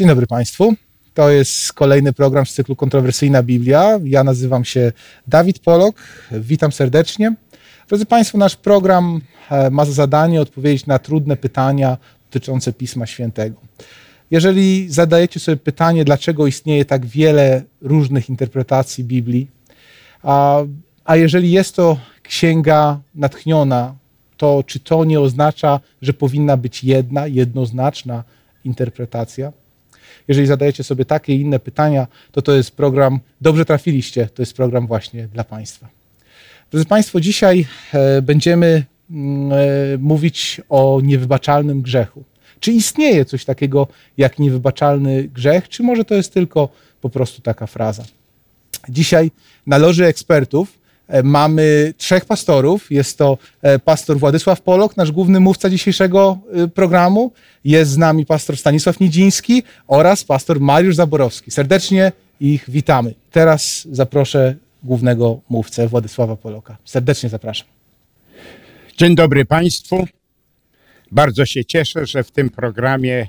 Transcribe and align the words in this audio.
Dzień 0.00 0.08
dobry 0.08 0.26
Państwu. 0.26 0.74
To 1.14 1.30
jest 1.30 1.72
kolejny 1.72 2.12
program 2.12 2.46
z 2.46 2.52
cyklu 2.52 2.76
Kontrowersyjna 2.76 3.42
Biblia. 3.42 4.00
Ja 4.04 4.24
nazywam 4.24 4.64
się 4.64 4.92
Dawid 5.26 5.58
Polok. 5.58 5.96
Witam 6.32 6.72
serdecznie. 6.72 7.34
Drodzy 7.88 8.06
Państwo, 8.06 8.38
nasz 8.38 8.56
program 8.56 9.20
e, 9.50 9.70
ma 9.70 9.84
za 9.84 9.92
zadanie 9.92 10.40
odpowiedzieć 10.40 10.86
na 10.86 10.98
trudne 10.98 11.36
pytania 11.36 11.96
dotyczące 12.24 12.72
Pisma 12.72 13.06
Świętego. 13.06 13.60
Jeżeli 14.30 14.92
zadajecie 14.92 15.40
sobie 15.40 15.56
pytanie, 15.56 16.04
dlaczego 16.04 16.46
istnieje 16.46 16.84
tak 16.84 17.06
wiele 17.06 17.62
różnych 17.80 18.28
interpretacji 18.28 19.04
Biblii, 19.04 19.48
a, 20.22 20.60
a 21.04 21.16
jeżeli 21.16 21.50
jest 21.52 21.76
to 21.76 21.96
księga 22.22 23.00
natchniona, 23.14 23.94
to 24.36 24.64
czy 24.66 24.80
to 24.80 25.04
nie 25.04 25.20
oznacza, 25.20 25.80
że 26.02 26.12
powinna 26.12 26.56
być 26.56 26.84
jedna, 26.84 27.26
jednoznaczna 27.26 28.24
interpretacja? 28.64 29.52
Jeżeli 30.30 30.46
zadajecie 30.46 30.84
sobie 30.84 31.04
takie 31.04 31.34
i 31.34 31.40
inne 31.40 31.58
pytania, 31.58 32.06
to 32.32 32.42
to 32.42 32.52
jest 32.52 32.70
program, 32.70 33.20
dobrze 33.40 33.64
trafiliście, 33.64 34.28
to 34.34 34.42
jest 34.42 34.54
program 34.56 34.86
właśnie 34.86 35.28
dla 35.28 35.44
Państwa. 35.44 35.88
Drodzy 36.70 36.86
Państwo, 36.86 37.20
dzisiaj 37.20 37.66
e, 37.92 38.22
będziemy 38.22 38.84
mm, 39.10 39.52
e, 39.52 39.56
mówić 39.98 40.60
o 40.68 41.00
niewybaczalnym 41.02 41.82
grzechu. 41.82 42.24
Czy 42.60 42.72
istnieje 42.72 43.24
coś 43.24 43.44
takiego 43.44 43.86
jak 44.16 44.38
niewybaczalny 44.38 45.24
grzech, 45.24 45.68
czy 45.68 45.82
może 45.82 46.04
to 46.04 46.14
jest 46.14 46.34
tylko 46.34 46.68
po 47.00 47.10
prostu 47.10 47.42
taka 47.42 47.66
fraza? 47.66 48.04
Dzisiaj 48.88 49.30
na 49.66 49.78
loży 49.78 50.06
ekspertów 50.06 50.78
mamy 51.24 51.94
trzech 51.96 52.24
pastorów. 52.24 52.90
Jest 52.90 53.18
to 53.18 53.38
e, 53.62 53.78
pastor 53.78 54.18
Władysław 54.18 54.60
Polok, 54.60 54.96
nasz 54.96 55.12
główny 55.12 55.40
mówca 55.40 55.70
dzisiejszego 55.70 56.38
e, 56.52 56.68
programu. 56.68 57.32
Jest 57.64 57.90
z 57.90 57.96
nami 57.96 58.26
pastor 58.26 58.56
Stanisław 58.56 59.00
Niedziński 59.00 59.62
oraz 59.86 60.24
pastor 60.24 60.60
Mariusz 60.60 60.96
Zaborowski. 60.96 61.50
Serdecznie 61.50 62.12
ich 62.40 62.70
witamy. 62.70 63.14
Teraz 63.30 63.88
zaproszę 63.92 64.54
głównego 64.82 65.40
mówcę 65.48 65.88
Władysława 65.88 66.36
Poloka. 66.36 66.76
Serdecznie 66.84 67.28
zapraszam. 67.28 67.68
Dzień 68.96 69.14
dobry 69.14 69.44
Państwu. 69.44 70.06
Bardzo 71.10 71.46
się 71.46 71.64
cieszę, 71.64 72.06
że 72.06 72.24
w 72.24 72.30
tym 72.30 72.50
programie 72.50 73.28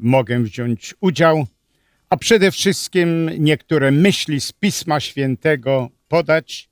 mogę 0.00 0.42
wziąć 0.42 0.94
udział, 1.00 1.46
a 2.10 2.16
przede 2.16 2.50
wszystkim 2.50 3.30
niektóre 3.38 3.90
myśli 3.90 4.40
z 4.40 4.52
Pisma 4.52 5.00
Świętego 5.00 5.88
podać 6.08 6.67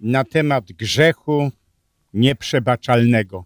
na 0.00 0.24
temat 0.24 0.72
grzechu 0.72 1.50
nieprzebaczalnego. 2.14 3.44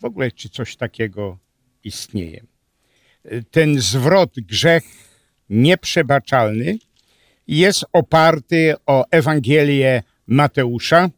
W 0.00 0.04
ogóle, 0.04 0.32
czy 0.32 0.48
coś 0.48 0.76
takiego 0.76 1.38
istnieje. 1.84 2.44
Ten 3.50 3.80
zwrot 3.80 4.34
grzech 4.36 4.84
nieprzebaczalny 5.50 6.78
jest 7.46 7.84
oparty 7.92 8.74
o 8.86 9.04
Ewangelię 9.10 10.02
Mateusza, 10.26 11.10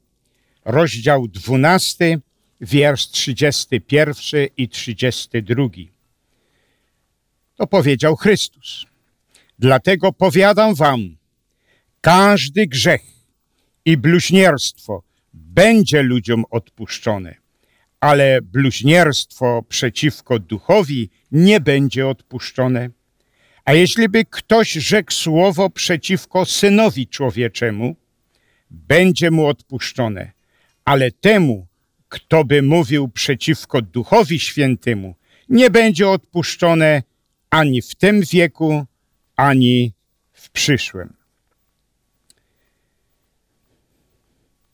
rozdział 0.64 1.28
12, 1.28 2.18
wiersz 2.60 3.08
31 3.08 4.46
i 4.56 4.68
32. 4.68 5.68
To 7.56 7.66
powiedział 7.66 8.16
Chrystus. 8.16 8.86
Dlatego 9.58 10.12
powiadam 10.12 10.74
wam, 10.74 11.16
każdy 12.00 12.66
grzech 12.66 13.02
i 13.84 13.97
bluźnierstwo 13.97 15.03
będzie 15.34 16.03
ludziom 16.03 16.44
odpuszczone, 16.50 17.34
ale 18.00 18.43
bluźnierstwo 18.43 19.62
przeciwko 19.69 20.38
duchowi 20.38 21.10
nie 21.32 21.60
będzie 21.60 22.09
odpuszczone. 22.09 22.91
A 23.65 23.72
jeśli 23.72 24.09
by 24.09 24.25
ktoś 24.25 24.72
rzekł 24.72 25.12
słowo 25.12 25.70
przeciwko 25.70 26.44
synowi 26.44 27.06
człowieczemu, 27.06 27.97
będzie 28.70 29.31
mu 29.31 29.47
odpuszczone, 29.47 30.32
ale 30.84 31.10
temu, 31.10 31.66
kto 32.09 32.44
by 32.44 32.62
mówił 32.62 33.09
przeciwko 33.09 33.82
Duchowi 33.82 34.41
Świętemu, 34.41 35.14
nie 35.49 35.70
będzie 35.70 36.09
odpuszczone 36.09 37.03
ani 37.50 37.82
w 37.82 37.94
tym 37.94 38.22
wieku, 38.32 38.87
ani 39.37 39.93
w 40.32 40.50
przyszłym. 40.50 41.21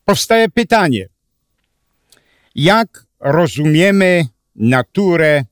Powstaje 0.09 0.49
pytanie, 0.49 1.07
jak 2.55 3.05
rozumiemy 3.19 4.25
naturę 4.55 5.45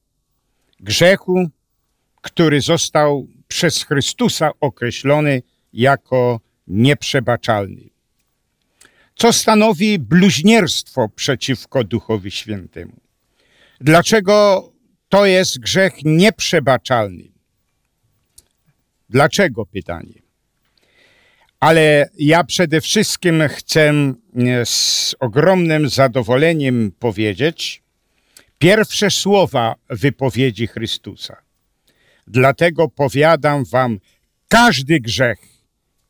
grzechu, 0.79 1.49
który 2.21 2.61
został 2.61 3.27
przez 3.47 3.83
Chrystusa 3.83 4.51
określony 4.59 5.41
jako 5.73 6.39
nieprzebaczalny 6.67 7.89
co 9.15 9.33
stanowi 9.33 9.99
bluźnierstwo 9.99 11.09
przeciwko 11.09 11.83
Duchowi 11.83 12.31
Świętemu. 12.31 12.99
Dlaczego 13.81 14.69
to 15.09 15.25
jest 15.25 15.59
grzech 15.59 15.93
nieprzebaczalny? 16.03 17.23
Dlaczego 19.09 19.65
pytanie? 19.65 20.26
Ale 21.59 22.09
ja 22.17 22.43
przede 22.43 22.81
wszystkim 22.81 23.43
chcę 23.49 23.89
e, 23.89 24.13
z 24.65 25.15
ogromnym 25.19 25.89
zadowoleniem 25.89 26.91
powiedzieć 26.99 27.83
pierwsze 28.59 29.11
słowa 29.11 29.75
wypowiedzi 29.89 30.67
Chrystusa. 30.67 31.37
Dlatego 32.27 32.89
powiadam 32.89 33.65
wam, 33.65 33.99
każdy 34.47 34.99
grzech 34.99 35.39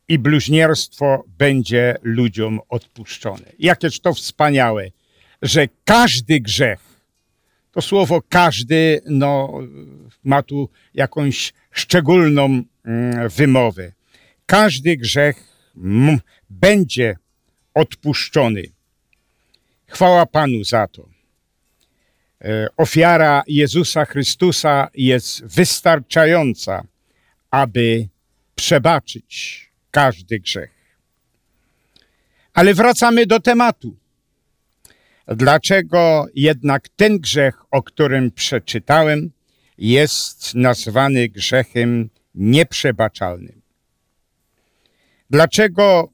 i 0.08 0.18
bluźnierstwo 0.18 1.24
będzie 1.38 1.96
ludziom 2.02 2.60
odpuszczone. 2.68 3.52
Jakież 3.58 4.00
to 4.00 4.14
wspaniałe, 4.14 4.90
że 5.42 5.68
każdy 5.84 6.40
grzech, 6.40 6.80
to 7.72 7.82
słowo 7.82 8.22
każdy, 8.28 9.00
no, 9.06 9.52
ma 10.24 10.42
tu 10.42 10.68
jakąś 10.94 11.52
szczególną 11.70 12.44
mm, 12.84 13.28
wymowę. 13.28 13.92
Każdy 14.48 14.96
grzech 14.96 15.44
będzie 16.50 17.16
odpuszczony. 17.74 18.62
Chwała 19.86 20.26
Panu 20.26 20.64
za 20.64 20.86
to. 20.86 21.08
E, 22.40 22.68
ofiara 22.76 23.42
Jezusa 23.46 24.04
Chrystusa 24.04 24.88
jest 24.94 25.44
wystarczająca, 25.44 26.84
aby 27.50 28.08
przebaczyć 28.54 29.66
każdy 29.90 30.40
grzech. 30.40 30.70
Ale 32.54 32.74
wracamy 32.74 33.26
do 33.26 33.40
tematu. 33.40 33.96
Dlaczego 35.26 36.26
jednak 36.34 36.88
ten 36.88 37.18
grzech, 37.18 37.54
o 37.70 37.82
którym 37.82 38.30
przeczytałem, 38.30 39.30
jest 39.78 40.54
nazwany 40.54 41.28
grzechem 41.28 42.10
nieprzebaczalnym? 42.34 43.57
Dlaczego 45.30 46.12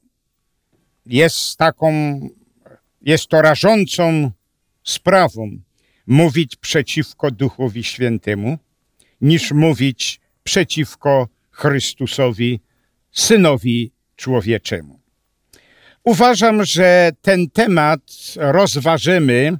jest 1.05 1.57
taką, 1.57 2.19
jest 3.01 3.27
to 3.27 3.41
rażącą 3.41 4.31
sprawą 4.83 5.57
mówić 6.07 6.55
przeciwko 6.55 7.31
Duchowi 7.31 7.83
Świętemu, 7.83 8.57
niż 9.21 9.51
mówić 9.51 10.19
przeciwko 10.43 11.27
Chrystusowi 11.51 12.59
synowi 13.11 13.91
człowieczemu. 14.15 14.99
Uważam, 16.03 16.65
że 16.65 17.11
ten 17.21 17.49
temat 17.49 18.01
rozważymy 18.35 19.57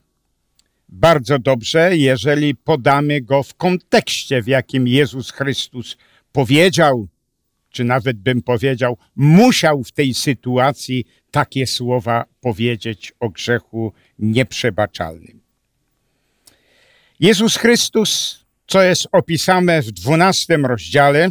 bardzo 0.90 1.40
dobrze, 1.40 1.98
jeżeli 1.98 2.56
podamy 2.56 3.22
go 3.22 3.44
w 3.44 3.54
kontekście, 3.54 4.42
w 4.42 4.48
jakim 4.48 4.88
Jezus 4.88 5.32
Chrystus 5.32 5.98
powiedział, 6.32 7.08
czy 7.76 7.84
nawet 7.84 8.18
bym 8.18 8.42
powiedział, 8.42 8.98
musiał 9.16 9.84
w 9.84 9.92
tej 9.92 10.14
sytuacji 10.14 11.06
takie 11.32 11.68
słowa 11.68 12.26
powiedzieć 12.42 13.14
o 13.20 13.30
grzechu 13.30 13.94
nieprzebaczalnym. 14.20 15.42
Jezus 17.20 17.58
Chrystus, 17.58 18.46
co 18.68 18.82
jest 18.82 19.08
opisane 19.12 19.82
w 19.82 19.92
dwunastym 19.92 20.66
rozdziale, 20.66 21.30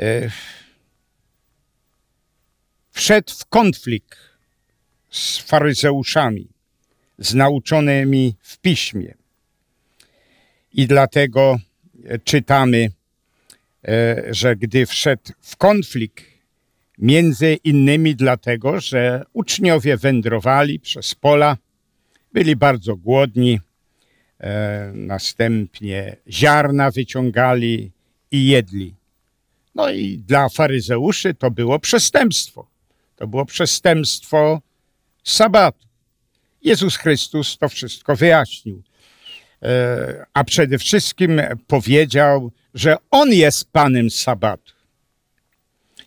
E, 0.00 0.30
wszedł 2.90 3.32
w 3.34 3.46
konflikt 3.46 4.18
z 5.10 5.38
faryzeuszami, 5.38 6.48
z 7.18 7.34
nauczonymi 7.34 8.36
w 8.42 8.58
piśmie. 8.58 9.14
I 10.72 10.86
dlatego 10.86 11.58
czytamy, 12.24 12.90
że 14.30 14.56
gdy 14.56 14.86
wszedł 14.86 15.32
w 15.40 15.56
konflikt, 15.56 16.24
między 16.98 17.54
innymi 17.64 18.16
dlatego, 18.16 18.80
że 18.80 19.24
uczniowie 19.32 19.96
wędrowali 19.96 20.80
przez 20.80 21.14
pola, 21.14 21.56
byli 22.32 22.56
bardzo 22.56 22.96
głodni, 22.96 23.60
e, 24.40 24.92
następnie 24.94 26.16
ziarna 26.28 26.90
wyciągali 26.90 27.90
i 28.30 28.46
jedli. 28.46 28.94
No 29.74 29.90
i 29.90 30.18
dla 30.18 30.48
faryzeuszy 30.48 31.34
to 31.34 31.50
było 31.50 31.78
przestępstwo. 31.78 32.66
To 33.16 33.26
było 33.26 33.46
przestępstwo 33.46 34.60
sabatu. 35.24 35.86
Jezus 36.62 36.96
Chrystus 36.96 37.58
to 37.58 37.68
wszystko 37.68 38.16
wyjaśnił. 38.16 38.82
E, 39.62 40.26
a 40.34 40.44
przede 40.44 40.78
wszystkim 40.78 41.40
powiedział, 41.66 42.50
że 42.74 42.96
On 43.10 43.32
jest 43.32 43.72
Panem 43.72 44.10
sabatu. 44.10 44.72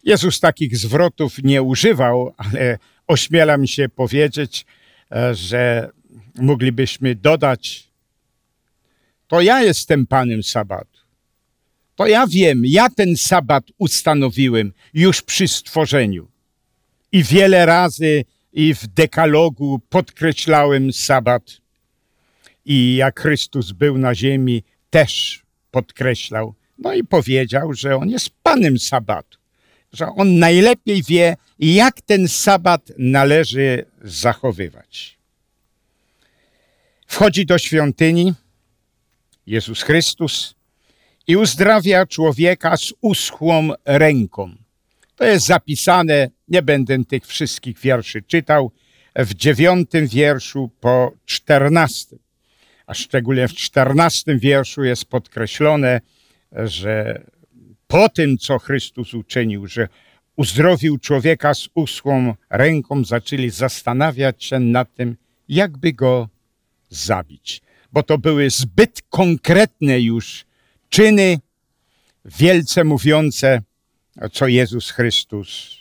Jezus 0.03 0.39
takich 0.39 0.77
zwrotów 0.77 1.43
nie 1.43 1.61
używał, 1.61 2.33
ale 2.37 2.77
ośmielam 3.07 3.67
się 3.67 3.89
powiedzieć, 3.89 4.65
e, 5.11 5.35
że 5.35 5.89
moglibyśmy 6.35 7.15
dodać, 7.15 7.87
to 9.27 9.41
ja 9.41 9.61
jestem 9.61 10.07
Panem 10.07 10.43
sabatu. 10.43 10.99
To 11.95 12.07
ja 12.07 12.27
wiem, 12.27 12.61
ja 12.65 12.89
ten 12.89 13.17
sabat 13.17 13.63
ustanowiłem 13.77 14.73
już 14.93 15.21
przy 15.21 15.47
stworzeniu. 15.47 16.27
I 17.11 17.23
wiele 17.23 17.65
razy 17.65 18.25
i 18.53 18.73
w 18.73 18.87
dekalogu 18.87 19.81
podkreślałem 19.89 20.93
sabat. 20.93 21.62
I 22.65 22.95
jak 22.95 23.19
Chrystus 23.19 23.71
był 23.71 23.97
na 23.97 24.15
ziemi, 24.15 24.63
też 24.89 25.43
podkreślał. 25.71 26.53
No 26.77 26.93
i 26.93 27.03
powiedział, 27.03 27.73
że 27.73 27.95
on 27.95 28.09
jest 28.09 28.29
Panem 28.43 28.79
sabatu. 28.79 29.37
Że 29.93 30.07
on 30.07 30.39
najlepiej 30.39 31.03
wie, 31.03 31.35
jak 31.59 32.01
ten 32.01 32.27
sabat 32.27 32.91
należy 32.97 33.85
zachowywać. 34.03 35.17
Wchodzi 37.07 37.45
do 37.45 37.57
świątyni 37.57 38.33
Jezus 39.47 39.81
Chrystus 39.81 40.55
i 41.27 41.37
uzdrawia 41.37 42.05
człowieka 42.05 42.77
z 42.77 42.93
uschłą 43.01 43.69
ręką. 43.85 44.55
To 45.15 45.25
jest 45.25 45.45
zapisane, 45.45 46.29
nie 46.47 46.61
będę 46.61 47.05
tych 47.05 47.27
wszystkich 47.27 47.79
wierszy 47.79 48.21
czytał, 48.21 48.71
w 49.15 49.33
dziewiątym 49.33 50.07
wierszu 50.07 50.69
po 50.79 51.11
czternastym. 51.25 52.19
A 52.87 52.93
szczególnie 52.93 53.47
w 53.47 53.53
czternastym 53.53 54.39
wierszu 54.39 54.83
jest 54.83 55.05
podkreślone, 55.05 56.01
że 56.51 57.25
po 57.87 58.09
tym, 58.09 58.37
co 58.37 58.59
Chrystus 58.59 59.13
uczynił, 59.13 59.67
że 59.67 59.87
uzdrowił 60.35 60.97
człowieka 60.97 61.53
z 61.53 61.69
uschłą 61.73 62.35
ręką, 62.49 63.05
zaczęli 63.05 63.49
zastanawiać 63.49 64.43
się 64.43 64.59
nad 64.59 64.93
tym, 64.93 65.17
jakby 65.49 65.93
go 65.93 66.29
zabić. 66.89 67.61
Bo 67.91 68.03
to 68.03 68.17
były 68.17 68.49
zbyt 68.49 69.01
konkretne 69.09 70.01
już 70.01 70.45
czyny, 70.89 71.39
wielce 72.25 72.83
mówiące, 72.83 73.61
co 74.31 74.47
Jezus 74.47 74.89
Chrystus 74.89 75.77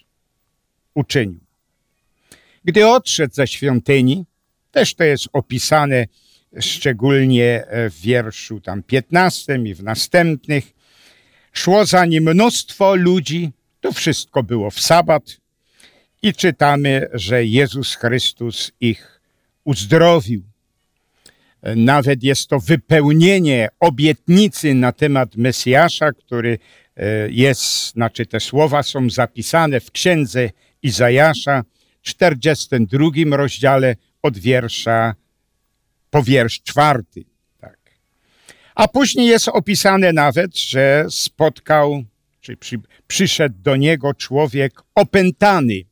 uczynił. 0.94 1.40
Gdy 2.64 2.88
odszedł 2.88 3.34
ze 3.34 3.46
świątyni, 3.46 4.24
też 4.70 4.94
to 4.94 5.04
jest 5.04 5.28
opisane 5.32 6.06
szczególnie 6.60 7.64
w 7.70 8.00
wierszu 8.00 8.60
tam 8.60 8.82
15 8.82 9.58
i 9.64 9.74
w 9.74 9.82
następnych, 9.82 10.72
szło 11.52 11.86
za 11.86 12.04
nim 12.04 12.30
mnóstwo 12.30 12.94
ludzi, 12.94 13.50
to 13.80 13.92
wszystko 13.92 14.42
było 14.42 14.70
w 14.70 14.80
sabat. 14.80 15.22
I 16.22 16.32
czytamy, 16.32 17.08
że 17.12 17.44
Jezus 17.44 17.94
Chrystus 17.94 18.72
ich 18.80 19.20
uzdrowił. 19.64 20.42
Nawet 21.76 22.22
jest 22.22 22.48
to 22.48 22.60
wypełnienie 22.60 23.68
obietnicy 23.80 24.74
na 24.74 24.92
temat 24.92 25.36
Mesjasza, 25.36 26.12
który 26.12 26.58
e, 26.96 27.30
jest, 27.30 27.92
znaczy 27.92 28.26
te 28.26 28.40
słowa 28.40 28.82
są 28.82 29.10
zapisane 29.10 29.80
w 29.80 29.90
księdze 29.90 30.50
Izajasza, 30.82 31.64
42 32.02 33.10
rozdziale 33.30 33.96
od 34.22 34.38
wiersza 34.38 35.14
po 36.12 36.22
wiersz 36.22 36.62
czwarty. 36.62 37.24
Tak. 37.60 37.78
A 38.74 38.88
później 38.88 39.26
jest 39.26 39.48
opisane 39.48 40.12
nawet, 40.12 40.58
że 40.58 41.06
spotkał, 41.10 42.04
czy 42.40 42.56
przy, 42.56 42.80
przyszedł 43.06 43.54
do 43.58 43.76
niego 43.76 44.14
człowiek 44.14 44.72
opętany. 44.94 45.84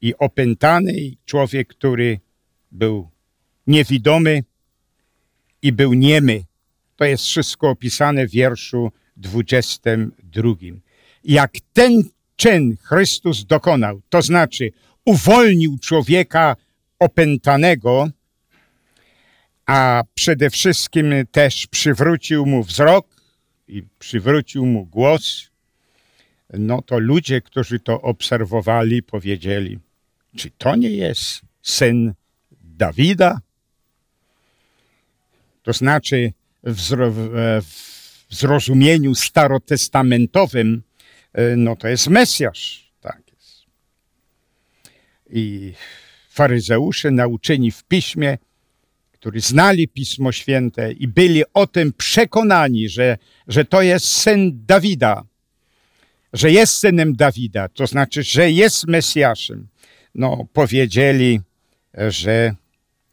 I 0.00 0.14
opętany 0.18 0.92
człowiek, 1.24 1.68
który 1.68 2.20
był 2.72 3.10
niewidomy, 3.66 4.42
i 5.64 5.72
był 5.72 5.94
niemy. 5.94 6.44
To 6.96 7.04
jest 7.04 7.24
wszystko 7.24 7.70
opisane 7.70 8.26
w 8.26 8.30
wierszu 8.30 8.92
22. 9.16 10.50
Jak 11.24 11.52
ten 11.72 12.02
czyn 12.36 12.76
Chrystus 12.82 13.44
dokonał, 13.44 14.00
to 14.08 14.22
znaczy 14.22 14.70
uwolnił 15.04 15.78
człowieka 15.78 16.56
opętanego, 16.98 18.08
a 19.66 20.02
przede 20.14 20.50
wszystkim 20.50 21.12
też 21.30 21.66
przywrócił 21.66 22.46
mu 22.46 22.62
wzrok 22.62 23.06
i 23.68 23.82
przywrócił 23.98 24.66
mu 24.66 24.86
głos, 24.86 25.50
no 26.52 26.82
to 26.82 26.98
ludzie, 26.98 27.40
którzy 27.40 27.80
to 27.80 28.00
obserwowali, 28.00 29.02
powiedzieli, 29.02 29.78
czy 30.36 30.50
to 30.50 30.76
nie 30.76 30.90
jest 30.90 31.40
syn 31.62 32.14
Dawida? 32.62 33.40
to 35.64 35.72
znaczy 35.72 36.32
w, 36.62 37.62
zrozumieniu 38.30 39.14
starotestamentowym, 39.14 40.82
e, 41.32 41.56
no 41.56 41.76
to 41.76 41.88
jest 41.88 42.08
Mesjasz. 42.08 42.92
Tak 43.00 43.22
jest. 43.34 43.62
I 45.30 45.72
faryzeusze 46.30 47.10
nauczeni 47.10 47.70
w 47.70 47.84
piśmie, 47.84 48.38
którzy 49.24 49.40
znali 49.40 49.88
Pismo 49.88 50.32
Święte 50.32 50.92
i 50.92 51.08
byli 51.08 51.42
o 51.54 51.66
tym 51.66 51.92
przekonani, 51.92 52.88
że, 52.88 53.18
że 53.48 53.64
to 53.64 53.82
jest 53.82 54.06
syn 54.06 54.64
Dawida, 54.66 55.24
że 56.32 56.52
jest 56.52 56.74
synem 56.74 57.16
Dawida, 57.16 57.68
to 57.68 57.86
znaczy, 57.86 58.22
że 58.22 58.50
jest 58.50 58.86
Mesjaszem, 58.86 59.68
no 60.14 60.46
powiedzieli, 60.52 61.40
że 62.08 62.54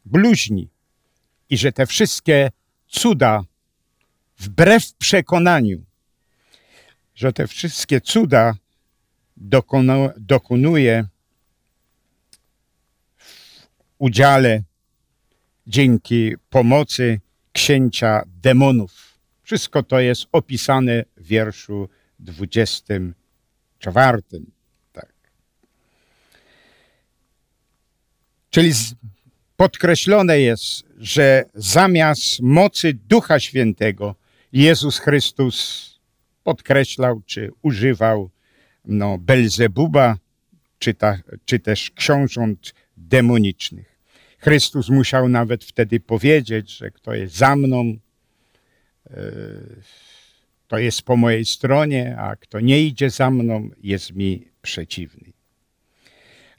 bluźni 0.04 0.68
i 1.50 1.58
że 1.58 1.72
te 1.72 1.86
wszystkie 1.86 2.50
cuda, 2.88 3.44
wbrew 4.38 4.94
przekonaniu, 4.94 5.84
że 7.14 7.32
te 7.32 7.46
wszystkie 7.46 8.00
cuda 8.00 8.54
dokonu, 9.36 10.10
dokonuje 10.16 11.04
w 13.18 13.66
udziale 13.98 14.62
dzięki 15.66 16.34
pomocy 16.50 17.20
księcia 17.52 18.22
demonów. 18.42 19.18
Wszystko 19.42 19.82
to 19.82 20.00
jest 20.00 20.26
opisane 20.32 21.04
w 21.16 21.26
wierszu 21.26 21.88
24. 22.18 24.22
Tak. 24.92 25.12
Czyli 28.50 28.72
podkreślone 29.56 30.40
jest, 30.40 30.84
że 30.98 31.44
zamiast 31.54 32.40
mocy 32.40 32.94
Ducha 32.94 33.40
Świętego 33.40 34.14
Jezus 34.52 34.98
Chrystus 34.98 35.88
podkreślał 36.44 37.22
czy 37.26 37.50
używał 37.62 38.30
no, 38.84 39.18
Belzebuba, 39.18 40.16
czy, 40.78 40.94
ta, 40.94 41.18
czy 41.44 41.58
też 41.58 41.90
książąt 41.90 42.74
demonicznych. 42.96 43.91
Chrystus 44.42 44.88
musiał 44.88 45.28
nawet 45.28 45.64
wtedy 45.64 46.00
powiedzieć, 46.00 46.70
że 46.70 46.90
kto 46.90 47.14
jest 47.14 47.36
za 47.36 47.56
mną, 47.56 47.94
e, 49.10 49.16
to 50.68 50.78
jest 50.78 51.02
po 51.02 51.16
mojej 51.16 51.44
stronie, 51.44 52.16
a 52.18 52.36
kto 52.36 52.60
nie 52.60 52.82
idzie 52.82 53.10
za 53.10 53.30
mną, 53.30 53.70
jest 53.82 54.14
mi 54.14 54.48
przeciwny. 54.62 55.32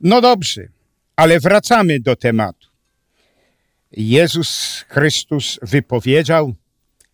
No 0.01 0.21
dobrze, 0.21 0.67
ale 1.15 1.39
wracamy 1.39 1.99
do 1.99 2.15
tematu. 2.15 2.67
Jezus 3.91 4.83
Chrystus 4.89 5.59
wypowiedział, 5.61 6.53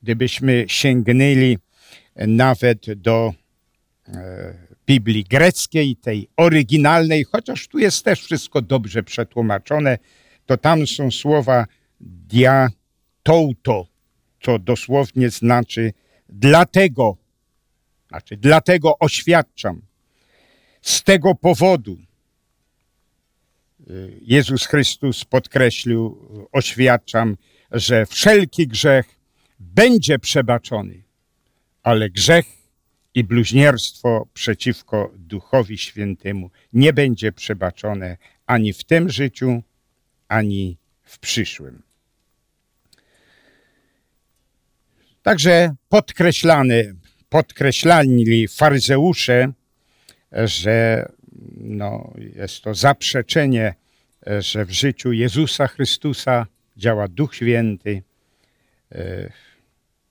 gdybyśmy 0.03 0.65
sięgnęli 0.67 1.57
nawet 2.15 2.93
do 2.93 3.33
e, 4.07 4.53
Biblii 4.87 5.23
greckiej, 5.23 5.95
tej 5.95 6.29
oryginalnej, 6.37 7.23
chociaż 7.23 7.67
tu 7.67 7.79
jest 7.79 8.05
też 8.05 8.23
wszystko 8.23 8.61
dobrze 8.61 9.03
przetłumaczone, 9.03 9.97
to 10.49 10.57
tam 10.57 10.87
są 10.87 11.11
słowa 11.11 11.65
dia 12.01 12.69
touto, 13.23 13.87
co 14.41 14.59
dosłownie 14.59 15.29
znaczy 15.29 15.93
dlatego, 16.29 17.17
znaczy 18.07 18.37
dlatego 18.37 18.99
oświadczam, 18.99 19.81
z 20.81 21.03
tego 21.03 21.35
powodu, 21.35 21.97
Jezus 24.21 24.65
Chrystus 24.65 25.25
podkreślił, 25.25 26.17
oświadczam, 26.51 27.37
że 27.71 28.05
wszelki 28.05 28.67
grzech 28.67 29.05
będzie 29.59 30.19
przebaczony, 30.19 31.03
ale 31.83 32.09
grzech 32.09 32.45
i 33.13 33.23
bluźnierstwo 33.23 34.27
przeciwko 34.33 35.11
Duchowi 35.15 35.77
Świętemu 35.77 36.51
nie 36.73 36.93
będzie 36.93 37.31
przebaczone 37.31 38.17
ani 38.45 38.73
w 38.73 38.83
tym 38.83 39.09
życiu, 39.09 39.63
ani 40.29 40.77
w 41.03 41.19
przyszłym. 41.19 41.81
Także 45.23 45.75
podkreślany, 45.89 46.95
podkreślali 47.29 48.47
faryzeusze, 48.47 49.51
że 50.31 51.09
no, 51.57 52.13
jest 52.35 52.61
to 52.61 52.75
zaprzeczenie, 52.75 53.75
że 54.39 54.65
w 54.65 54.71
życiu 54.71 55.11
Jezusa 55.11 55.67
Chrystusa 55.67 56.47
działa 56.77 57.07
Duch 57.07 57.35
Święty, 57.35 58.03
e, 58.91 59.31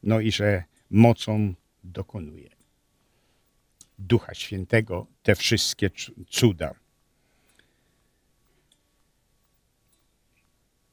no 0.02 0.20
i 0.20 0.32
że 0.32 0.64
mocą 0.90 1.54
dokonuje 1.84 2.48
Ducha 3.98 4.34
Świętego 4.34 5.06
te 5.22 5.34
wszystkie 5.34 5.90
cuda. 6.30 6.74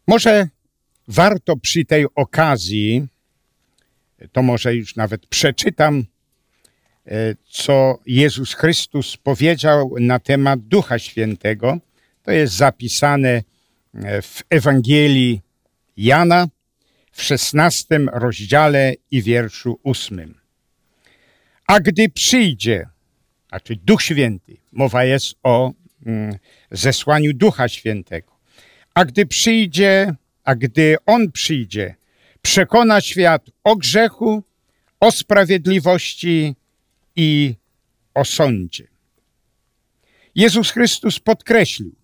Może 0.08 0.48
warto 1.08 1.58
przy 1.58 1.86
tej 1.86 2.06
okazji, 2.16 3.08
to 4.32 4.42
może 4.42 4.76
już 4.76 4.96
nawet 4.96 5.28
przeczytam, 5.28 6.06
e, 7.08 7.36
co 7.50 8.00
Jezus 8.06 8.54
Chrystus 8.54 9.18
powiedział 9.18 9.96
na 10.00 10.20
temat 10.20 10.60
Ducha 10.60 11.00
Świętego. 11.00 11.78
To 12.24 12.32
jest 12.32 12.54
zapisane 12.54 13.30
e, 13.94 14.22
w 14.22 14.44
Ewangelii 14.50 15.42
Jana 15.98 16.48
w 17.12 17.24
szesnastym 17.24 18.10
rozdziale 18.10 18.94
i 19.12 19.22
wierszu 19.22 19.80
ósmym. 19.84 20.40
A 21.68 21.80
gdy 21.80 22.10
przyjdzie, 22.10 22.90
znaczy 23.50 23.76
Duch 23.76 24.02
Święty, 24.02 24.58
mowa 24.72 25.04
jest 25.04 25.36
o 25.44 25.72
mm, 26.06 26.36
zesłaniu 26.72 27.34
Ducha 27.34 27.68
Świętego, 27.68 28.35
a 28.96 29.06
gdy 29.06 29.25
przyjdzie, 29.25 30.16
a 30.44 30.56
gdy 30.56 30.96
On 31.06 31.32
przyjdzie, 31.32 31.96
przekona 32.42 33.02
świat 33.02 33.50
o 33.64 33.75
grzechu, 33.75 34.44
o 35.00 35.12
sprawiedliwości 35.12 36.56
i 37.16 37.56
o 38.14 38.25
sądzie. 38.25 38.88
Jezus 40.36 40.72
Chrystus 40.72 41.20
podkreślił, 41.20 41.96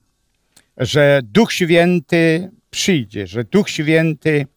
że 0.78 1.22
Duch 1.24 1.54
Święty 1.54 2.52
przyjdzie, 2.70 3.28
że 3.28 3.44
Duch 3.44 3.70
Święty, 3.70 4.48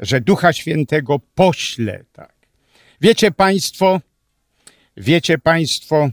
że 0.00 0.20
Ducha 0.20 0.52
Świętego 0.52 1.18
pośle. 1.18 2.04
Tak. 2.12 2.34
Wiecie 3.00 3.30
Państwo, 3.30 4.00
wiecie 4.96 5.38
Państwo, 5.38 6.10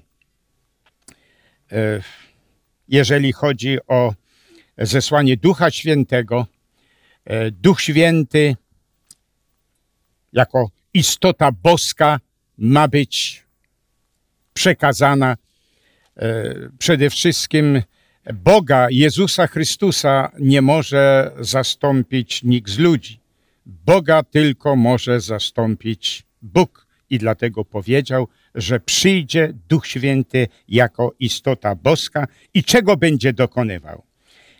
e, 1.71 2.01
jeżeli 2.87 3.33
chodzi 3.33 3.77
o 3.87 4.13
zesłanie 4.77 5.37
Ducha 5.37 5.71
Świętego, 5.71 6.47
e, 7.25 7.51
Duch 7.51 7.81
Święty 7.81 8.55
jako 10.33 10.69
istota 10.93 11.51
boska 11.51 12.19
ma 12.57 12.87
być 12.87 13.43
przekazana 14.53 15.37
e, 16.17 16.53
przede 16.79 17.09
wszystkim 17.09 17.81
Boga, 18.33 18.87
Jezusa 18.89 19.47
Chrystusa 19.47 20.31
nie 20.39 20.61
może 20.61 21.31
zastąpić 21.39 22.43
nikt 22.43 22.69
z 22.69 22.77
ludzi. 22.77 23.19
Boga 23.65 24.23
tylko 24.23 24.75
może 24.75 25.21
zastąpić 25.21 26.23
Bóg. 26.41 26.87
I 27.09 27.17
dlatego 27.17 27.65
powiedział, 27.65 28.27
że 28.55 28.79
przyjdzie 28.79 29.53
Duch 29.69 29.87
Święty 29.87 30.47
jako 30.67 31.13
istota 31.19 31.75
boska 31.75 32.27
i 32.53 32.63
czego 32.63 32.97
będzie 32.97 33.33
dokonywał? 33.33 34.03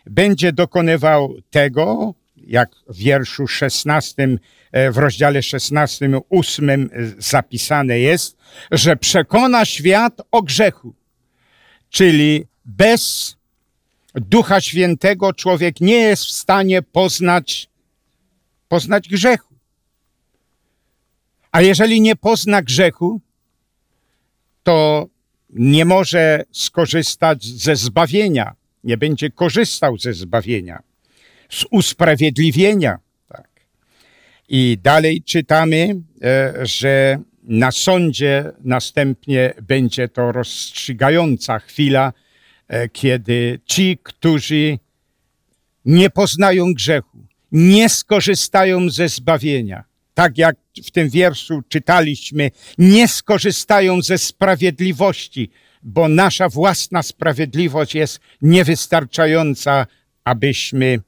Będzie 0.06 0.52
dokonywał 0.52 1.34
tego, 1.50 2.14
jak 2.36 2.70
w 2.88 2.96
wierszu 2.96 3.46
16, 3.46 4.38
e, 4.72 4.90
w 4.90 4.98
rozdziale 4.98 5.42
16, 5.42 6.08
8 6.30 6.90
zapisane 7.18 7.98
jest, 7.98 8.36
że 8.70 8.96
przekona 8.96 9.64
świat 9.64 10.20
o 10.30 10.42
grzechu. 10.42 10.94
Czyli 11.90 12.46
bez 12.64 13.36
Ducha 14.14 14.60
Świętego 14.60 15.32
człowiek 15.32 15.80
nie 15.80 15.96
jest 15.96 16.24
w 16.24 16.30
stanie 16.30 16.82
poznać, 16.82 17.68
poznać 18.68 19.08
grzechu. 19.08 19.54
A 21.52 21.62
jeżeli 21.62 22.00
nie 22.00 22.16
pozna 22.16 22.62
grzechu, 22.62 23.20
to 24.62 25.06
nie 25.50 25.84
może 25.84 26.44
skorzystać 26.52 27.44
ze 27.44 27.76
zbawienia, 27.76 28.54
nie 28.84 28.96
będzie 28.96 29.30
korzystał 29.30 29.98
ze 29.98 30.14
zbawienia, 30.14 30.82
z 31.50 31.64
usprawiedliwienia. 31.70 32.98
Tak. 33.28 33.48
I 34.48 34.78
dalej 34.82 35.22
czytamy, 35.22 35.96
e, 36.22 36.52
że 36.62 37.18
na 37.42 37.72
sądzie 37.72 38.52
następnie 38.64 39.54
będzie 39.62 40.08
to 40.08 40.32
rozstrzygająca 40.32 41.58
chwila, 41.58 42.12
E, 42.68 42.88
kiedy 42.88 43.60
ci, 43.66 43.98
którzy 44.02 44.78
nie 45.84 46.10
poznają 46.10 46.74
grzechu, 46.74 47.18
nie 47.52 47.88
skorzystają 47.88 48.90
ze 48.90 49.08
zbawienia, 49.08 49.84
tak 50.14 50.38
jak 50.38 50.56
w 50.84 50.90
tym 50.90 51.08
wierszu 51.10 51.62
czytaliśmy, 51.68 52.50
nie 52.78 53.08
skorzystają 53.08 54.02
ze 54.02 54.18
sprawiedliwości, 54.18 55.50
bo 55.84 56.08
nasza 56.08 56.48
własna 56.48 57.02
sprawiedliwość 57.02 57.94
jest 57.94 58.20
niewystarczająca, 58.42 59.86
abyśmy 60.24 61.00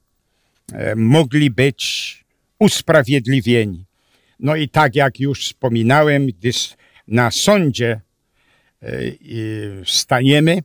e, 0.73 0.97
mogli 0.97 1.51
być 1.51 2.25
usprawiedliwieni. 2.59 3.85
No 4.41 4.57
i 4.57 4.69
tak 4.69 4.95
jak 4.95 5.21
już 5.21 5.45
wspominałem, 5.45 6.27
gdyż 6.27 6.75
na 7.09 7.31
sądzie 7.31 8.01
e, 8.83 8.89
staniemy, 9.87 10.63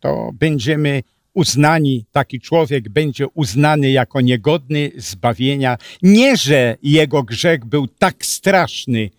to 0.00 0.30
będziemy 0.34 1.02
uznani, 1.34 2.04
taki 2.12 2.40
człowiek 2.40 2.88
będzie 2.88 3.28
uznany 3.28 3.90
jako 3.90 4.20
niegodny 4.20 4.90
zbawienia. 4.96 5.78
Nie, 6.02 6.36
że 6.36 6.76
jego 6.82 7.22
grzech 7.22 7.64
był 7.64 7.86
tak 7.86 8.26
straszny, 8.26 9.10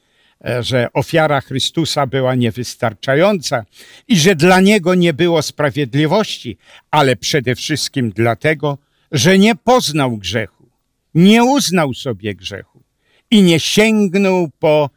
że 0.60 0.88
ofiara 0.94 1.42
Chrystusa 1.42 2.08
była 2.08 2.36
niewystarczająca 2.36 3.66
i 4.08 4.20
że 4.20 4.36
dla 4.36 4.60
niego 4.60 4.96
nie 4.96 5.14
było 5.14 5.42
sprawiedliwości, 5.42 6.58
ale 6.92 7.16
przede 7.16 7.56
wszystkim 7.56 8.12
dlatego, 8.16 8.78
że 9.12 9.38
nie 9.38 9.56
poznał 9.56 10.18
grzechu, 10.18 10.70
nie 11.14 11.44
uznał 11.44 11.94
sobie 11.94 12.36
grzechu 12.36 12.84
i 13.32 13.42
nie 13.42 13.60
sięgnął 13.60 14.50
po 14.60 14.90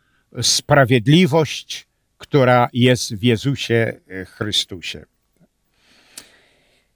sprawiedliwość, 0.42 1.86
która 2.18 2.68
jest 2.72 3.14
w 3.14 3.22
Jezusie 3.22 4.00
e, 4.08 4.24
Chrystusie. 4.24 5.04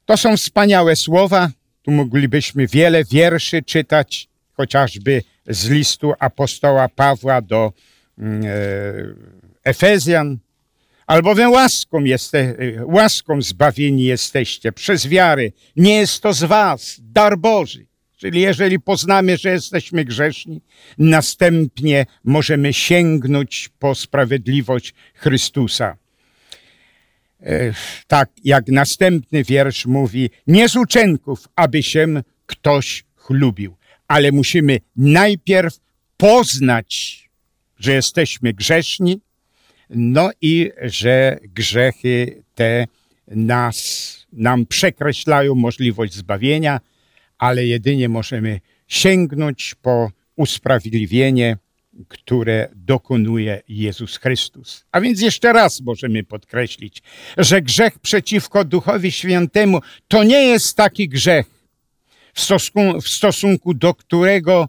To 0.05 0.17
są 0.17 0.37
wspaniałe 0.37 0.97
słowa. 0.97 1.51
Tu 1.83 1.91
moglibyśmy 1.91 2.67
wiele 2.67 3.05
wierszy 3.05 3.63
czytać, 3.63 4.29
chociażby 4.53 5.23
z 5.47 5.69
listu 5.69 6.13
apostoła 6.19 6.89
Pawła 6.89 7.41
do 7.43 7.67
e, 7.67 7.94
Efezjan. 9.65 10.39
Albowiem 11.07 11.51
łaską, 11.51 12.05
jeste, 12.05 12.55
łaską 12.85 13.43
zbawieni 13.43 14.05
jesteście 14.05 14.73
przez 14.73 15.07
wiary. 15.07 15.53
Nie 15.77 15.95
jest 15.95 16.21
to 16.21 16.33
z 16.33 16.45
was, 16.45 17.01
dar 17.03 17.39
Boży. 17.39 17.87
Czyli 18.17 18.41
jeżeli 18.41 18.81
poznamy, 18.81 19.37
że 19.37 19.51
jesteśmy 19.51 20.05
grzeszni, 20.05 20.61
następnie 20.99 22.07
możemy 22.25 22.73
sięgnąć 22.73 23.71
po 23.79 23.95
sprawiedliwość 23.95 24.95
Chrystusa. 25.15 25.97
E, 27.43 27.75
tak 28.07 28.31
jak 28.45 28.69
następny 28.69 29.45
wiersz 29.45 29.87
mówi, 29.87 30.31
nie 30.47 30.69
z 30.69 30.77
uczynków, 30.77 31.49
aby 31.57 31.83
się 31.83 32.23
ktoś 32.47 33.05
chlubił, 33.17 33.77
ale 34.09 34.33
musimy 34.33 34.79
najpierw 34.97 35.79
poznać, 36.17 37.24
że 37.79 37.93
jesteśmy 37.93 38.53
grzeszni, 38.53 39.21
no 39.91 40.31
i 40.41 40.71
że 40.83 41.39
grzechy 41.43 42.43
te 42.55 42.87
nas, 43.27 44.19
nam 44.33 44.67
przekreślają 44.67 45.55
możliwość 45.55 46.15
zbawienia, 46.15 46.81
ale 47.39 47.67
jedynie 47.67 48.09
możemy 48.09 48.61
sięgnąć 48.89 49.75
po 49.83 50.11
usprawiedliwienie 50.37 51.57
które 52.09 52.69
dokonuje 52.75 53.63
Jezus 53.69 54.17
Chrystus. 54.17 54.85
A 54.93 55.01
więc 55.01 55.21
jeszcze 55.21 55.53
raz 55.53 55.81
możemy 55.81 56.25
podkreślić, 56.25 57.03
że 57.37 57.63
grzech 57.63 57.99
przeciwko 57.99 58.65
Duchowi 58.65 59.13
Świętemu 59.13 59.81
to 60.09 60.25
nie 60.25 60.47
jest 60.47 60.77
taki 60.77 61.09
grzech, 61.09 61.47
w 62.35 62.41
stosunku, 62.41 63.01
w 63.01 63.09
stosunku 63.09 63.75
do 63.75 63.95
którego 63.95 64.69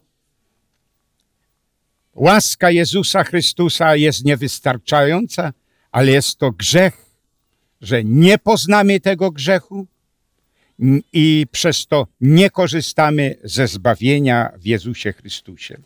łaska 2.15 2.71
Jezusa 2.71 3.23
Chrystusa 3.23 3.95
jest 3.95 4.25
niewystarczająca, 4.25 5.53
ale 5.91 6.11
jest 6.11 6.37
to 6.37 6.51
grzech, 6.51 7.05
że 7.81 8.03
nie 8.03 8.37
poznamy 8.37 8.99
tego 8.99 9.31
grzechu 9.31 9.87
i 11.13 11.45
przez 11.51 11.87
to 11.87 12.07
nie 12.21 12.49
korzystamy 12.49 13.35
ze 13.43 13.67
zbawienia 13.67 14.51
w 14.57 14.65
Jezusie 14.65 15.13
Chrystusie. 15.13 15.77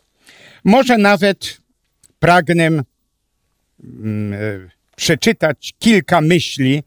Może 0.64 0.98
nawet 0.98 1.60
pragnę 2.18 2.66
mm, 2.66 2.84
e, 4.32 4.36
przeczytać 4.96 5.74
kilka 5.78 6.20
myśli, 6.20 6.82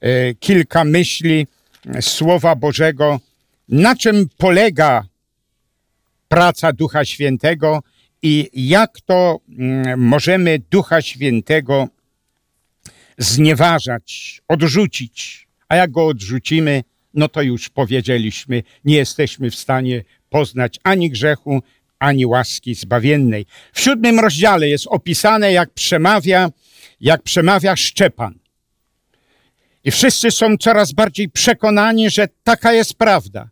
e, 0.00 0.34
kilka 0.34 0.84
myśli 0.84 1.46
Słowa 2.00 2.54
Bożego, 2.54 3.20
na 3.68 3.96
czym 3.96 4.28
polega 4.38 5.04
praca 6.28 6.72
Ducha 6.72 7.04
Świętego 7.04 7.82
i 8.22 8.50
jak 8.54 9.00
to 9.00 9.40
mm, 9.48 10.00
możemy 10.00 10.58
Ducha 10.70 11.02
Świętego 11.02 11.88
znieważać, 13.18 14.40
odrzucić. 14.48 15.48
A 15.68 15.76
jak 15.76 15.90
go 15.90 16.06
odrzucimy, 16.06 16.84
no 17.14 17.28
to 17.28 17.42
już 17.42 17.68
powiedzieliśmy, 17.68 18.62
nie 18.84 18.96
jesteśmy 18.96 19.50
w 19.50 19.54
stanie 19.54 20.04
poznać 20.30 20.80
ani 20.84 21.10
grzechu, 21.10 21.62
ani 21.98 22.26
łaski 22.26 22.74
zbawiennej. 22.74 23.46
W 23.72 23.80
siódmym 23.80 24.20
rozdziale 24.20 24.68
jest 24.68 24.86
opisane, 24.86 25.52
jak 25.52 25.70
przemawia, 25.70 26.50
jak 27.00 27.22
przemawia 27.22 27.76
Szczepan. 27.76 28.38
I 29.84 29.90
wszyscy 29.90 30.30
są 30.30 30.56
coraz 30.56 30.92
bardziej 30.92 31.28
przekonani, 31.28 32.10
że 32.10 32.28
taka 32.44 32.72
jest 32.72 32.94
prawda. 32.94 33.48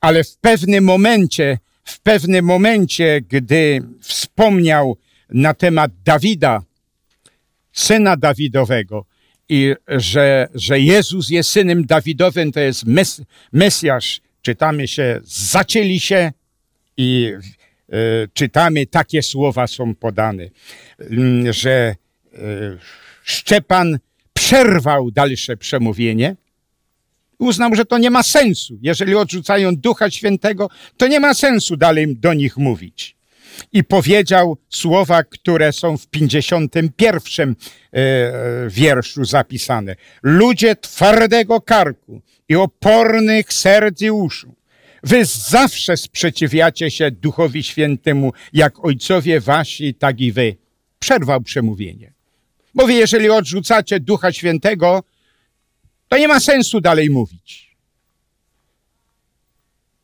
Ale 0.00 0.24
w 0.24 0.36
pewnym 0.36 0.84
momencie, 0.84 1.58
w 1.88 2.00
pewnym 2.00 2.44
momencie, 2.44 3.20
gdy 3.28 3.82
wspomniał 4.00 4.96
na 5.30 5.54
temat 5.54 5.90
Dawida, 6.04 6.62
syna 7.72 8.16
Dawidowego, 8.16 9.04
i 9.48 9.74
że, 9.88 10.48
że 10.54 10.80
Jezus 10.80 11.30
jest 11.30 11.50
synem 11.50 11.86
Dawidowym, 11.86 12.52
to 12.52 12.60
jest 12.60 12.86
mes, 12.86 13.22
Mesjasz, 13.52 14.20
czytamy 14.42 14.88
się, 14.88 15.20
zacięli 15.24 16.00
się 16.00 16.32
i 16.96 17.32
e, 17.92 17.96
czytamy, 18.32 18.86
takie 18.86 19.22
słowa 19.22 19.66
są 19.66 19.94
podane, 19.94 20.48
że 21.50 21.96
e, 22.34 22.38
Szczepan 23.22 23.98
przerwał 24.32 25.10
dalsze 25.10 25.56
przemówienie, 25.56 26.36
uznał, 27.38 27.74
że 27.74 27.84
to 27.84 27.98
nie 27.98 28.10
ma 28.10 28.22
sensu. 28.22 28.78
Jeżeli 28.82 29.14
odrzucają 29.14 29.76
Ducha 29.76 30.10
Świętego, 30.10 30.70
to 30.96 31.06
nie 31.06 31.20
ma 31.20 31.34
sensu 31.34 31.76
dalej 31.76 32.16
do 32.16 32.34
nich 32.34 32.56
mówić. 32.56 33.16
I 33.72 33.84
powiedział 33.84 34.56
słowa, 34.68 35.24
które 35.24 35.72
są 35.72 35.98
w 35.98 36.06
51 36.06 37.50
e, 37.92 38.04
wierszu 38.68 39.24
zapisane. 39.24 39.96
Ludzie 40.22 40.76
twardego 40.76 41.60
karku 41.60 42.20
i 42.48 42.56
opornych 42.56 43.52
serc 43.52 44.02
i 44.02 44.10
uszu. 44.10 44.54
Wy 45.02 45.24
zawsze 45.24 45.96
sprzeciwiacie 45.96 46.90
się 46.90 47.10
Duchowi 47.10 47.62
Świętemu, 47.62 48.32
jak 48.52 48.84
ojcowie 48.84 49.40
wasi, 49.40 49.94
tak 49.94 50.20
i 50.20 50.32
wy. 50.32 50.56
Przerwał 50.98 51.40
przemówienie. 51.40 52.12
Mówi, 52.74 52.96
jeżeli 52.96 53.30
odrzucacie 53.30 54.00
Ducha 54.00 54.32
Świętego, 54.32 55.02
to 56.08 56.18
nie 56.18 56.28
ma 56.28 56.40
sensu 56.40 56.80
dalej 56.80 57.10
mówić. 57.10 57.76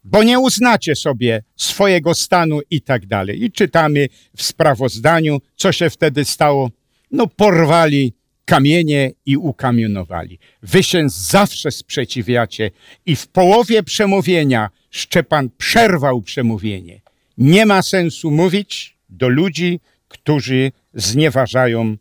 Bo 0.05 0.23
nie 0.23 0.39
uznacie 0.39 0.97
sobie 0.97 1.43
swojego 1.57 2.15
stanu 2.15 2.61
i 2.71 2.81
tak 2.83 3.07
dalej. 3.07 3.45
I 3.45 3.53
czytamy 3.53 4.09
w 4.37 4.43
sprawozdaniu, 4.43 5.41
co 5.57 5.73
się 5.73 5.91
wtedy 5.91 6.25
stało. 6.25 6.71
No, 7.11 7.27
porwali 7.27 8.13
kamienie 8.45 9.13
i 9.27 9.37
ukamienowali. 9.37 10.39
Wy 10.63 10.83
się 10.83 11.09
zawsze 11.09 11.71
sprzeciwiacie 11.71 12.71
i 13.07 13.17
w 13.17 13.27
połowie 13.27 13.83
przemówienia 13.83 14.71
Szczepan 14.91 15.51
przerwał 15.59 16.23
przemówienie. 16.23 17.01
Nie 17.39 17.67
ma 17.67 17.83
sensu 17.83 18.31
mówić 18.31 18.97
do 19.09 19.29
ludzi, 19.29 19.81
którzy 20.09 20.73
znieważają 20.95 21.97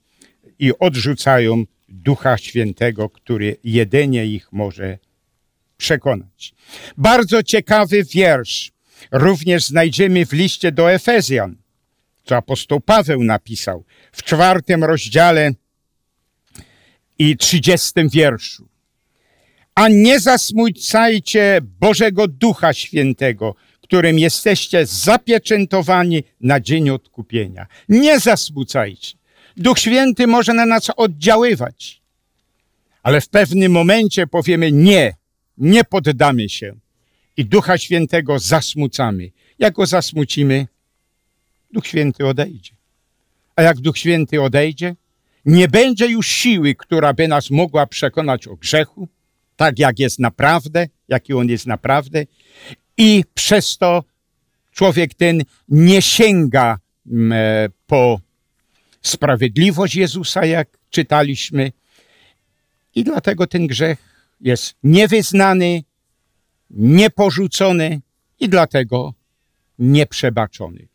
i 0.60 0.72
odrzucają 0.80 1.64
Ducha 2.04 2.38
Świętego, 2.38 3.10
który 3.10 3.58
jedynie 3.64 4.26
ich 4.26 4.52
może 4.52 4.98
przekonać. 5.78 6.54
Bardzo 6.98 7.44
ciekawy 7.44 8.04
wiersz 8.04 8.72
również 9.12 9.66
znajdziemy 9.66 10.26
w 10.26 10.34
liście 10.34 10.72
do 10.72 10.92
Efezjan, 10.92 11.56
co 12.24 12.36
apostoł 12.38 12.82
Paweł 12.82 13.24
napisał 13.24 13.86
w 14.12 14.24
czwartym 14.24 14.84
rozdziale 14.84 15.52
i 17.20 17.38
trzydziestym 17.38 18.10
wierszu. 18.10 18.68
A 19.76 19.88
nie 19.88 20.20
zasmucajcie 20.20 21.60
Bożego 21.80 22.28
Ducha 22.28 22.74
Świętego, 22.74 23.56
którym 23.82 24.20
jesteście 24.20 24.86
zapieczętowani 24.86 26.24
na 26.42 26.60
dzień 26.60 26.90
odkupienia. 26.90 27.68
Nie 27.90 28.20
zasmucajcie. 28.20 29.18
Duch 29.58 29.80
Święty 29.80 30.28
może 30.28 30.54
na 30.54 30.66
nas 30.66 30.90
oddziaływać, 30.98 32.02
ale 33.04 33.22
w 33.22 33.30
pewnym 33.30 33.72
momencie 33.72 34.28
powiemy 34.28 34.72
nie, 34.72 35.16
nie 35.58 35.84
poddamy 35.84 36.50
się 36.50 36.76
i 37.38 37.46
Ducha 37.46 37.78
Świętego 37.78 38.40
zasmucamy. 38.40 39.32
Jak 39.60 39.74
go 39.74 39.86
zasmucimy? 39.86 40.68
Duch 41.72 41.88
Święty 41.88 42.26
odejdzie. 42.26 42.72
A 43.56 43.62
jak 43.62 43.78
Duch 43.78 43.98
Święty 43.98 44.42
odejdzie, 44.42 44.96
nie 45.46 45.68
będzie 45.68 46.08
już 46.08 46.28
siły, 46.28 46.76
która 46.76 47.14
by 47.14 47.28
nas 47.28 47.50
mogła 47.50 47.86
przekonać 47.88 48.48
o 48.48 48.56
grzechu, 48.56 49.08
tak 49.56 49.80
jak 49.80 50.00
jest 50.00 50.20
naprawdę, 50.20 50.88
jaki 51.08 51.34
on 51.34 51.50
jest 51.50 51.68
naprawdę, 51.68 52.26
i 52.98 53.24
przez 53.34 53.78
to 53.78 54.04
człowiek 54.72 55.14
ten 55.14 55.44
nie 55.70 56.02
sięga 56.02 56.80
mm, 57.08 57.32
e, 57.32 57.70
po 57.88 58.20
sprawiedliwość 59.04 59.96
Jezusa, 59.96 60.46
jak 60.46 60.68
czytaliśmy. 60.90 61.72
I 62.96 63.04
dlatego 63.04 63.48
ten 63.48 63.68
grzech 63.68 64.00
jest 64.42 64.76
niewyznany, 64.84 65.84
nieporzucony 66.70 68.02
i 68.40 68.50
dlatego 68.50 69.14
nieprzebaczony. 69.80 70.88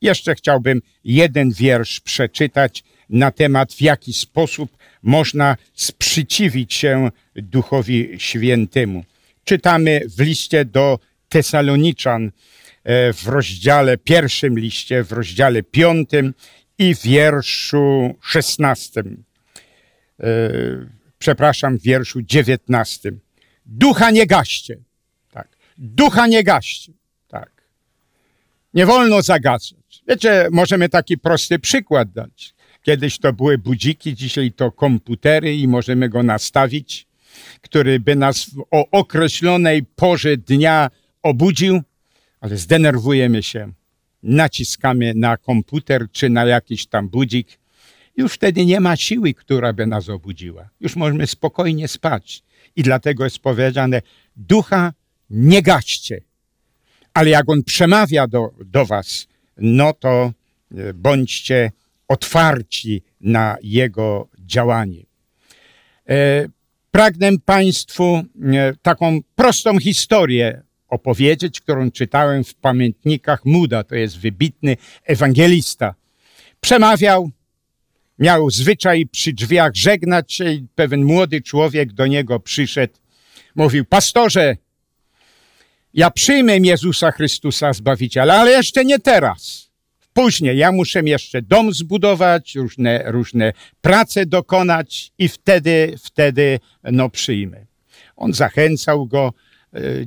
Jeszcze 0.00 0.34
chciałbym 0.34 0.82
jeden 1.04 1.52
wiersz 1.52 2.00
przeczytać 2.00 2.84
na 3.10 3.30
temat, 3.30 3.72
w 3.72 3.80
jaki 3.80 4.12
sposób 4.12 4.76
można 5.02 5.56
sprzeciwić 5.74 6.74
się 6.74 7.10
Duchowi 7.34 8.08
Świętemu. 8.18 9.04
Czytamy 9.44 10.00
w 10.16 10.20
liście 10.20 10.64
do 10.64 10.98
Tesaloniczan 11.28 12.30
e, 12.84 13.12
w 13.12 13.26
rozdziale 13.26 13.98
pierwszym 13.98 14.58
liście, 14.58 15.04
w 15.04 15.12
rozdziale 15.12 15.62
piątym 15.62 16.34
i 16.80 16.94
wierszu 16.94 18.14
szesnastym. 18.22 19.24
E, 20.20 20.26
przepraszam, 21.18 21.78
w 21.78 21.82
wierszu 21.82 22.22
dziewiętnastym. 22.22 23.20
Ducha 23.66 24.10
nie 24.10 24.26
gaście. 24.26 24.76
Tak. 25.30 25.48
Ducha 25.78 26.26
nie 26.26 26.44
gaście. 26.44 26.92
Tak. 27.28 27.50
Nie 28.74 28.86
wolno 28.86 29.22
zagadzać. 29.22 30.02
Wiecie, 30.08 30.48
możemy 30.50 30.88
taki 30.88 31.18
prosty 31.18 31.58
przykład 31.58 32.12
dać. 32.12 32.54
Kiedyś 32.82 33.18
to 33.18 33.32
były 33.32 33.58
budziki, 33.58 34.14
dzisiaj 34.14 34.52
to 34.52 34.72
komputery 34.72 35.56
i 35.56 35.68
możemy 35.68 36.08
go 36.08 36.22
nastawić, 36.22 37.06
który 37.60 38.00
by 38.00 38.16
nas 38.16 38.50
o 38.70 38.90
określonej 38.90 39.82
porze 39.82 40.36
dnia 40.36 40.90
obudził, 41.22 41.82
ale 42.40 42.56
zdenerwujemy 42.56 43.42
się 43.42 43.72
naciskamy 44.22 45.12
na 45.14 45.36
komputer 45.36 46.06
czy 46.12 46.30
na 46.30 46.44
jakiś 46.44 46.86
tam 46.86 47.08
budzik, 47.08 47.58
już 48.16 48.32
wtedy 48.32 48.66
nie 48.66 48.80
ma 48.80 48.96
siły, 48.96 49.34
która 49.34 49.72
by 49.72 49.86
nas 49.86 50.08
obudziła. 50.08 50.68
Już 50.80 50.96
możemy 50.96 51.26
spokojnie 51.26 51.88
spać. 51.88 52.42
I 52.76 52.82
dlatego 52.82 53.24
jest 53.24 53.38
powiedziane, 53.38 54.02
ducha 54.36 54.92
nie 55.30 55.62
gaście. 55.62 56.20
Ale 57.14 57.30
jak 57.30 57.48
on 57.48 57.62
przemawia 57.62 58.26
do, 58.26 58.50
do 58.64 58.86
was, 58.86 59.26
no 59.56 59.92
to 59.92 60.32
e, 60.74 60.94
bądźcie 60.94 61.72
otwarci 62.08 63.02
na 63.20 63.56
jego 63.62 64.28
działanie. 64.38 65.02
E, 66.08 66.46
pragnę 66.90 67.38
Państwu 67.44 68.04
e, 68.04 68.24
taką 68.82 69.20
prostą 69.34 69.78
historię 69.78 70.62
opowiedzieć, 70.90 71.60
którą 71.60 71.90
czytałem 71.90 72.44
w 72.44 72.54
pamiętnikach 72.54 73.44
Muda. 73.44 73.84
To 73.84 73.94
jest 73.94 74.18
wybitny 74.18 74.76
ewangelista. 75.04 75.94
Przemawiał, 76.60 77.30
miał 78.18 78.50
zwyczaj 78.50 79.06
przy 79.06 79.32
drzwiach 79.32 79.74
żegnać 79.74 80.32
się 80.32 80.52
i 80.52 80.66
pewien 80.74 81.04
młody 81.04 81.42
człowiek 81.42 81.92
do 81.92 82.06
niego 82.06 82.40
przyszedł. 82.40 82.94
Mówił, 83.54 83.84
pastorze, 83.84 84.56
Ja 85.94 86.10
przyjmę 86.10 86.58
Jezusa 86.58 87.10
Chrystusa 87.10 87.72
Zbawiciela, 87.72 88.34
ale 88.34 88.50
jeszcze 88.50 88.84
nie 88.84 88.98
teraz. 88.98 89.70
Później 90.12 90.58
ja 90.58 90.72
muszę 90.72 91.00
jeszcze 91.04 91.42
dom 91.42 91.72
zbudować, 91.72 92.54
różne, 92.54 93.02
różne 93.06 93.52
prace 93.80 94.26
dokonać 94.26 95.12
i 95.18 95.28
wtedy, 95.28 95.94
wtedy 96.04 96.60
no 96.82 97.10
przyjmę. 97.10 97.66
On 98.16 98.32
zachęcał 98.32 99.06
go, 99.06 99.32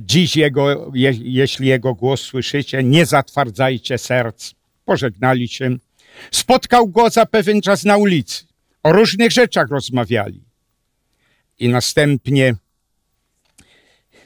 dziś 0.00 0.36
jego, 0.36 0.92
je, 0.94 1.12
jeśli 1.22 1.68
jego 1.68 1.94
głos 1.94 2.20
słyszycie, 2.20 2.82
nie 2.82 3.06
zatwardzajcie 3.06 3.98
serc. 3.98 4.54
Pożegnali 4.84 5.48
się. 5.48 5.76
Spotkał 6.30 6.88
go 6.88 7.10
za 7.10 7.26
pewien 7.26 7.60
czas 7.60 7.84
na 7.84 7.96
ulicy. 7.96 8.44
O 8.82 8.92
różnych 8.92 9.32
rzeczach 9.32 9.70
rozmawiali. 9.70 10.40
I 11.58 11.68
następnie 11.68 12.54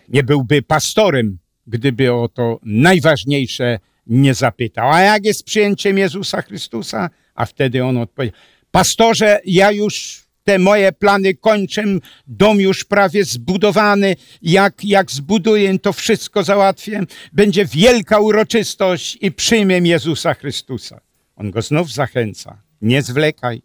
nie 0.09 0.23
byłby 0.23 0.63
pastorem, 0.63 1.39
gdyby 1.67 2.13
o 2.13 2.29
to 2.29 2.61
najważniejsze 2.63 3.79
nie 4.07 4.35
zapytał. 4.35 4.93
A 4.93 5.01
jak 5.01 5.25
jest 5.25 5.45
przyjęciem 5.45 5.99
Jezusa 5.99 6.43
Chrystusa? 6.43 7.11
A 7.35 7.47
wtedy 7.47 7.85
on 7.85 7.97
odpowiedział, 7.97 8.41
pastorze, 8.71 9.41
ja 9.45 9.73
już 9.73 10.25
te 10.49 10.59
moje 10.59 10.93
plany 10.93 11.35
kończę, 11.35 11.85
dom 12.27 12.61
już 12.61 12.85
prawie 12.85 13.25
zbudowany, 13.25 14.17
jak, 14.43 14.85
jak 14.85 15.11
zbuduję, 15.11 15.79
to 15.79 15.93
wszystko 15.93 16.43
załatwię, 16.43 17.03
będzie 17.33 17.65
wielka 17.65 18.21
uroczystość 18.21 19.19
i 19.21 19.33
przyjmę 19.33 19.79
Jezusa 19.79 20.35
Chrystusa. 20.35 21.01
On 21.37 21.51
go 21.51 21.63
znów 21.63 21.93
zachęca, 21.93 22.63
nie 22.83 23.03
zwlekaj. 23.03 23.63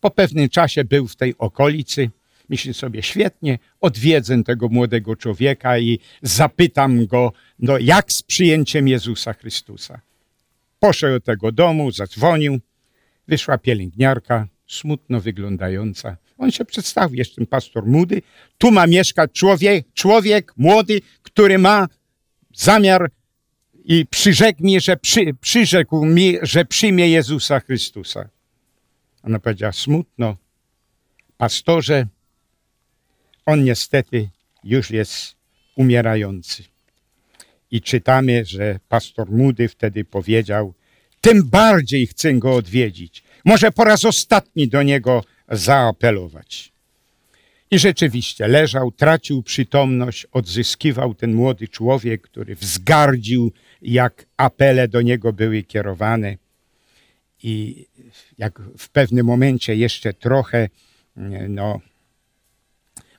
Po 0.00 0.10
pewnym 0.10 0.48
czasie 0.48 0.84
był 0.84 1.08
w 1.08 1.16
tej 1.16 1.34
okolicy, 1.38 2.10
myśli 2.48 2.74
sobie, 2.74 3.02
świetnie, 3.02 3.58
odwiedzę 3.80 4.44
tego 4.44 4.68
młodego 4.68 5.16
człowieka 5.16 5.78
i 5.78 5.98
zapytam 6.22 7.06
go, 7.06 7.32
no 7.58 7.78
jak 7.78 8.12
z 8.12 8.22
przyjęciem 8.22 8.88
Jezusa 8.88 9.32
Chrystusa. 9.32 10.00
Poszedł 10.80 11.14
do 11.14 11.20
tego 11.20 11.52
domu, 11.52 11.90
zadzwonił, 11.92 12.60
wyszła 13.28 13.58
pielęgniarka, 13.58 14.46
smutno 14.70 15.20
wyglądająca. 15.20 16.16
On 16.38 16.50
się 16.50 16.64
przedstawił, 16.64 17.18
jestem 17.18 17.46
pastor 17.46 17.86
Mudy, 17.86 18.22
tu 18.58 18.70
ma 18.70 18.86
mieszkać 18.86 19.32
człowiek, 19.32 19.86
człowiek 19.94 20.52
młody, 20.56 21.00
który 21.22 21.58
ma 21.58 21.88
zamiar 22.54 23.10
i 23.84 24.06
przyrzekł 24.06 24.64
mi, 24.64 24.80
że 24.80 24.96
przy, 24.96 25.34
przyrzekł 25.40 26.04
mi, 26.04 26.36
że 26.42 26.64
przyjmie 26.64 27.08
Jezusa 27.08 27.60
Chrystusa. 27.60 28.28
Ona 29.22 29.38
powiedziała 29.38 29.72
smutno, 29.72 30.36
pastorze, 31.36 32.06
on 33.46 33.64
niestety 33.64 34.28
już 34.64 34.90
jest 34.90 35.36
umierający. 35.76 36.62
I 37.70 37.80
czytamy, 37.80 38.44
że 38.44 38.80
pastor 38.88 39.30
Mudy 39.30 39.68
wtedy 39.68 40.04
powiedział, 40.04 40.74
tym 41.20 41.48
bardziej 41.48 42.06
chcę 42.06 42.34
go 42.34 42.54
odwiedzić. 42.54 43.22
Może 43.44 43.72
po 43.72 43.84
raz 43.84 44.04
ostatni 44.04 44.68
do 44.68 44.82
niego 44.82 45.24
zaapelować. 45.48 46.72
I 47.70 47.78
rzeczywiście 47.78 48.48
leżał, 48.48 48.92
tracił 48.92 49.42
przytomność, 49.42 50.26
odzyskiwał 50.32 51.14
ten 51.14 51.34
młody 51.34 51.68
człowiek, 51.68 52.22
który 52.22 52.56
wzgardził, 52.56 53.52
jak 53.82 54.26
apele 54.36 54.88
do 54.88 55.02
niego 55.02 55.32
były 55.32 55.62
kierowane. 55.62 56.36
I 57.42 57.86
jak 58.38 58.60
w 58.78 58.88
pewnym 58.88 59.26
momencie 59.26 59.76
jeszcze 59.76 60.12
trochę 60.12 60.68
no, 61.48 61.80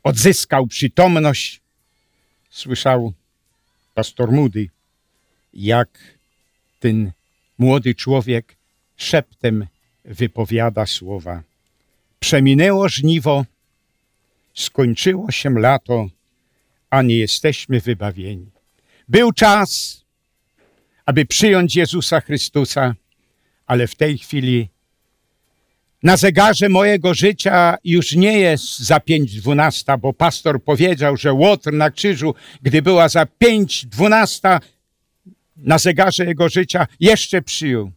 odzyskał 0.04 0.68
przytomność, 0.68 1.62
słyszał 2.50 3.14
pastor 3.94 4.32
Moody, 4.32 4.70
jak 5.54 6.00
ten 6.80 7.12
młody 7.58 7.96
człowiek 7.96 8.56
szeptem 8.98 9.68
wypowiada 10.06 10.86
słowa. 10.86 11.44
Przeminęło 12.20 12.90
żniwo, 12.90 13.46
skończyło 14.54 15.32
się 15.32 15.50
lato, 15.50 16.10
a 16.90 17.02
nie 17.02 17.18
jesteśmy 17.18 17.82
wybawieni. 17.82 18.50
Był 19.08 19.32
czas, 19.32 20.02
aby 21.06 21.26
przyjąć 21.26 21.76
Jezusa 21.76 22.22
Chrystusa, 22.22 22.96
ale 23.66 23.88
w 23.88 23.96
tej 23.96 24.18
chwili 24.18 24.70
na 26.04 26.18
zegarze 26.18 26.70
mojego 26.70 27.14
życia 27.14 27.78
już 27.84 28.16
nie 28.16 28.40
jest 28.40 28.80
za 28.80 29.00
pięć 29.00 29.36
dwunasta, 29.36 29.98
bo 29.98 30.14
pastor 30.14 30.64
powiedział, 30.64 31.18
że 31.18 31.34
Łotr 31.34 31.74
na 31.74 31.92
krzyżu, 31.92 32.36
gdy 32.62 32.82
była 32.82 33.10
za 33.10 33.26
pięć 33.26 33.86
dwunasta, 33.86 34.60
na 35.58 35.78
zegarze 35.78 36.26
jego 36.26 36.50
życia 36.50 36.88
jeszcze 37.00 37.42
przyjął. 37.42 37.92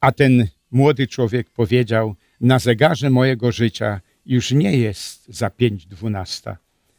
A 0.00 0.12
ten 0.12 0.48
młody 0.70 1.06
człowiek 1.06 1.50
powiedział, 1.50 2.14
na 2.40 2.58
zegarze 2.58 3.10
mojego 3.10 3.52
życia 3.52 4.00
już 4.26 4.50
nie 4.50 4.76
jest 4.76 5.26
za 5.28 5.50
pięć 5.50 5.86
dwunasta. 5.86 6.56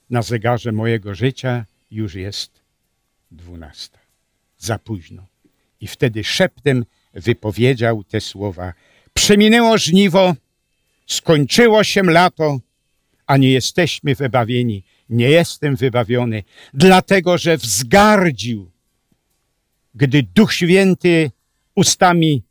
Na 0.10 0.22
zegarze 0.22 0.72
mojego 0.72 1.16
życia 1.16 1.66
już 1.92 2.16
jest 2.16 2.62
dwunasta. 3.32 4.00
Za 4.58 4.80
późno. 4.80 5.26
I 5.82 5.88
wtedy 5.88 6.24
szeptem 6.24 6.86
wypowiedział 7.14 8.04
te 8.04 8.22
słowa. 8.22 8.74
Przeminęło 9.14 9.78
żniwo, 9.78 10.36
skończyło 11.08 11.84
się 11.84 12.04
lato, 12.04 12.60
a 13.28 13.38
nie 13.38 13.52
jesteśmy 13.52 14.16
wybawieni. 14.16 14.84
Nie 15.10 15.30
jestem 15.30 15.76
wybawiony, 15.76 16.44
dlatego 16.74 17.38
że 17.38 17.58
wzgardził, 17.58 18.72
gdy 19.96 20.24
Duch 20.24 20.54
Święty 20.54 21.32
ustami 21.76 22.44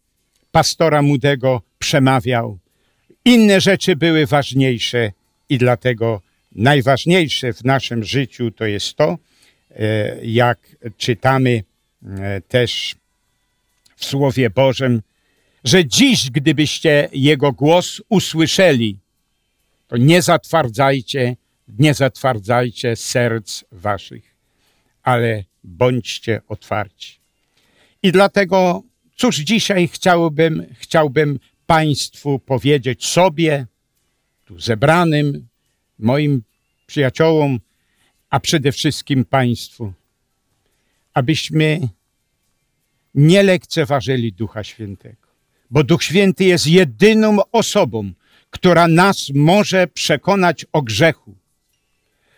pastora 0.56 1.02
Mudego 1.02 1.62
przemawiał. 1.78 2.58
Inne 3.24 3.60
rzeczy 3.60 3.96
były 3.96 4.26
ważniejsze 4.26 5.12
i 5.48 5.58
dlatego 5.58 6.22
najważniejsze 6.52 7.52
w 7.52 7.64
naszym 7.64 8.04
życiu 8.04 8.50
to 8.50 8.64
jest 8.64 8.94
to, 8.94 9.18
e, 9.70 10.16
jak 10.22 10.76
czytamy 10.96 11.64
e, 12.02 12.40
też 12.40 12.96
w 13.96 14.04
Słowie 14.04 14.50
Bożym, 14.50 15.02
że 15.64 15.84
dziś, 15.84 16.30
gdybyście 16.30 17.08
Jego 17.12 17.52
głos 17.52 18.02
usłyszeli, 18.08 18.98
to 19.88 19.96
nie 19.96 20.22
zatwardzajcie, 20.22 21.36
nie 21.78 21.94
zatwardzajcie 21.94 22.96
serc 22.96 23.64
waszych, 23.72 24.34
ale 25.02 25.44
bądźcie 25.64 26.40
otwarci. 26.48 27.18
I 28.02 28.12
dlatego, 28.12 28.82
cóż 29.16 29.36
dzisiaj 29.36 29.88
chciałbym, 29.88 30.66
chciałbym 30.78 31.38
Państwu 31.66 32.38
powiedzieć 32.38 33.06
sobie, 33.06 33.66
tu 34.44 34.60
zebranym, 34.60 35.46
moim 35.98 36.42
przyjaciołom, 36.86 37.60
a 38.30 38.40
przede 38.40 38.72
wszystkim 38.72 39.24
Państwu, 39.24 39.92
abyśmy 41.14 41.88
nie 43.14 43.42
lekceważyli 43.42 44.32
Ducha 44.32 44.64
Świętego 44.64 45.26
bo 45.70 45.84
Duch 45.84 46.02
Święty 46.02 46.44
jest 46.44 46.66
jedyną 46.66 47.38
osobą, 47.52 48.12
która 48.50 48.88
nas 48.88 49.30
może 49.34 49.86
przekonać 49.86 50.66
o 50.72 50.82
grzechu. 50.82 51.34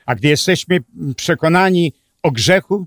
A 0.06 0.14
gdy 0.14 0.28
jesteśmy 0.28 0.80
przekonani 1.16 1.92
o 2.22 2.30
grzechu, 2.30 2.86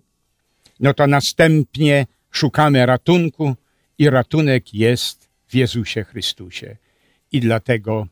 no 0.80 0.94
to 0.94 1.08
następnie 1.08 2.06
szukamy 2.32 2.86
ratunku 2.86 3.56
i 4.02 4.10
ratunek 4.10 4.74
jest 4.74 5.30
w 5.48 5.56
Jezusie 5.56 6.04
Chrystusie. 6.04 6.78
I 7.32 7.40
dlatego 7.40 8.08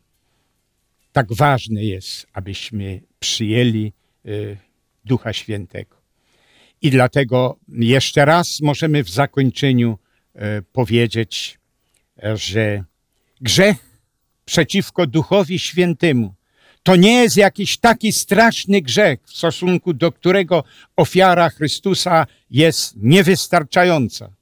tak 1.12 1.34
ważne 1.34 1.84
jest, 1.84 2.28
abyśmy 2.34 3.02
przyjęli 3.20 3.94
y, 4.26 4.58
Ducha 5.06 5.34
Świętego. 5.34 5.96
I 6.82 6.92
dlatego 6.92 7.60
jeszcze 7.68 8.26
raz 8.26 8.62
możemy 8.62 9.04
w 9.04 9.10
zakończeniu 9.10 9.98
y, 10.36 10.40
powiedzieć, 10.74 11.60
że 12.36 12.84
grzech 13.42 13.78
przeciwko 14.46 15.08
Duchowi 15.08 15.60
Świętemu 15.60 16.34
to 16.84 16.96
nie 16.96 17.14
jest 17.14 17.38
jakiś 17.38 17.78
taki 17.78 18.12
straszny 18.12 18.82
grzech, 18.82 19.20
w 19.26 19.34
stosunku 19.38 19.94
do 19.94 20.12
którego 20.12 20.64
ofiara 20.96 21.50
Chrystusa 21.50 22.28
jest 22.50 22.94
niewystarczająca. 22.98 24.39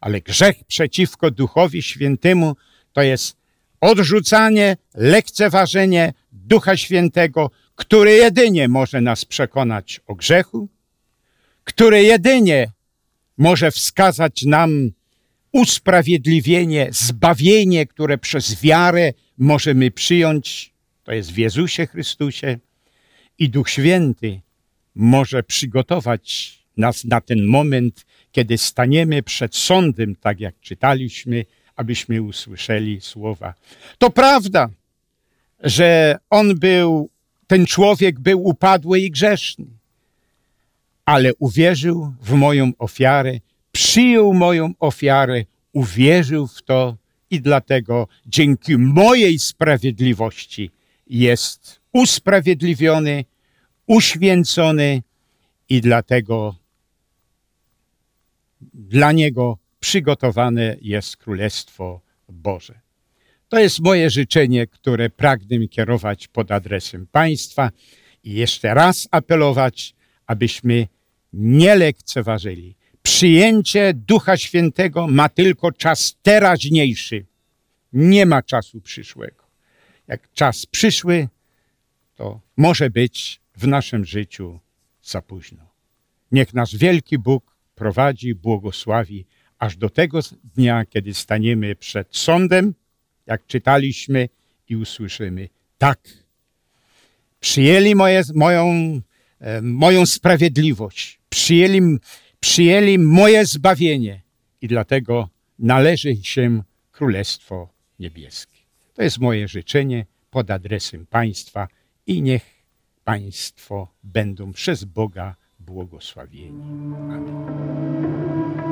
Ale 0.00 0.20
grzech 0.20 0.64
przeciwko 0.64 1.30
Duchowi 1.30 1.82
Świętemu 1.82 2.56
to 2.92 3.02
jest 3.02 3.36
odrzucanie, 3.80 4.76
lekceważenie 4.94 6.12
Ducha 6.32 6.76
Świętego, 6.76 7.50
który 7.74 8.12
jedynie 8.12 8.68
może 8.68 9.00
nas 9.00 9.24
przekonać 9.24 10.00
o 10.06 10.14
grzechu, 10.14 10.68
który 11.64 12.02
jedynie 12.02 12.72
może 13.38 13.70
wskazać 13.70 14.42
nam 14.42 14.90
usprawiedliwienie, 15.52 16.88
zbawienie, 16.92 17.86
które 17.86 18.18
przez 18.18 18.62
wiarę 18.62 19.12
możemy 19.38 19.90
przyjąć, 19.90 20.72
to 21.04 21.12
jest 21.12 21.32
w 21.32 21.36
Jezusie 21.36 21.86
Chrystusie. 21.86 22.58
I 23.38 23.48
Duch 23.48 23.70
Święty 23.70 24.40
może 24.94 25.42
przygotować 25.42 26.58
nas 26.76 27.04
na 27.04 27.20
ten 27.20 27.46
moment, 27.46 28.06
kiedy 28.32 28.58
staniemy 28.58 29.22
przed 29.22 29.56
sądem, 29.56 30.16
tak 30.16 30.40
jak 30.40 30.60
czytaliśmy, 30.60 31.44
abyśmy 31.76 32.22
usłyszeli 32.22 33.00
słowa. 33.00 33.54
To 33.98 34.10
prawda, 34.10 34.68
że 35.62 36.18
on 36.30 36.58
był, 36.58 37.10
ten 37.46 37.66
człowiek 37.66 38.20
był 38.20 38.46
upadły 38.46 39.00
i 39.00 39.10
grzeszny, 39.10 39.66
ale 41.04 41.34
uwierzył 41.34 42.14
w 42.22 42.32
moją 42.32 42.72
ofiarę, 42.78 43.40
przyjął 43.72 44.34
moją 44.34 44.72
ofiarę, 44.78 45.44
uwierzył 45.72 46.46
w 46.46 46.62
to 46.62 46.96
i 47.30 47.40
dlatego 47.40 48.08
dzięki 48.26 48.78
mojej 48.78 49.38
sprawiedliwości 49.38 50.70
jest 51.06 51.80
usprawiedliwiony, 51.92 53.24
uświęcony 53.86 55.02
i 55.68 55.80
dlatego 55.80 56.59
dla 58.74 59.12
niego 59.12 59.58
przygotowane 59.80 60.76
jest 60.80 61.16
Królestwo 61.16 62.00
Boże. 62.28 62.80
To 63.48 63.58
jest 63.58 63.80
moje 63.80 64.10
życzenie, 64.10 64.66
które 64.66 65.10
pragnę 65.10 65.68
kierować 65.68 66.28
pod 66.28 66.50
adresem 66.50 67.06
państwa 67.06 67.70
i 68.24 68.32
jeszcze 68.32 68.74
raz 68.74 69.08
apelować, 69.10 69.94
abyśmy 70.26 70.86
nie 71.32 71.74
lekceważyli. 71.74 72.76
Przyjęcie 73.02 73.94
Ducha 73.94 74.36
Świętego 74.36 75.06
ma 75.06 75.28
tylko 75.28 75.72
czas 75.72 76.16
teraźniejszy. 76.22 77.26
Nie 77.92 78.26
ma 78.26 78.42
czasu 78.42 78.80
przyszłego. 78.80 79.44
Jak 80.08 80.32
czas 80.32 80.66
przyszły, 80.66 81.28
to 82.14 82.40
może 82.56 82.90
być 82.90 83.40
w 83.56 83.66
naszym 83.66 84.04
życiu 84.04 84.60
za 85.02 85.22
późno. 85.22 85.70
Niech 86.32 86.54
nasz 86.54 86.76
wielki 86.76 87.18
Bóg 87.18 87.49
prowadzi, 87.80 88.34
błogosławi, 88.34 89.26
aż 89.58 89.76
do 89.76 89.90
tego 89.90 90.20
dnia, 90.56 90.84
kiedy 90.84 91.14
staniemy 91.14 91.76
przed 91.76 92.16
sądem, 92.16 92.74
jak 93.26 93.46
czytaliśmy 93.46 94.28
i 94.68 94.76
usłyszymy, 94.76 95.48
tak, 95.78 96.00
przyjęli 97.40 97.94
moje, 97.94 98.22
moją, 98.34 98.64
e, 99.40 99.62
moją 99.62 100.06
sprawiedliwość, 100.06 101.20
przyjęli, 101.28 101.80
przyjęli 102.40 102.98
moje 102.98 103.46
zbawienie 103.46 104.22
i 104.60 104.68
dlatego 104.68 105.28
należy 105.58 106.16
się 106.16 106.62
Królestwo 106.92 107.68
Niebieskie. 107.98 108.58
To 108.94 109.02
jest 109.02 109.18
moje 109.18 109.48
życzenie 109.48 110.06
pod 110.30 110.50
adresem 110.50 111.06
Państwa 111.06 111.68
i 112.06 112.22
niech 112.22 112.42
Państwo 113.04 113.94
będą 114.02 114.52
przez 114.52 114.84
Boga 114.84 115.39
błogosławieni. 115.70 116.62
Amen. 116.94 118.69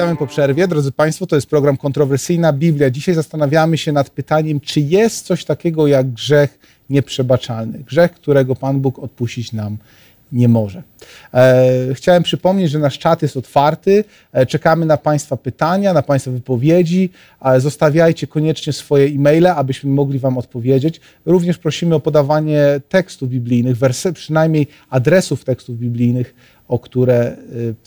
Witamy 0.00 0.16
po 0.16 0.26
przerwie. 0.26 0.68
Drodzy 0.68 0.92
Państwo, 0.92 1.26
to 1.26 1.36
jest 1.36 1.46
program 1.46 1.76
Kontrowersyjna 1.76 2.52
Biblia. 2.52 2.90
Dzisiaj 2.90 3.14
zastanawiamy 3.14 3.78
się 3.78 3.92
nad 3.92 4.10
pytaniem, 4.10 4.60
czy 4.60 4.80
jest 4.80 5.26
coś 5.26 5.44
takiego 5.44 5.86
jak 5.86 6.10
grzech 6.10 6.58
nieprzebaczalny. 6.90 7.78
Grzech, 7.78 8.12
którego 8.12 8.56
Pan 8.56 8.80
Bóg 8.80 8.98
odpuścić 8.98 9.52
nam 9.52 9.76
nie 10.32 10.48
może. 10.48 10.82
E, 11.34 11.94
chciałem 11.94 12.22
przypomnieć, 12.22 12.70
że 12.70 12.78
nasz 12.78 12.98
czat 12.98 13.22
jest 13.22 13.36
otwarty. 13.36 14.04
E, 14.32 14.46
czekamy 14.46 14.86
na 14.86 14.96
Państwa 14.96 15.36
pytania, 15.36 15.92
na 15.92 16.02
Państwa 16.02 16.30
wypowiedzi. 16.30 17.10
E, 17.44 17.60
zostawiajcie 17.60 18.26
koniecznie 18.26 18.72
swoje 18.72 19.06
e-maile, 19.06 19.46
abyśmy 19.46 19.90
mogli 19.90 20.18
Wam 20.18 20.38
odpowiedzieć. 20.38 21.00
Również 21.26 21.58
prosimy 21.58 21.94
o 21.94 22.00
podawanie 22.00 22.80
tekstów 22.88 23.28
biblijnych, 23.28 23.76
wersy, 23.76 24.12
przynajmniej 24.12 24.66
adresów 24.90 25.44
tekstów 25.44 25.78
biblijnych, 25.78 26.34
o 26.68 26.78
które, 26.78 27.36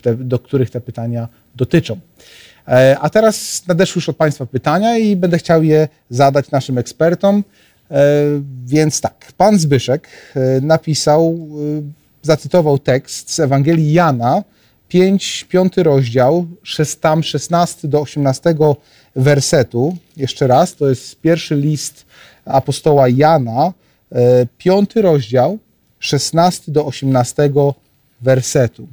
te, 0.02 0.14
do 0.14 0.38
których 0.38 0.70
te 0.70 0.80
pytania 0.80 1.28
dotyczą. 1.56 2.00
E, 2.68 2.96
a 3.00 3.10
teraz 3.10 3.62
nadeszły 3.68 3.98
już 4.00 4.08
od 4.08 4.16
Państwa 4.16 4.46
pytania 4.46 4.98
i 4.98 5.16
będę 5.16 5.38
chciał 5.38 5.62
je 5.62 5.88
zadać 6.10 6.50
naszym 6.50 6.78
ekspertom. 6.78 7.44
E, 7.90 8.04
więc 8.66 9.00
tak, 9.00 9.32
pan 9.36 9.58
Zbyszek 9.58 10.08
e, 10.36 10.60
napisał, 10.60 11.48
zacytował 12.22 12.78
tekst 12.78 13.30
z 13.30 13.40
Ewangelii 13.40 13.92
Jana, 13.92 14.42
5, 14.88 15.46
5 15.48 15.76
rozdział, 15.76 16.46
tam 17.00 17.22
16 17.22 17.88
do 17.88 18.00
18 18.00 18.54
wersetu. 19.16 19.96
Jeszcze 20.16 20.46
raz, 20.46 20.74
to 20.74 20.88
jest 20.88 21.20
pierwszy 21.20 21.56
list 21.56 22.06
apostoła 22.44 23.08
Jana, 23.08 23.72
5 24.58 24.96
rozdział, 24.96 25.58
16 25.98 26.72
do 26.72 26.86
18 26.86 27.50
wersetu. 28.20 28.86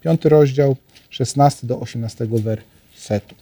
5 0.00 0.24
rozdział, 0.24 0.76
16 1.14 1.66
do 1.66 1.80
18 1.80 2.26
wersetu. 2.26 3.34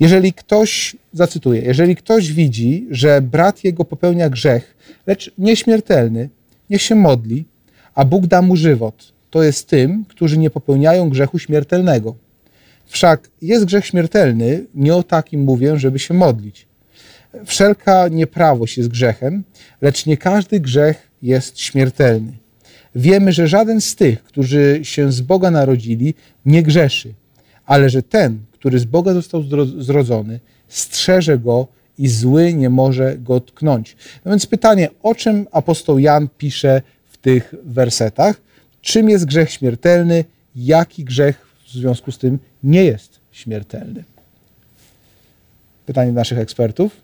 Jeżeli 0.00 0.32
ktoś, 0.32 0.96
zacytuję, 1.12 1.62
jeżeli 1.62 1.96
ktoś 1.96 2.32
widzi, 2.32 2.86
że 2.90 3.20
brat 3.20 3.64
jego 3.64 3.84
popełnia 3.84 4.30
grzech, 4.30 4.76
lecz 5.06 5.30
nieśmiertelny, 5.38 6.28
niech 6.70 6.82
się 6.82 6.94
modli, 6.94 7.44
a 7.94 8.04
Bóg 8.04 8.26
da 8.26 8.42
mu 8.42 8.56
żywot. 8.56 9.12
To 9.30 9.42
jest 9.42 9.68
tym, 9.68 10.04
którzy 10.08 10.38
nie 10.38 10.50
popełniają 10.50 11.10
grzechu 11.10 11.38
śmiertelnego. 11.38 12.14
Wszak 12.86 13.28
jest 13.42 13.64
grzech 13.64 13.86
śmiertelny, 13.86 14.64
nie 14.74 14.94
o 14.94 15.02
takim 15.02 15.42
mówię, 15.44 15.78
żeby 15.78 15.98
się 15.98 16.14
modlić. 16.14 16.66
Wszelka 17.44 18.08
nieprawość 18.08 18.78
jest 18.78 18.88
grzechem, 18.88 19.42
lecz 19.80 20.06
nie 20.06 20.16
każdy 20.16 20.60
grzech 20.60 21.08
jest 21.22 21.60
śmiertelny. 21.60 22.41
Wiemy, 22.94 23.32
że 23.32 23.48
żaden 23.48 23.80
z 23.80 23.96
tych, 23.96 24.22
którzy 24.22 24.80
się 24.82 25.12
z 25.12 25.20
Boga 25.20 25.50
narodzili, 25.50 26.14
nie 26.46 26.62
grzeszy, 26.62 27.12
ale 27.66 27.90
że 27.90 28.02
ten, 28.02 28.38
który 28.52 28.78
z 28.78 28.84
Boga 28.84 29.14
został 29.14 29.42
zrodzony, 29.78 30.40
strzeże 30.68 31.38
go 31.38 31.68
i 31.98 32.08
zły 32.08 32.54
nie 32.54 32.70
może 32.70 33.18
go 33.18 33.40
tknąć. 33.40 33.96
No 34.24 34.30
więc 34.30 34.46
pytanie, 34.46 34.88
o 35.02 35.14
czym 35.14 35.46
apostoł 35.52 35.98
Jan 35.98 36.28
pisze 36.38 36.82
w 37.10 37.16
tych 37.16 37.54
wersetach? 37.64 38.40
Czym 38.82 39.08
jest 39.08 39.24
grzech 39.24 39.50
śmiertelny? 39.50 40.24
Jaki 40.56 41.04
grzech 41.04 41.46
w 41.66 41.70
związku 41.70 42.12
z 42.12 42.18
tym 42.18 42.38
nie 42.62 42.84
jest 42.84 43.20
śmiertelny? 43.32 44.04
Pytanie 45.86 46.12
naszych 46.12 46.38
ekspertów. 46.38 46.96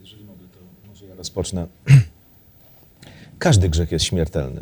Jeżeli 0.00 0.24
mogę, 0.24 0.44
to 0.52 0.88
może 0.88 1.06
ja 1.06 1.14
rozpocznę. 1.14 1.66
Każdy 3.38 3.68
grzech 3.68 3.92
jest 3.92 4.04
śmiertelny. 4.04 4.60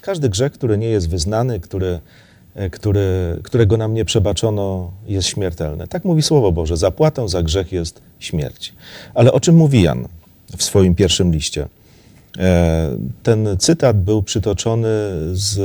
Każdy 0.00 0.28
grzech, 0.28 0.52
który 0.52 0.78
nie 0.78 0.88
jest 0.88 1.08
wyznany, 1.08 1.60
który, 1.60 2.00
e, 2.54 2.70
który, 2.70 3.38
którego 3.42 3.76
nam 3.76 3.94
nie 3.94 4.04
przebaczono, 4.04 4.92
jest 5.08 5.28
śmiertelny. 5.28 5.88
Tak 5.88 6.04
mówi 6.04 6.22
Słowo 6.22 6.52
Boże. 6.52 6.76
Zapłatą 6.76 7.28
za 7.28 7.42
grzech 7.42 7.72
jest 7.72 8.00
śmierć. 8.18 8.74
Ale 9.14 9.32
o 9.32 9.40
czym 9.40 9.56
mówi 9.56 9.82
Jan 9.82 10.08
w 10.56 10.62
swoim 10.62 10.94
pierwszym 10.94 11.32
liście? 11.32 11.68
E, 12.38 12.90
ten 13.22 13.48
cytat 13.58 14.00
był 14.00 14.22
przytoczony 14.22 14.88
z 15.32 15.58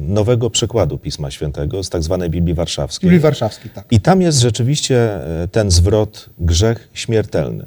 nowego 0.00 0.50
przekładu 0.50 0.98
Pisma 0.98 1.30
Świętego, 1.30 1.84
z 1.84 1.90
tak 1.90 2.02
zwanej 2.02 2.30
Biblii 2.30 2.54
Warszawskiej. 2.54 3.08
Biblii 3.08 3.20
Warszawskiej, 3.20 3.70
tak. 3.70 3.84
I 3.90 4.00
tam 4.00 4.22
jest 4.22 4.40
rzeczywiście 4.40 4.96
e, 5.42 5.48
ten 5.48 5.70
zwrot 5.70 6.30
grzech 6.38 6.88
śmiertelny. 6.94 7.66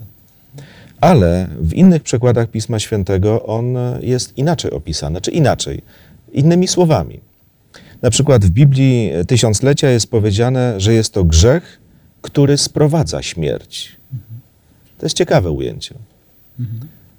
Ale 1.01 1.47
w 1.59 1.73
innych 1.73 2.03
przekładach 2.03 2.47
Pisma 2.49 2.79
Świętego 2.79 3.43
on 3.45 3.75
jest 4.01 4.37
inaczej 4.37 4.71
opisany, 4.71 5.21
czy 5.21 5.31
inaczej, 5.31 5.81
innymi 6.33 6.67
słowami. 6.67 7.19
Na 8.01 8.09
przykład 8.09 8.45
w 8.45 8.49
Biblii 8.49 9.11
Tysiąclecia 9.27 9.89
jest 9.89 10.11
powiedziane, 10.11 10.79
że 10.79 10.93
jest 10.93 11.13
to 11.13 11.23
grzech, 11.23 11.79
który 12.21 12.57
sprowadza 12.57 13.21
śmierć. 13.21 13.97
To 14.97 15.05
jest 15.05 15.17
ciekawe 15.17 15.51
ujęcie. 15.51 15.95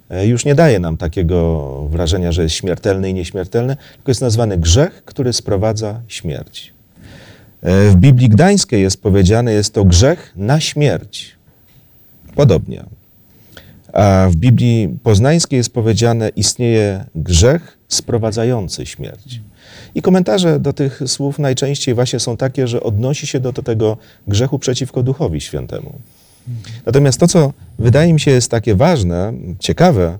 E, 0.09 0.27
Już 0.27 0.45
nie 0.45 0.55
daje 0.55 0.79
nam 0.79 0.97
takiego 0.97 1.87
wrażenia, 1.91 2.31
że 2.31 2.43
jest 2.43 2.55
śmiertelny 2.55 3.09
i 3.09 3.13
nieśmiertelny, 3.13 3.77
tylko 3.95 4.11
jest 4.11 4.21
nazwany 4.21 4.57
grzech, 4.57 5.05
który 5.05 5.33
sprowadza 5.33 6.01
śmierć. 6.07 6.73
E, 7.61 7.89
W 7.89 7.95
Biblii 7.95 8.29
Gdańskiej 8.29 8.81
jest 8.81 9.01
powiedziane, 9.01 9.53
jest 9.53 9.73
to 9.73 9.85
grzech 9.85 10.33
na 10.35 10.59
śmierć. 10.59 11.35
Podobnie. 12.35 12.83
W 14.29 14.35
Biblii 14.35 14.97
Poznańskiej 15.03 15.57
jest 15.57 15.73
powiedziane, 15.73 16.29
istnieje 16.29 17.05
grzech 17.15 17.77
sprowadzający 17.87 18.85
śmierć. 18.85 19.41
I 19.95 20.01
komentarze 20.01 20.59
do 20.59 20.73
tych 20.73 21.01
słów 21.07 21.39
najczęściej 21.39 21.95
właśnie 21.95 22.19
są 22.19 22.37
takie, 22.37 22.67
że 22.67 22.83
odnosi 22.83 23.27
się 23.27 23.39
do, 23.39 23.51
do 23.51 23.63
tego 23.63 23.97
grzechu 24.27 24.59
przeciwko 24.59 25.03
Duchowi 25.03 25.41
Świętemu. 25.41 25.93
Natomiast 26.85 27.19
to, 27.19 27.27
co 27.27 27.53
wydaje 27.79 28.13
mi 28.13 28.19
się 28.19 28.31
jest 28.31 28.51
takie 28.51 28.75
ważne, 28.75 29.33
ciekawe, 29.59 30.17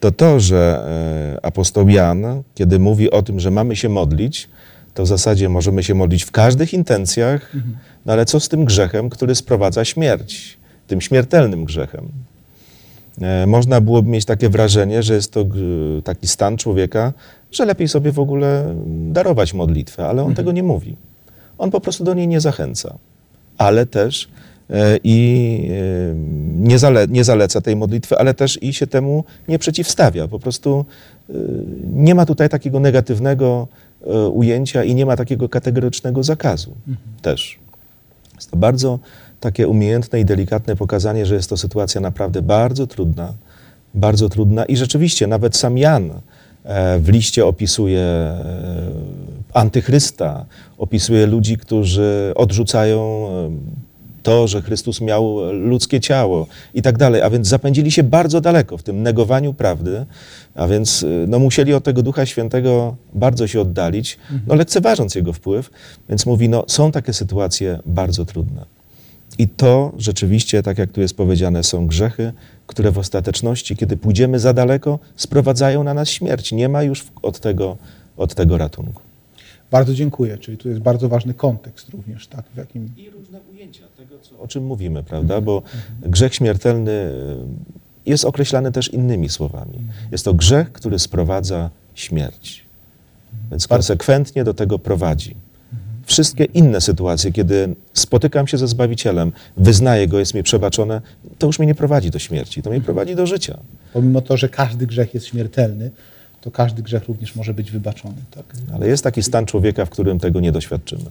to 0.00 0.12
to, 0.12 0.40
że 0.40 0.84
e, 1.36 1.46
apostoł 1.46 1.88
Jan, 1.88 2.42
kiedy 2.54 2.78
mówi 2.78 3.10
o 3.10 3.22
tym, 3.22 3.40
że 3.40 3.50
mamy 3.50 3.76
się 3.76 3.88
modlić, 3.88 4.48
to 4.94 5.02
w 5.02 5.06
zasadzie 5.06 5.48
możemy 5.48 5.82
się 5.82 5.94
modlić 5.94 6.24
w 6.24 6.30
każdych 6.30 6.74
intencjach, 6.74 7.52
no 8.06 8.12
ale 8.12 8.24
co 8.24 8.40
z 8.40 8.48
tym 8.48 8.64
grzechem, 8.64 9.10
który 9.10 9.34
sprowadza 9.34 9.84
śmierć, 9.84 10.58
tym 10.86 11.00
śmiertelnym 11.00 11.64
grzechem? 11.64 12.08
E, 13.20 13.46
Można 13.46 13.80
byłoby 13.80 14.10
mieć 14.10 14.24
takie 14.24 14.48
wrażenie, 14.48 15.02
że 15.02 15.14
jest 15.14 15.32
to 15.32 15.44
g- 15.44 15.60
taki 16.04 16.26
stan 16.28 16.56
człowieka, 16.56 17.12
że 17.52 17.64
lepiej 17.64 17.88
sobie 17.88 18.12
w 18.12 18.18
ogóle 18.18 18.74
darować 18.86 19.54
modlitwę, 19.54 20.06
ale 20.08 20.22
on 20.24 20.34
tego 20.34 20.52
nie 20.52 20.62
mówi. 20.62 20.96
On 21.58 21.70
po 21.70 21.80
prostu 21.80 22.04
do 22.04 22.14
niej 22.14 22.28
nie 22.28 22.40
zachęca, 22.40 22.94
ale 23.58 23.86
też 23.86 24.28
e, 24.70 24.98
i 25.04 25.68
e, 25.70 26.14
nie, 26.58 26.78
zale, 26.78 27.06
nie 27.08 27.24
zaleca 27.24 27.60
tej 27.60 27.76
modlitwy, 27.76 28.18
ale 28.18 28.34
też 28.34 28.62
i 28.62 28.72
się 28.72 28.86
temu 28.86 29.24
nie 29.48 29.58
przeciwstawia. 29.58 30.28
Po 30.28 30.38
prostu 30.38 30.84
e, 31.30 31.32
nie 31.94 32.14
ma 32.14 32.26
tutaj 32.26 32.48
takiego 32.48 32.80
negatywnego 32.80 33.68
e, 34.06 34.28
ujęcia 34.28 34.84
i 34.84 34.94
nie 34.94 35.06
ma 35.06 35.16
takiego 35.16 35.48
kategorycznego 35.48 36.22
zakazu 36.22 36.72
też. 37.22 37.58
Jest 38.36 38.50
to 38.50 38.56
bardzo 38.56 38.98
takie 39.42 39.68
umiejętne 39.68 40.20
i 40.20 40.24
delikatne 40.24 40.76
pokazanie, 40.76 41.26
że 41.26 41.34
jest 41.34 41.50
to 41.50 41.56
sytuacja 41.56 42.00
naprawdę 42.00 42.42
bardzo 42.42 42.86
trudna, 42.86 43.32
bardzo 43.94 44.28
trudna 44.28 44.64
i 44.64 44.76
rzeczywiście 44.76 45.26
nawet 45.26 45.56
sam 45.56 45.78
Jan 45.78 46.10
e, 46.64 46.98
w 46.98 47.08
liście 47.08 47.46
opisuje 47.46 48.00
e, 48.00 48.36
antychrysta, 49.52 50.44
opisuje 50.78 51.26
ludzi, 51.26 51.58
którzy 51.58 52.32
odrzucają 52.34 53.28
e, 53.28 53.50
to, 54.22 54.48
że 54.48 54.62
Chrystus 54.62 55.00
miał 55.00 55.52
ludzkie 55.52 56.00
ciało 56.00 56.46
i 56.74 56.82
tak 56.82 56.98
dalej, 56.98 57.22
a 57.22 57.30
więc 57.30 57.48
zapędzili 57.48 57.90
się 57.90 58.02
bardzo 58.02 58.40
daleko 58.40 58.78
w 58.78 58.82
tym 58.82 59.02
negowaniu 59.02 59.54
prawdy, 59.54 60.06
a 60.54 60.66
więc 60.66 61.04
no, 61.28 61.38
musieli 61.38 61.74
od 61.74 61.84
tego 61.84 62.02
Ducha 62.02 62.26
Świętego 62.26 62.96
bardzo 63.14 63.46
się 63.46 63.60
oddalić, 63.60 64.18
no, 64.46 64.54
lekceważąc 64.54 65.14
jego 65.14 65.32
wpływ, 65.32 65.70
więc 66.08 66.26
mówi, 66.26 66.48
no, 66.48 66.64
są 66.66 66.92
takie 66.92 67.12
sytuacje 67.12 67.78
bardzo 67.86 68.24
trudne. 68.24 68.81
I 69.38 69.48
to 69.48 69.92
rzeczywiście, 69.98 70.62
tak 70.62 70.78
jak 70.78 70.92
tu 70.92 71.00
jest 71.00 71.16
powiedziane, 71.16 71.62
są 71.62 71.86
grzechy, 71.86 72.32
które 72.66 72.90
w 72.90 72.98
ostateczności, 72.98 73.76
kiedy 73.76 73.96
pójdziemy 73.96 74.38
za 74.38 74.52
daleko, 74.52 74.98
sprowadzają 75.16 75.84
na 75.84 75.94
nas 75.94 76.08
śmierć. 76.08 76.52
Nie 76.52 76.68
ma 76.68 76.82
już 76.82 77.06
od 77.22 77.40
tego, 77.40 77.76
od 78.16 78.34
tego 78.34 78.58
ratunku. 78.58 79.02
Bardzo 79.70 79.94
dziękuję. 79.94 80.38
Czyli 80.38 80.58
tu 80.58 80.68
jest 80.68 80.80
bardzo 80.80 81.08
ważny 81.08 81.34
kontekst 81.34 81.88
również, 81.88 82.26
tak? 82.26 82.44
W 82.54 82.56
jakim... 82.56 82.92
I 82.96 83.10
różne 83.10 83.40
ujęcia 83.52 83.84
tego, 83.96 84.18
co, 84.22 84.38
o 84.38 84.48
czym 84.48 84.64
mówimy, 84.64 85.02
prawda? 85.02 85.40
Bo 85.40 85.62
grzech 86.02 86.34
śmiertelny 86.34 86.90
y, 86.90 88.10
jest 88.10 88.24
określany 88.24 88.72
też 88.72 88.88
innymi 88.88 89.28
słowami. 89.28 89.78
Jest 90.12 90.24
to 90.24 90.34
grzech, 90.34 90.72
który 90.72 90.98
sprowadza 90.98 91.70
śmierć. 91.94 92.64
Więc 93.50 93.68
konsekwentnie 93.68 94.44
do 94.44 94.54
tego 94.54 94.78
prowadzi. 94.78 95.36
Wszystkie 96.06 96.44
inne 96.44 96.80
sytuacje, 96.80 97.32
kiedy 97.32 97.74
spotykam 97.94 98.46
się 98.46 98.58
ze 98.58 98.68
Zbawicielem, 98.68 99.32
wyznaję 99.56 100.08
Go, 100.08 100.18
jest 100.18 100.34
mi 100.34 100.42
przebaczone, 100.42 101.00
to 101.38 101.46
już 101.46 101.58
mnie 101.58 101.66
nie 101.66 101.74
prowadzi 101.74 102.10
do 102.10 102.18
śmierci, 102.18 102.62
to 102.62 102.70
mnie 102.70 102.80
prowadzi 102.80 103.14
do 103.14 103.26
życia. 103.26 103.58
Pomimo 103.92 104.20
to, 104.20 104.36
że 104.36 104.48
każdy 104.48 104.86
grzech 104.86 105.14
jest 105.14 105.26
śmiertelny, 105.26 105.90
to 106.40 106.50
każdy 106.50 106.82
grzech 106.82 107.08
również 107.08 107.36
może 107.36 107.54
być 107.54 107.70
wybaczony. 107.70 108.16
Tak? 108.30 108.44
Ale 108.74 108.88
jest 108.88 109.04
taki 109.04 109.22
stan 109.22 109.46
człowieka, 109.46 109.84
w 109.84 109.90
którym 109.90 110.18
tego 110.18 110.40
nie 110.40 110.52
doświadczymy. 110.52 111.04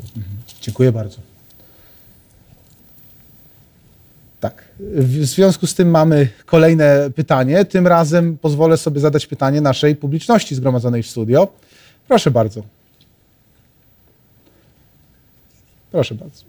Dziękuję 0.62 0.92
bardzo. 0.92 1.18
Tak. 4.40 4.64
W 4.80 5.26
związku 5.26 5.68
z 5.68 5.76
tym 5.76 5.90
mamy 5.90 6.28
kolejne 6.46 7.10
pytanie. 7.16 7.66
Tym 7.66 7.88
razem 7.88 8.38
pozwolę 8.38 8.78
sobie 8.78 9.00
zadać 9.00 9.28
pytanie 9.28 9.62
naszej 9.62 9.96
publiczności 9.96 10.56
zgromadzonej 10.56 11.04
w 11.04 11.08
studio. 11.08 11.48
Proszę 12.08 12.32
bardzo. 12.32 12.64
Proszę 15.92 16.16
bardzo. 16.16 16.44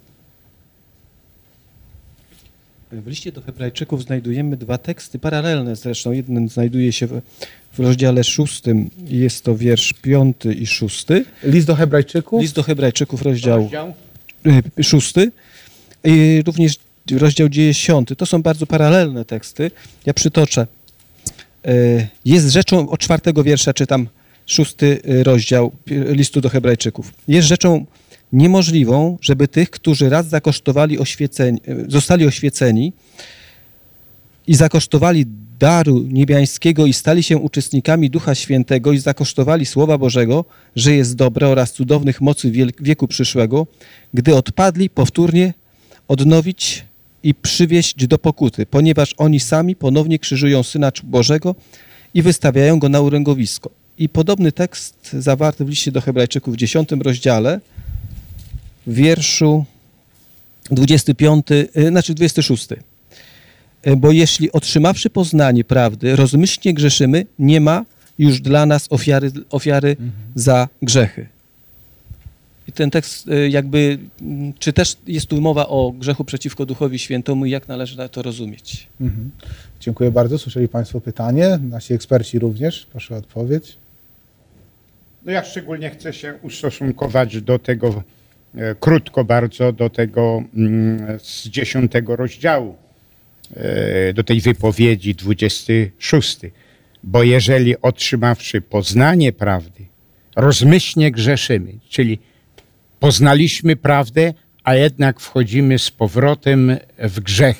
W 2.92 3.06
liście 3.06 3.32
do 3.32 3.40
Hebrajczyków 3.40 4.02
znajdujemy 4.02 4.56
dwa 4.56 4.78
teksty 4.78 5.18
paralelne 5.18 5.76
zresztą. 5.76 6.12
Jeden 6.12 6.48
znajduje 6.48 6.92
się 6.92 7.06
w, 7.06 7.20
w 7.72 7.78
rozdziale 7.80 8.24
szóstym, 8.24 8.90
jest 9.06 9.44
to 9.44 9.56
wiersz 9.56 9.92
piąty 9.92 10.54
i 10.54 10.66
szósty. 10.66 11.24
List 11.42 11.66
do 11.66 11.74
Hebrajczyków. 11.74 12.42
List 12.42 12.54
do 12.54 12.62
Hebrajczyków, 12.62 13.22
rozdział 13.22 13.70
y, 14.78 14.84
szósty 14.84 15.32
i 16.04 16.42
również 16.46 16.76
rozdział 17.10 17.48
dziesiąty. 17.48 18.16
To 18.16 18.26
są 18.26 18.42
bardzo 18.42 18.66
paralelne 18.66 19.24
teksty. 19.24 19.70
Ja 20.06 20.14
przytoczę. 20.14 20.66
Y, 21.66 22.08
Jest 22.24 22.48
rzeczą, 22.48 22.88
od 22.88 23.00
czwartego 23.00 23.44
wiersza 23.44 23.74
czytam 23.74 24.08
szósty 24.46 25.00
y, 25.08 25.24
rozdział 25.24 25.72
listu 25.86 26.40
do 26.40 26.48
Hebrajczyków. 26.48 27.12
Jest 27.28 27.48
rzeczą 27.48 27.86
niemożliwą, 28.32 29.18
żeby 29.20 29.48
tych, 29.48 29.70
którzy 29.70 30.08
raz 30.08 30.28
zakosztowali 30.28 30.98
oświeceni, 30.98 31.60
zostali 31.88 32.26
oświeceni 32.26 32.92
i 34.46 34.54
zakosztowali 34.54 35.26
daru 35.58 35.98
niebiańskiego 36.08 36.86
i 36.86 36.92
stali 36.92 37.22
się 37.22 37.38
uczestnikami 37.38 38.10
Ducha 38.10 38.34
Świętego 38.34 38.92
i 38.92 38.98
zakosztowali 38.98 39.66
Słowa 39.66 39.98
Bożego, 39.98 40.44
że 40.76 40.94
jest 40.94 41.14
dobre 41.14 41.48
oraz 41.48 41.72
cudownych 41.72 42.20
mocy 42.20 42.52
wieku 42.80 43.08
przyszłego, 43.08 43.66
gdy 44.14 44.34
odpadli 44.34 44.90
powtórnie, 44.90 45.54
odnowić 46.08 46.84
i 47.22 47.34
przywieść 47.34 48.06
do 48.06 48.18
pokuty, 48.18 48.66
ponieważ 48.66 49.14
oni 49.16 49.40
sami 49.40 49.76
ponownie 49.76 50.18
krzyżują 50.18 50.62
Syna 50.62 50.92
Bożego 51.04 51.54
i 52.14 52.22
wystawiają 52.22 52.78
go 52.78 52.88
na 52.88 53.00
uręgowisko. 53.00 53.70
I 53.98 54.08
podobny 54.08 54.52
tekst 54.52 55.10
zawarty 55.12 55.64
w 55.64 55.68
liście 55.68 55.92
do 55.92 56.00
Hebrajczyków 56.00 56.54
w 56.54 56.56
10 56.56 56.88
rozdziale, 57.00 57.60
wierszu 58.86 59.64
25, 60.70 61.46
y, 61.50 61.88
znaczy 61.88 62.14
26. 62.14 62.68
Y, 63.86 63.96
Bo 63.96 64.12
jeśli 64.12 64.52
otrzymawszy 64.52 65.10
poznanie 65.10 65.64
prawdy, 65.64 66.16
rozmyślnie 66.16 66.74
grzeszymy, 66.74 67.26
nie 67.38 67.60
ma 67.60 67.84
już 68.18 68.40
dla 68.40 68.66
nas 68.66 68.86
ofiary, 68.90 69.32
ofiary 69.50 69.96
za 70.34 70.68
grzechy. 70.82 71.26
I 72.68 72.72
ten 72.72 72.90
tekst 72.90 73.28
y, 73.28 73.48
jakby, 73.48 73.98
mm, 74.20 74.52
czy 74.58 74.72
też 74.72 74.96
jest 75.06 75.26
tu 75.26 75.40
mowa 75.40 75.68
o 75.68 75.92
grzechu 75.92 76.24
przeciwko 76.24 76.66
Duchowi 76.66 76.98
Świętemu 76.98 77.46
i 77.46 77.50
jak 77.50 77.68
należy 77.68 78.08
to 78.08 78.22
rozumieć? 78.22 78.88
Mhm. 79.00 79.30
Dziękuję 79.80 80.10
bardzo. 80.10 80.38
Słyszeli 80.38 80.68
Państwo 80.68 81.00
pytanie. 81.00 81.58
Nasi 81.70 81.94
eksperci 81.94 82.38
również. 82.38 82.86
Proszę 82.90 83.14
o 83.14 83.18
odpowiedź. 83.18 83.76
No 85.24 85.32
ja 85.32 85.44
szczególnie 85.44 85.90
chcę 85.90 86.12
się 86.12 86.34
ustosunkować 86.42 87.40
do 87.40 87.58
tego, 87.58 87.88
e, 87.88 88.02
krótko 88.80 89.24
bardzo, 89.24 89.72
do 89.72 89.90
tego 89.90 90.42
mm, 90.56 91.18
z 91.22 91.48
dziesiątego 91.48 92.16
rozdziału, 92.16 92.76
e, 93.56 94.12
do 94.12 94.24
tej 94.24 94.40
wypowiedzi 94.40 95.14
26. 95.14 96.38
Bo 97.02 97.22
jeżeli 97.22 97.80
otrzymawszy 97.82 98.60
poznanie 98.60 99.32
prawdy, 99.32 99.84
rozmyślnie 100.36 101.10
grzeszymy, 101.10 101.72
czyli 101.88 102.18
poznaliśmy 103.00 103.76
prawdę, 103.76 104.34
a 104.64 104.74
jednak 104.74 105.20
wchodzimy 105.20 105.78
z 105.78 105.90
powrotem 105.90 106.76
w 106.98 107.20
grzech, 107.20 107.56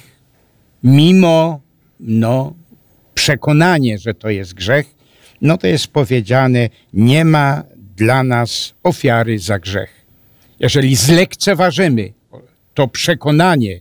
mimo 0.84 1.60
no, 2.00 2.54
przekonanie, 3.14 3.98
że 3.98 4.14
to 4.14 4.30
jest 4.30 4.54
grzech, 4.54 4.86
no 5.40 5.58
to 5.58 5.66
jest 5.66 5.86
powiedziane, 5.86 6.68
nie 6.92 7.24
ma 7.24 7.64
dla 7.96 8.24
nas 8.24 8.74
ofiary 8.82 9.38
za 9.38 9.58
grzech. 9.58 10.01
Jeżeli 10.62 10.96
zlekceważymy 10.96 12.12
to 12.74 12.88
przekonanie, 12.88 13.80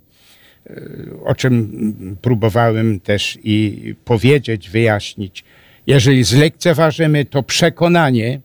e, 0.69 0.82
o 1.25 1.36
czym 1.36 2.17
próbowałem 2.21 2.99
też 2.99 3.38
i 3.43 3.95
powiedzieć, 4.05 4.69
wyjaśnić, 4.69 5.43
jeżeli 5.88 6.23
zlekceważymy 6.23 7.25
to 7.25 7.43
przekonanie 7.43 8.39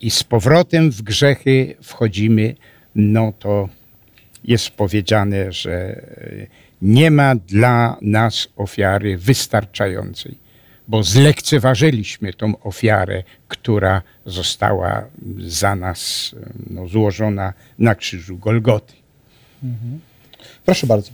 i 0.00 0.10
z 0.10 0.24
powrotem 0.24 0.90
w 0.90 1.02
grzechy 1.02 1.74
wchodzimy, 1.82 2.54
no 2.94 3.32
to 3.38 3.68
jest 4.44 4.70
powiedziane, 4.70 5.52
że 5.52 5.72
e, 5.72 6.46
nie 6.82 7.10
ma 7.10 7.34
dla 7.34 7.96
nas 8.02 8.48
ofiary 8.56 9.18
wystarczającej 9.18 10.47
bo 10.88 11.02
zlekceważyliśmy 11.02 12.32
tą 12.32 12.62
ofiarę, 12.62 13.22
która 13.48 14.02
została 14.26 15.04
za 15.38 15.76
nas 15.76 16.34
no, 16.70 16.88
złożona 16.88 17.52
na 17.78 17.94
krzyżu 17.94 18.36
Golgoty. 18.36 18.92
Proszę 20.64 20.86
bardzo. 20.86 21.10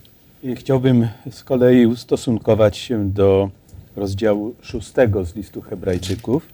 Chciałbym 0.57 1.09
z 1.31 1.45
kolei 1.45 1.87
ustosunkować 1.87 2.77
się 2.77 3.11
do 3.11 3.51
rozdziału 3.97 4.55
szóstego 4.63 5.25
z 5.25 5.35
listu 5.35 5.63
Hebrajczyków, 5.63 6.47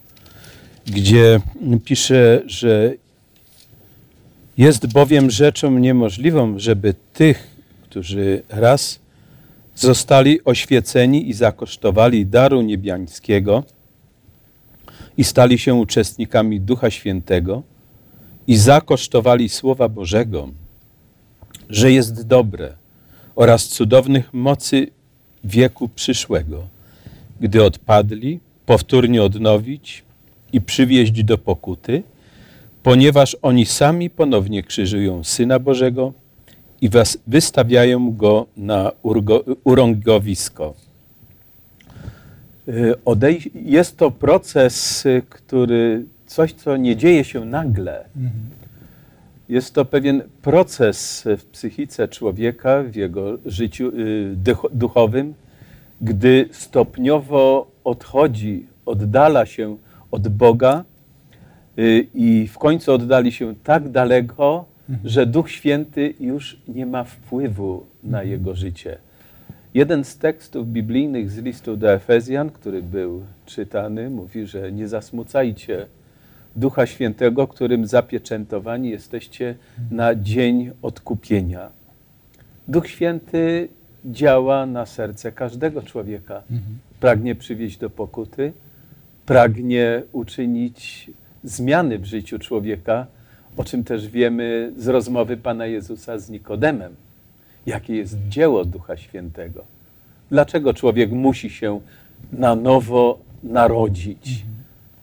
gdzie 0.86 1.40
pisze, 1.84 2.42
że 2.46 2.94
jest 4.58 4.92
bowiem 4.92 5.30
rzeczą 5.30 5.70
niemożliwą, 5.70 6.58
żeby 6.58 6.94
tych, 7.12 7.56
którzy 7.82 8.42
raz 8.48 8.98
zostali 9.80 10.44
oświeceni 10.44 11.28
i 11.28 11.32
zakosztowali 11.32 12.26
daru 12.26 12.62
niebiańskiego 12.62 13.64
i 15.16 15.24
stali 15.24 15.58
się 15.58 15.74
uczestnikami 15.74 16.60
Ducha 16.60 16.90
Świętego 16.90 17.62
i 18.46 18.56
zakosztowali 18.56 19.48
Słowa 19.48 19.88
Bożego, 19.88 20.48
że 21.68 21.92
jest 21.92 22.26
dobre 22.26 22.76
oraz 23.34 23.68
cudownych 23.68 24.34
mocy 24.34 24.86
wieku 25.44 25.88
przyszłego, 25.88 26.66
gdy 27.40 27.64
odpadli, 27.64 28.40
powtórnie 28.66 29.22
odnowić 29.22 30.04
i 30.52 30.60
przywieźć 30.60 31.24
do 31.24 31.38
pokuty, 31.38 32.02
ponieważ 32.82 33.36
oni 33.42 33.66
sami 33.66 34.10
ponownie 34.10 34.62
krzyżują 34.62 35.24
Syna 35.24 35.58
Bożego 35.58 36.12
i 36.80 36.90
wystawiają 37.26 38.16
go 38.16 38.46
na 38.56 38.92
urągowisko. 39.64 40.74
Y, 42.68 42.94
jest 43.54 43.96
to 43.96 44.10
proces, 44.10 45.06
y, 45.06 45.22
który 45.30 46.04
coś, 46.26 46.52
co 46.52 46.76
nie 46.76 46.96
dzieje 46.96 47.24
się 47.24 47.44
nagle. 47.44 48.04
Jest 49.48 49.74
to 49.74 49.84
pewien 49.84 50.22
proces 50.42 51.24
w 51.38 51.44
psychice 51.44 52.08
człowieka, 52.08 52.82
w 52.82 52.94
jego 52.94 53.38
życiu 53.46 53.88
y, 53.88 54.36
duch- 54.44 54.70
duchowym, 54.72 55.34
gdy 56.00 56.48
stopniowo 56.52 57.70
odchodzi, 57.84 58.66
oddala 58.86 59.46
się 59.46 59.76
od 60.10 60.28
Boga 60.28 60.84
y, 61.78 62.06
i 62.14 62.48
w 62.48 62.58
końcu 62.58 62.92
oddali 62.92 63.32
się 63.32 63.54
tak 63.64 63.88
daleko, 63.88 64.64
że 65.04 65.26
Duch 65.26 65.50
Święty 65.50 66.14
już 66.20 66.58
nie 66.68 66.86
ma 66.86 67.04
wpływu 67.04 67.86
na 68.02 68.22
jego 68.22 68.54
życie. 68.54 68.98
Jeden 69.74 70.04
z 70.04 70.18
tekstów 70.18 70.68
biblijnych 70.68 71.30
z 71.30 71.38
listu 71.38 71.76
do 71.76 71.92
Efezjan, 71.92 72.50
który 72.50 72.82
był 72.82 73.22
czytany, 73.46 74.10
mówi, 74.10 74.46
że 74.46 74.72
nie 74.72 74.88
zasmucajcie 74.88 75.86
Ducha 76.56 76.86
Świętego, 76.86 77.46
którym 77.46 77.86
zapieczętowani 77.86 78.90
jesteście 78.90 79.54
na 79.90 80.14
dzień 80.14 80.70
odkupienia. 80.82 81.68
Duch 82.68 82.88
Święty 82.88 83.68
działa 84.04 84.66
na 84.66 84.86
serce 84.86 85.32
każdego 85.32 85.82
człowieka. 85.82 86.42
Pragnie 87.00 87.34
przywieźć 87.34 87.78
do 87.78 87.90
pokuty, 87.90 88.52
pragnie 89.26 90.02
uczynić 90.12 91.10
zmiany 91.44 91.98
w 91.98 92.04
życiu 92.04 92.38
człowieka, 92.38 93.06
o 93.56 93.64
czym 93.64 93.84
też 93.84 94.08
wiemy 94.08 94.72
z 94.76 94.88
rozmowy 94.88 95.36
Pana 95.36 95.66
Jezusa 95.66 96.18
z 96.18 96.30
Nikodemem. 96.30 96.96
Jakie 97.66 97.96
jest 97.96 98.16
dzieło 98.28 98.64
Ducha 98.64 98.96
Świętego? 98.96 99.64
Dlaczego 100.30 100.74
człowiek 100.74 101.12
musi 101.12 101.50
się 101.50 101.80
na 102.32 102.54
nowo 102.54 103.18
narodzić? 103.42 104.44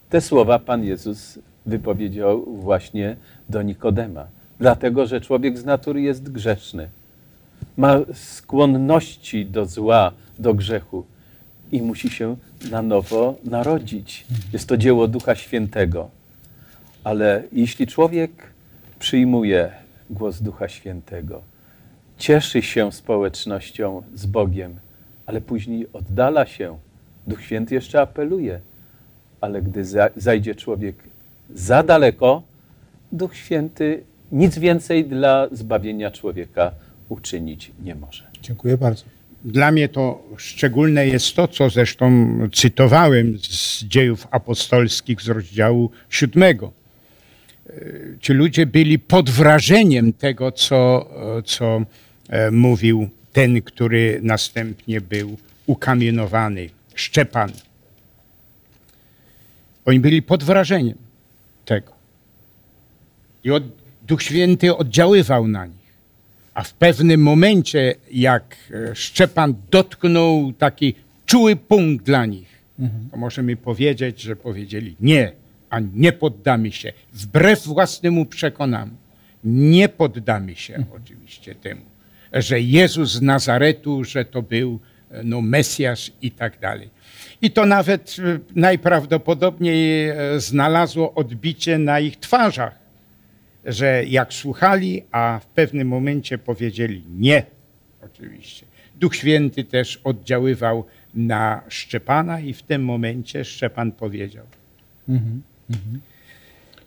Te 0.10 0.22
słowa 0.22 0.60
Pan 0.60 0.84
Jezus 0.84 1.40
wypowiedział 1.66 2.46
właśnie 2.46 3.16
do 3.50 3.62
Nikodema. 3.62 4.28
Dlatego, 4.60 5.08
że 5.08 5.22
człowiek 5.22 5.58
z 5.58 5.66
natury 5.66 6.02
jest 6.02 6.32
grzeszny. 6.32 6.90
Ma 7.78 8.00
skłonności 8.14 9.46
do 9.46 9.66
zła, 9.66 10.12
do 10.40 10.54
grzechu 10.54 11.06
i 11.72 11.82
musi 11.82 12.10
się 12.10 12.36
na 12.72 12.82
nowo 12.82 13.36
narodzić. 13.44 14.26
Jest 14.54 14.70
to 14.70 14.78
dzieło 14.78 15.08
Ducha 15.08 15.36
Świętego. 15.36 16.10
Ale 17.08 17.44
jeśli 17.52 17.88
człowiek 17.88 18.32
przyjmuje 19.00 19.72
głos 20.10 20.42
Ducha 20.42 20.68
Świętego, 20.70 21.42
cieszy 22.18 22.62
się 22.62 22.92
społecznością 22.92 24.04
z 24.16 24.26
Bogiem, 24.26 24.76
ale 25.26 25.42
później 25.42 25.88
oddala 25.94 26.46
się, 26.46 26.78
Duch 27.28 27.42
Święty 27.42 27.76
jeszcze 27.76 28.02
apeluje, 28.02 28.60
ale 29.42 29.62
gdy 29.62 29.86
za, 29.86 30.10
zajdzie 30.16 30.56
człowiek 30.56 30.96
za 31.50 31.84
daleko, 31.84 32.44
Duch 33.12 33.36
Święty 33.36 34.04
nic 34.32 34.58
więcej 34.58 35.06
dla 35.06 35.48
zbawienia 35.52 36.12
człowieka 36.12 36.72
uczynić 37.10 37.72
nie 37.84 37.96
może. 37.96 38.24
Dziękuję 38.42 38.78
bardzo. 38.78 39.04
Dla 39.46 39.72
mnie 39.72 39.90
to 39.90 40.24
szczególne 40.38 41.08
jest 41.08 41.36
to, 41.36 41.48
co 41.48 41.70
zresztą 41.70 42.38
cytowałem 42.54 43.38
z 43.40 43.84
dziejów 43.84 44.28
apostolskich 44.32 45.22
z 45.22 45.28
rozdziału 45.28 45.92
siódmego. 46.10 46.77
E, 47.70 48.20
Ci 48.20 48.34
ludzie 48.34 48.66
byli 48.66 49.00
pod 49.00 49.30
wrażeniem 49.30 50.14
tego, 50.14 50.52
co, 50.52 51.10
co 51.46 51.82
e, 52.30 52.52
mówił 52.52 53.10
ten, 53.34 53.62
który 53.62 54.20
następnie 54.24 55.02
był 55.02 55.38
ukamienowany, 55.66 56.70
Szczepan. 56.96 57.52
Oni 59.86 60.00
byli 60.00 60.22
pod 60.22 60.44
wrażeniem 60.44 60.98
tego. 61.66 61.92
I 63.44 63.52
od, 63.52 63.64
Duch 64.08 64.24
Święty 64.24 64.76
oddziaływał 64.76 65.48
na 65.48 65.66
nich. 65.66 65.88
A 66.54 66.64
w 66.64 66.74
pewnym 66.74 67.22
momencie, 67.22 67.96
jak 68.12 68.56
e, 68.72 68.96
Szczepan 68.96 69.56
dotknął 69.72 70.54
taki 70.54 70.96
czuły 71.26 71.56
punkt 71.56 72.06
dla 72.06 72.26
nich, 72.26 72.48
to 73.12 73.18
możemy 73.18 73.56
powiedzieć, 73.56 74.22
że 74.22 74.36
powiedzieli 74.36 74.96
nie, 75.00 75.32
a 75.70 75.80
nie 75.94 76.12
poddamy 76.12 76.72
się. 76.72 76.94
Wbrew 77.14 77.68
własnemu 77.68 78.26
przekonaniu. 78.26 78.92
Nie 79.44 79.90
poddamy 79.90 80.56
się 80.56 80.84
oczywiście 80.96 81.56
temu. 81.56 81.82
że 82.34 82.62
Jezus 82.62 83.12
z 83.12 83.22
Nazaretu, 83.22 84.04
że 84.04 84.26
to 84.26 84.42
był 84.42 84.80
e, 85.12 85.24
no, 85.24 85.42
Mesjasz 85.42 86.12
i 86.22 86.32
tak 86.32 86.60
dalej. 86.60 86.90
I 87.42 87.52
to 87.52 87.66
nawet 87.66 88.16
e, 88.20 88.40
najprawdopodobniej 88.56 90.10
e, 90.10 90.16
znalazło 90.40 91.14
odbicie 91.14 91.78
na 91.78 92.00
ich 92.00 92.20
twarzach, 92.20 92.80
że 93.66 94.04
jak 94.06 94.34
słuchali, 94.34 95.04
a 95.12 95.40
w 95.44 95.46
pewnym 95.46 95.88
momencie 95.88 96.38
powiedzieli 96.38 97.04
nie, 97.10 97.44
oczywiście. 98.06 98.66
Duch 98.96 99.16
Święty 99.16 99.64
też 99.64 100.02
oddziaływał 100.04 100.86
na 101.14 101.62
Szczepana 101.68 102.40
i 102.40 102.54
w 102.54 102.64
tym 102.64 102.84
momencie 102.84 103.46
Szczepan 103.46 103.92
powiedział, 103.92 104.46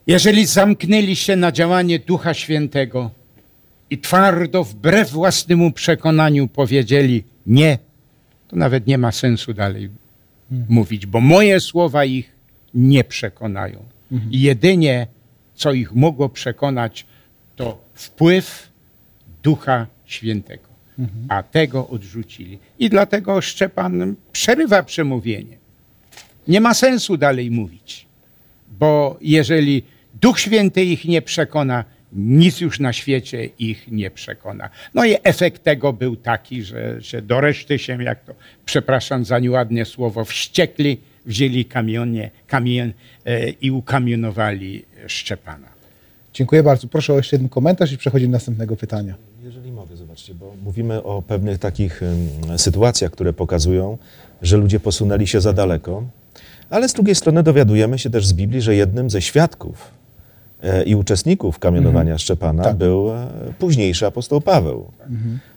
jeżeli 0.07 0.47
zamknęli 0.47 1.17
się 1.17 1.37
na 1.37 1.53
działanie 1.53 1.99
Ducha 1.99 2.35
Świętego 2.35 3.11
i 3.91 3.99
twardo, 3.99 4.65
wbrew 4.65 5.11
własnemu 5.11 5.73
przekonaniu 5.73 6.49
powiedzieli 6.49 7.25
nie, 7.47 7.79
to 8.49 8.57
nawet 8.57 8.87
nie 8.87 8.99
ma 8.99 9.13
sensu 9.13 9.55
dalej 9.55 9.91
mówić, 10.69 11.07
bo 11.07 11.21
moje 11.21 11.61
słowa 11.61 12.05
ich 12.05 12.33
nie 12.75 13.05
przekonają. 13.05 13.85
I 14.31 14.41
jedynie, 14.41 15.07
co 15.55 15.73
ich 15.73 15.93
mogło 15.93 16.29
przekonać, 16.29 17.07
to 17.57 17.85
wpływ 17.95 18.69
Ducha 19.43 19.87
Świętego. 20.07 20.71
A 21.29 21.43
tego 21.43 21.89
odrzucili. 21.89 22.59
I 22.79 22.91
dlatego 22.91 23.41
Szczepan 23.41 24.15
przerywa 24.33 24.83
przemówienie. 24.83 25.57
Nie 26.49 26.61
ma 26.61 26.75
sensu 26.75 27.17
dalej 27.17 27.51
mówić 27.51 28.10
bo 28.81 29.19
jeżeli 29.21 29.83
Duch 30.21 30.41
Święty 30.41 30.85
ich 30.85 31.05
nie 31.05 31.23
przekona, 31.23 31.85
nic 32.13 32.61
już 32.61 32.81
na 32.81 32.93
świecie 32.93 33.45
ich 33.45 33.93
nie 33.93 34.11
przekona. 34.11 34.71
No 34.95 35.05
i 35.05 35.17
efekt 35.23 35.65
tego 35.65 35.93
był 35.93 36.17
taki, 36.17 36.63
że, 36.63 37.01
że 37.01 37.23
do 37.23 37.41
reszty 37.41 37.79
się, 37.79 38.03
jak 38.03 38.25
to, 38.25 38.35
przepraszam 38.65 39.25
za 39.25 39.39
nieładne 39.39 39.85
słowo, 39.85 40.25
wściekli, 40.25 41.01
wzięli 41.27 41.65
kamionie, 41.65 42.31
kamień 42.47 42.93
e, 43.25 43.51
i 43.51 43.71
ukamionowali 43.71 44.85
Szczepana. 45.07 45.69
Dziękuję 46.35 46.63
bardzo. 46.63 46.89
Proszę 46.89 47.13
o 47.13 47.17
jeszcze 47.17 47.37
jeden 47.37 47.49
komentarz 47.49 47.93
i 47.93 47.99
przechodzimy 47.99 48.31
do 48.31 48.37
następnego 48.37 48.77
pytania. 48.77 49.15
Jeżeli 49.45 49.73
mogę, 49.73 49.97
zobaczcie, 49.97 50.35
bo 50.35 50.55
mówimy 50.65 51.03
o 51.03 51.23
pewnych 51.23 51.59
takich 51.59 52.03
em, 52.03 52.59
sytuacjach, 52.59 53.11
które 53.11 53.33
pokazują, 53.33 53.99
że 54.43 54.57
ludzie 54.57 54.81
posunęli 54.81 55.27
się 55.27 55.41
za 55.41 55.53
daleko, 55.53 56.05
ale 56.71 56.89
z 56.89 56.93
drugiej 56.93 57.15
strony 57.15 57.43
dowiadujemy 57.43 57.99
się 57.99 58.11
też 58.11 58.27
z 58.27 58.33
Biblii, 58.33 58.63
że 58.63 58.75
jednym 58.75 59.11
ze 59.11 59.23
świadków 59.23 59.91
e, 60.63 60.83
i 60.83 60.95
uczestników 60.95 61.59
kamionowania 61.59 62.19
Szczepana 62.19 62.65
Tak. 62.65 62.77
był 62.77 63.11
e, 63.11 63.27
późniejszy 63.59 64.07
apostoł 64.07 64.41
Paweł. 64.41 64.87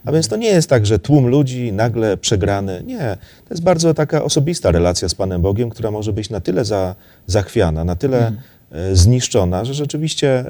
A 0.06 0.12
więc 0.12 0.28
to 0.28 0.36
nie 0.36 0.48
jest 0.48 0.70
tak, 0.70 0.86
że 0.86 1.00
tłum 1.00 1.28
ludzi 1.28 1.74
nagle 1.74 2.18
przegrany. 2.18 2.84
Nie, 2.86 3.18
to 3.48 3.54
jest 3.54 3.64
bardzo 3.64 3.94
taka 3.94 4.24
osobista 4.24 4.72
relacja 4.72 5.10
z 5.10 5.16
Panem 5.16 5.42
Bogiem, 5.42 5.70
która 5.70 5.92
może 5.92 6.14
być 6.14 6.30
na 6.30 6.40
tyle 6.40 6.66
za, 6.66 6.96
zachwiana, 7.28 7.84
na 7.84 7.96
tyle 7.96 8.32
e, 8.72 8.96
zniszczona, 8.96 9.66
że 9.66 9.74
rzeczywiście 9.74 10.46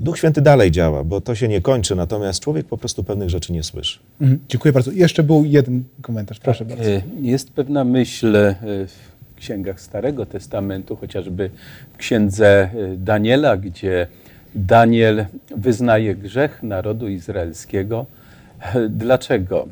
Duch 0.00 0.18
Święty 0.18 0.42
dalej 0.42 0.70
działa, 0.70 1.04
bo 1.04 1.20
to 1.20 1.34
się 1.34 1.48
nie 1.48 1.60
kończy, 1.60 1.94
natomiast 1.94 2.40
człowiek 2.40 2.66
po 2.66 2.78
prostu 2.78 3.04
pewnych 3.04 3.30
rzeczy 3.30 3.52
nie 3.52 3.62
słyszy. 3.62 3.98
Mhm. 4.20 4.40
Dziękuję 4.48 4.72
bardzo. 4.72 4.90
Jeszcze 4.90 5.22
był 5.22 5.44
jeden 5.44 5.84
komentarz. 6.02 6.38
Proszę 6.38 6.64
bardzo. 6.64 6.84
Jest 7.20 7.50
pewna 7.50 7.84
myśl 7.84 8.36
w 8.62 9.09
księgach 9.40 9.80
Starego 9.80 10.26
Testamentu, 10.26 10.96
chociażby 10.96 11.50
w 11.92 11.96
księdze 11.96 12.46
e, 12.46 12.70
Daniela, 12.96 13.56
gdzie 13.56 14.06
Daniel 14.54 15.26
wyznaje 15.56 16.14
grzech 16.14 16.62
narodu 16.62 17.08
izraelskiego. 17.08 18.06
Dlaczego? 18.88 19.68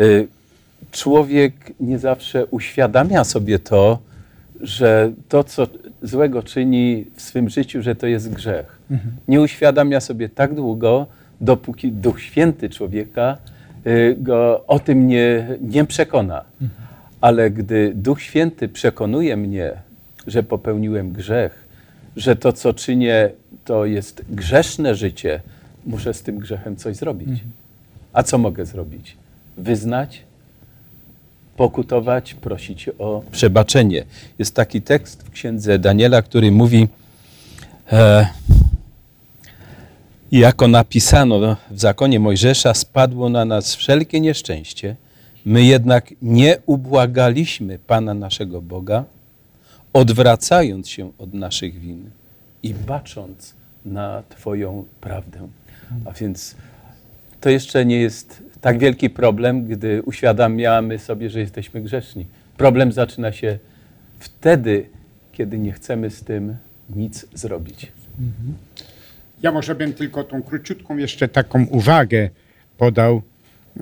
E, 0.00 0.04
Człowiek 0.90 1.54
nie 1.80 1.98
zawsze 1.98 2.46
uświadamia 2.46 3.24
sobie 3.24 3.58
to, 3.58 3.98
że 4.60 5.12
to, 5.28 5.44
co 5.44 5.66
złego 6.02 6.42
czyni 6.42 7.04
w 7.14 7.22
swym 7.22 7.48
życiu, 7.48 7.82
że 7.82 7.94
to 7.94 8.06
jest 8.06 8.32
grzech. 8.32 8.78
Nie 9.28 9.40
uświadamia 9.40 10.00
sobie 10.00 10.28
tak 10.28 10.54
długo, 10.54 11.06
dopóki 11.40 11.92
Duch 11.92 12.20
Święty 12.20 12.70
człowieka 12.70 13.36
y, 13.86 14.16
go 14.20 14.64
o 14.66 14.78
tym 14.78 15.06
nie, 15.06 15.46
nie 15.60 15.84
przekona. 15.84 16.44
Ale 17.20 17.50
gdy 17.50 17.92
Duch 17.94 18.22
Święty 18.22 18.68
przekonuje 18.68 19.36
mnie, 19.36 19.72
że 20.26 20.42
popełniłem 20.42 21.12
grzech, 21.12 21.68
że 22.16 22.36
to, 22.36 22.52
co 22.52 22.74
czynię, 22.74 23.30
to 23.64 23.84
jest 23.84 24.24
grzeszne 24.30 24.94
życie, 24.94 25.40
muszę 25.86 26.14
z 26.14 26.22
tym 26.22 26.38
grzechem 26.38 26.76
coś 26.76 26.96
zrobić. 26.96 27.40
A 28.12 28.22
co 28.22 28.38
mogę 28.38 28.66
zrobić? 28.66 29.16
Wyznać, 29.56 30.22
pokutować, 31.56 32.34
prosić 32.34 32.90
o 32.98 33.22
przebaczenie. 33.32 34.04
Jest 34.38 34.54
taki 34.54 34.82
tekst 34.82 35.22
w 35.22 35.30
księdze 35.30 35.78
Daniela, 35.78 36.22
który 36.22 36.50
mówi, 36.50 36.88
e, 37.92 38.26
jako 40.32 40.68
napisano 40.68 41.56
w 41.70 41.80
zakonie 41.80 42.20
Mojżesza, 42.20 42.74
spadło 42.74 43.28
na 43.28 43.44
nas 43.44 43.74
wszelkie 43.74 44.20
nieszczęście, 44.20 44.96
my 45.48 45.64
jednak 45.64 46.14
nie 46.22 46.56
ubłagaliśmy 46.66 47.78
Pana 47.78 48.14
naszego 48.14 48.62
Boga, 48.62 49.04
odwracając 49.92 50.88
się 50.88 51.12
od 51.18 51.34
naszych 51.34 51.80
win 51.80 52.10
i 52.62 52.74
bacząc 52.74 53.54
na 53.84 54.22
Twoją 54.28 54.84
prawdę. 55.00 55.48
A 56.04 56.12
więc 56.12 56.56
to 57.40 57.50
jeszcze 57.50 57.86
nie 57.86 58.00
jest 58.00 58.42
tak 58.60 58.78
wielki 58.78 59.10
problem, 59.10 59.66
gdy 59.66 60.02
uświadamiamy 60.02 60.98
sobie, 60.98 61.30
że 61.30 61.40
jesteśmy 61.40 61.80
grzeszni. 61.80 62.26
Problem 62.56 62.92
zaczyna 62.92 63.32
się 63.32 63.58
wtedy, 64.18 64.86
kiedy 65.32 65.58
nie 65.58 65.72
chcemy 65.72 66.10
z 66.10 66.24
tym 66.24 66.56
nic 66.96 67.26
zrobić. 67.34 67.92
Ja 69.42 69.52
może 69.52 69.74
bym 69.74 69.92
tylko 69.92 70.24
tą 70.24 70.42
króciutką 70.42 70.96
jeszcze 70.96 71.28
taką 71.28 71.66
uwagę 71.66 72.30
podał. 72.78 73.22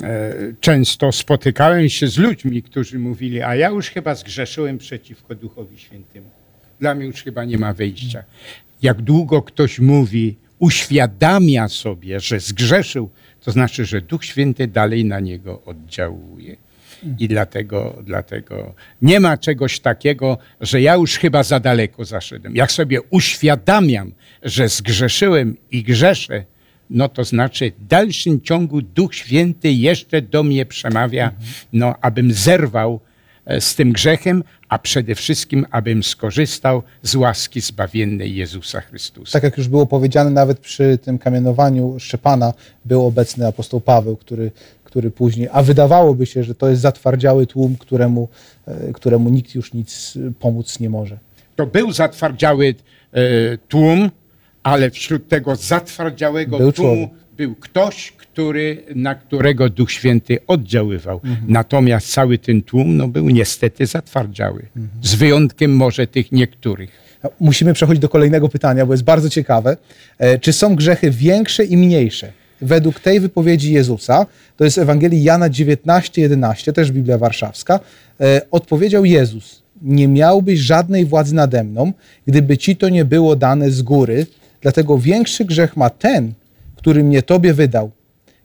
E, 0.02 0.34
Często 0.60 1.12
spotykałem 1.12 1.88
się 1.88 2.08
z 2.08 2.18
ludźmi, 2.18 2.62
którzy 2.62 2.98
mówili, 2.98 3.42
a 3.42 3.54
ja 3.54 3.68
już 3.68 3.90
chyba 3.90 4.14
zgrzeszyłem 4.14 4.78
przeciwko 4.78 5.34
Duchowi 5.34 5.78
Świętemu. 5.78 6.30
Dla 6.80 6.94
mnie 6.94 7.06
już 7.06 7.22
chyba 7.22 7.44
nie 7.44 7.58
ma 7.58 7.72
wyjścia. 7.72 8.24
Jak 8.82 9.02
długo 9.02 9.42
ktoś 9.42 9.78
mówi, 9.78 10.36
uświadamia 10.58 11.68
sobie, 11.68 12.20
że 12.20 12.40
zgrzeszył, 12.40 13.10
to 13.44 13.50
znaczy, 13.50 13.84
że 13.84 14.00
Duch 14.00 14.24
Święty 14.24 14.66
dalej 14.66 15.04
na 15.04 15.20
niego 15.20 15.62
oddziałuje. 15.64 16.56
I 17.18 17.28
dlatego, 17.28 18.02
dlatego 18.04 18.74
nie 19.02 19.20
ma 19.20 19.36
czegoś 19.36 19.80
takiego, 19.80 20.38
że 20.60 20.80
ja 20.80 20.94
już 20.94 21.18
chyba 21.18 21.42
za 21.42 21.60
daleko 21.60 22.04
zaszedłem. 22.04 22.56
Jak 22.56 22.72
sobie 22.72 23.02
uświadamiam, 23.02 24.12
że 24.42 24.68
zgrzeszyłem 24.68 25.56
i 25.70 25.82
grzeszę, 25.82 26.44
no 26.90 27.08
to 27.08 27.24
znaczy 27.24 27.72
w 27.78 27.86
dalszym 27.86 28.40
ciągu 28.40 28.82
Duch 28.82 29.14
Święty 29.14 29.72
jeszcze 29.72 30.22
do 30.22 30.42
mnie 30.42 30.66
przemawia, 30.66 31.32
no 31.72 31.94
abym 32.00 32.32
zerwał 32.32 33.00
e, 33.44 33.60
z 33.60 33.74
tym 33.74 33.92
grzechem, 33.92 34.44
a 34.68 34.78
przede 34.78 35.14
wszystkim 35.14 35.66
abym 35.70 36.02
skorzystał 36.02 36.82
z 37.02 37.14
łaski 37.14 37.60
zbawiennej 37.60 38.36
Jezusa 38.36 38.80
Chrystusa. 38.80 39.32
Tak 39.32 39.42
jak 39.42 39.58
już 39.58 39.68
było 39.68 39.86
powiedziane, 39.86 40.30
nawet 40.30 40.58
przy 40.58 40.98
tym 41.02 41.18
kamienowaniu 41.18 41.96
Szczepana 41.98 42.52
był 42.84 43.06
obecny 43.06 43.46
apostoł 43.46 43.80
Paweł, 43.80 44.16
który, 44.16 44.50
który 44.84 45.10
później, 45.10 45.48
a 45.52 45.62
wydawałoby 45.62 46.26
się, 46.26 46.44
że 46.44 46.54
to 46.54 46.68
jest 46.68 46.82
zatwardziały 46.82 47.46
tłum, 47.46 47.76
któremu, 47.76 48.28
e, 48.66 48.92
któremu 48.92 49.30
nikt 49.30 49.54
już 49.54 49.72
nic 49.72 50.18
pomóc 50.40 50.80
nie 50.80 50.90
może. 50.90 51.18
To 51.56 51.66
był 51.66 51.92
zatwardziały 51.92 52.74
e, 53.12 53.58
tłum, 53.58 54.10
ale 54.66 54.90
wśród 54.90 55.28
tego 55.28 55.56
zatwardziałego 55.56 56.58
Był 56.58 56.72
tłumu 56.72 57.06
człowiek. 57.06 57.10
był 57.36 57.54
ktoś, 57.54 58.12
który, 58.12 58.82
na 58.94 59.14
którego 59.14 59.68
Duch 59.68 59.92
Święty 59.92 60.38
oddziaływał. 60.46 61.20
Natomiast 61.48 62.12
cały 62.12 62.38
ten 62.38 62.62
tłum 62.62 62.96
no, 62.96 63.08
był 63.08 63.28
niestety 63.30 63.86
zatwardziały. 63.86 64.66
Z 65.02 65.14
wyjątkiem 65.14 65.76
może 65.76 66.06
tych 66.06 66.32
niektórych. 66.32 66.90
No, 67.24 67.30
Musimy 67.40 67.72
przechodzić 67.74 68.00
do 68.02 68.08
kolejnego 68.08 68.48
pytania, 68.48 68.86
bo 68.86 68.92
jest 68.92 69.04
bardzo 69.04 69.30
ciekawe. 69.30 69.76
E, 70.18 70.38
Czy 70.38 70.52
są 70.52 70.76
grzechy 70.76 71.10
większe 71.10 71.64
i 71.64 71.76
mniejsze? 71.76 72.32
Według 72.60 73.00
tej 73.00 73.20
wypowiedzi 73.20 73.72
Jezusa, 73.72 74.26
to 74.56 74.64
jest 74.64 74.78
Ewangelii 74.78 75.22
Jana 75.22 75.48
19:11, 75.50 76.72
też 76.72 76.92
Biblia 76.92 77.18
Warszawska, 77.18 77.80
e, 78.20 78.40
odpowiedział 78.50 79.04
Jezus: 79.04 79.62
Nie 79.82 80.08
miałbyś 80.08 80.60
żadnej 80.60 81.04
władzy 81.04 81.34
nade 81.34 81.64
mną, 81.64 81.92
gdyby 82.26 82.58
ci 82.58 82.76
to 82.76 82.88
nie 82.88 83.04
było 83.04 83.36
dane 83.36 83.70
z 83.70 83.82
góry, 83.82 84.26
dlatego 84.60 84.98
większy 84.98 85.44
grzech 85.44 85.76
ma 85.76 85.90
ten, 85.90 86.32
który 86.76 87.04
mnie 87.04 87.22
tobie 87.22 87.54
wydał. 87.54 87.90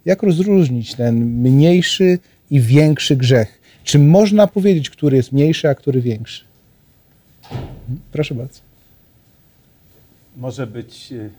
Jak 0.06 0.24
rozróżnić 0.24 0.96
ten 0.96 1.26
mniejszy 1.26 2.20
i 2.50 2.62
większy 2.62 3.16
grzech? 3.16 3.62
Czy 3.84 4.00
można 4.00 4.48
powiedzieć, 4.48 4.90
który 4.90 5.18
jest 5.18 5.32
mniejszy, 5.32 5.70
a 5.70 5.76
który 5.76 6.02
większy? 6.02 6.44
Proszę 8.12 8.36
bardzo. 8.36 8.60
Może 10.38 10.68
być 10.68 11.12
e, 11.12 11.30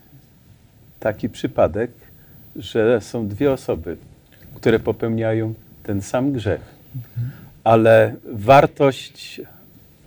taki 1.00 1.28
przypadek, 1.28 1.90
że 2.56 3.00
są 3.00 3.28
dwie 3.28 3.52
osoby 3.52 3.96
które 4.62 4.78
popełniają 4.78 5.54
ten 5.82 6.02
sam 6.02 6.32
grzech. 6.32 6.60
Ale 7.64 8.14
wartość 8.32 9.40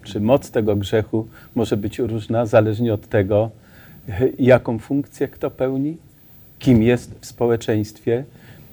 czy 0.03 0.19
moc 0.19 0.51
tego 0.51 0.75
grzechu 0.75 1.27
może 1.55 1.77
być 1.77 1.99
różna, 1.99 2.45
zależnie 2.45 2.93
od 2.93 3.09
tego, 3.09 3.51
jaką 4.39 4.79
funkcję 4.79 5.27
kto 5.27 5.51
pełni, 5.51 5.97
kim 6.59 6.83
jest 6.83 7.11
w 7.21 7.25
społeczeństwie. 7.25 8.23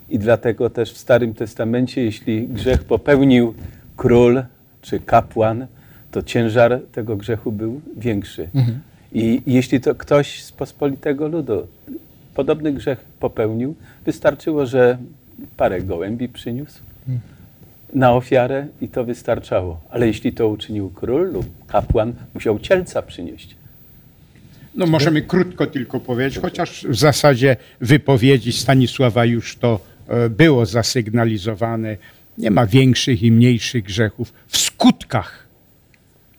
I 0.08 0.18
dlatego 0.18 0.70
też 0.70 0.92
w 0.92 0.98
Starym 0.98 1.34
Testamencie, 1.34 2.04
jeśli 2.04 2.48
grzech 2.48 2.84
popełnił 2.84 3.54
król 3.96 4.42
czy 4.82 5.00
kapłan, 5.00 5.66
to 6.10 6.22
ciężar 6.22 6.80
tego 6.92 7.16
grzechu 7.16 7.52
był 7.52 7.80
większy. 7.96 8.48
Mhm. 8.54 8.80
I 9.12 9.42
jeśli 9.46 9.80
to 9.80 9.94
ktoś 9.94 10.42
z 10.42 10.52
pospolitego 10.52 11.28
ludu 11.28 11.66
podobny 12.34 12.72
grzech 12.72 13.00
popełnił, 13.20 13.74
wystarczyło, 14.04 14.66
że 14.66 14.98
parę 15.56 15.82
gołębi 15.82 16.28
przyniósł 16.28 16.80
na 17.94 18.12
ofiarę 18.12 18.66
i 18.80 18.88
to 18.88 19.04
wystarczało. 19.04 19.80
Ale 19.90 20.06
jeśli 20.06 20.32
to 20.32 20.48
uczynił 20.48 20.90
król 20.90 21.32
lub 21.32 21.66
kapłan, 21.66 22.12
musiał 22.34 22.58
cielca 22.58 23.02
przynieść. 23.02 23.56
No 24.74 24.86
możemy 24.86 25.22
krótko 25.22 25.66
tylko 25.66 26.00
powiedzieć, 26.00 26.38
chociaż 26.38 26.86
w 26.88 26.96
zasadzie 26.96 27.56
wypowiedzi 27.80 28.52
Stanisława 28.52 29.24
już 29.24 29.56
to 29.56 29.80
e, 30.08 30.28
było 30.30 30.66
zasygnalizowane. 30.66 31.96
Nie 32.38 32.50
ma 32.50 32.66
większych 32.66 33.22
i 33.22 33.32
mniejszych 33.32 33.84
grzechów. 33.84 34.32
W 34.48 34.56
skutkach 34.56 35.46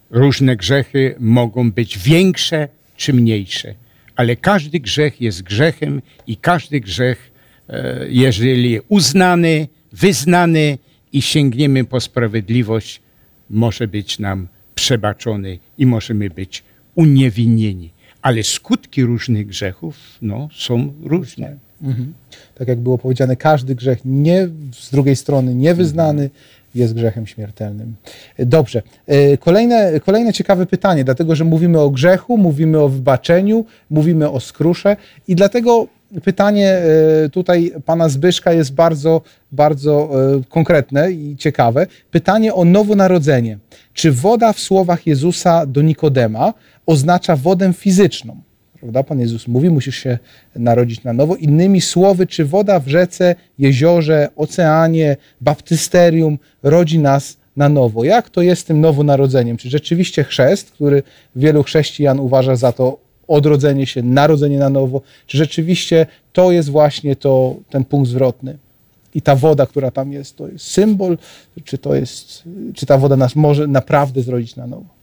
różne 0.09 0.55
grzechy 0.55 1.15
mogą 1.19 1.71
być 1.71 1.99
większe 1.99 2.67
czy 2.97 3.13
mniejsze, 3.13 3.75
ale 4.15 4.35
każdy 4.35 4.79
grzech 4.79 5.21
jest 5.21 5.43
grzechem 5.43 6.01
i 6.27 6.37
każdy 6.37 6.79
grzech, 6.79 7.31
e, 7.69 8.05
jeżeli 8.09 8.79
uznany, 8.89 9.67
wyznany 9.91 10.77
i 11.13 11.21
sięgniemy 11.21 11.83
po 11.83 11.99
sprawiedliwość, 11.99 13.01
może 13.49 13.87
być 13.87 14.19
nam 14.19 14.47
przebaczony 14.75 15.59
i 15.77 15.85
możemy 15.85 16.29
być 16.29 16.63
uniewinnieni. 16.95 17.93
Ale 18.23 18.43
skutki 18.43 19.03
różnych 19.03 19.47
grzechów 19.47 19.95
no, 20.21 20.49
są 20.55 20.93
różne. 21.03 21.55
Mhm. 21.81 22.13
Tak 22.55 22.67
jak 22.67 22.79
było 22.79 22.97
powiedziane, 22.97 23.35
każdy 23.35 23.75
grzech 23.75 23.99
nie, 24.05 24.47
z 24.73 24.91
drugiej 24.91 25.15
strony 25.15 25.55
niewyznany 25.55 26.29
jest 26.75 26.93
grzechem 26.93 27.27
śmiertelnym. 27.27 27.95
Dobrze. 28.39 28.81
E, 29.07 29.37
Kolejne, 29.37 29.99
kolejne 29.99 30.33
ciekawe 30.33 30.65
pytanie, 30.65 31.03
dlatego 31.03 31.35
że 31.35 31.43
mówimy 31.43 31.79
o 31.79 31.89
grzechu, 31.89 32.37
mówimy 32.37 32.79
o 32.79 32.89
wybaczeniu, 32.89 33.65
mówimy 33.89 34.29
o 34.29 34.39
skrusze 34.39 34.97
i 35.27 35.35
dlatego 35.35 35.87
pytanie 36.23 36.69
e, 36.69 37.29
tutaj 37.29 37.73
pana 37.85 38.09
Zbyszka 38.09 38.53
jest 38.53 38.73
bardzo, 38.73 39.21
bardzo 39.51 40.09
e, 40.37 40.41
konkretne 40.49 41.11
i 41.11 41.37
ciekawe. 41.37 41.87
Pytanie 42.11 42.53
o 42.53 42.65
nowonarodzenie. 42.65 43.57
Czy 43.93 44.11
woda 44.11 44.53
w 44.53 44.59
słowach 44.59 45.07
Jezusa 45.07 45.65
do 45.65 45.81
Nikodema 45.81 46.53
oznacza 46.85 47.35
wodę 47.35 47.73
fizyczną? 47.73 48.41
Prawda? 48.79 49.03
Pan 49.03 49.19
Jezus 49.19 49.47
mówi, 49.47 49.69
musisz 49.69 49.95
się 49.95 50.17
narodzić 50.55 51.03
na 51.03 51.13
nowo. 51.13 51.35
Innymi 51.35 51.81
słowy, 51.81 52.27
czy 52.27 52.45
woda 52.45 52.79
w 52.79 52.87
rzece, 52.87 53.35
jeziorze, 53.59 54.29
oceanie, 54.35 55.17
baptysterium 55.41 56.37
rodzi 56.63 56.99
nas 56.99 57.37
na 57.57 57.69
nowo? 57.69 58.03
Jak 58.03 58.29
to 58.29 58.41
jest 58.41 58.61
z 58.61 58.65
tym 58.65 58.81
nowonarodzeniem? 58.81 59.57
Czy 59.57 59.69
rzeczywiście 59.69 60.23
chrzest, 60.23 60.71
który 60.71 61.03
wielu 61.35 61.63
chrześcijan 61.63 62.19
uważa 62.19 62.55
za 62.55 62.71
to 62.71 62.97
odrodzenie 63.27 63.85
się, 63.85 64.03
narodzenie 64.03 64.59
na 64.59 64.69
nowo, 64.69 65.01
czy 65.27 65.37
rzeczywiście 65.37 66.05
to 66.33 66.51
jest 66.51 66.69
właśnie 66.69 67.15
to, 67.15 67.55
ten 67.69 67.85
punkt 67.85 68.09
zwrotny? 68.09 68.57
I 69.15 69.21
ta 69.21 69.35
woda, 69.35 69.65
która 69.65 69.91
tam 69.91 70.11
jest, 70.11 70.37
to 70.37 70.47
jest 70.47 70.65
symbol, 70.65 71.17
czy 71.63 71.77
to 71.77 71.95
jest, 71.95 72.43
czy 72.73 72.85
ta 72.85 72.97
woda 72.97 73.15
nas 73.15 73.35
może 73.35 73.67
naprawdę 73.67 74.21
zrodzić 74.21 74.55
na 74.55 74.67
nowo? 74.67 75.02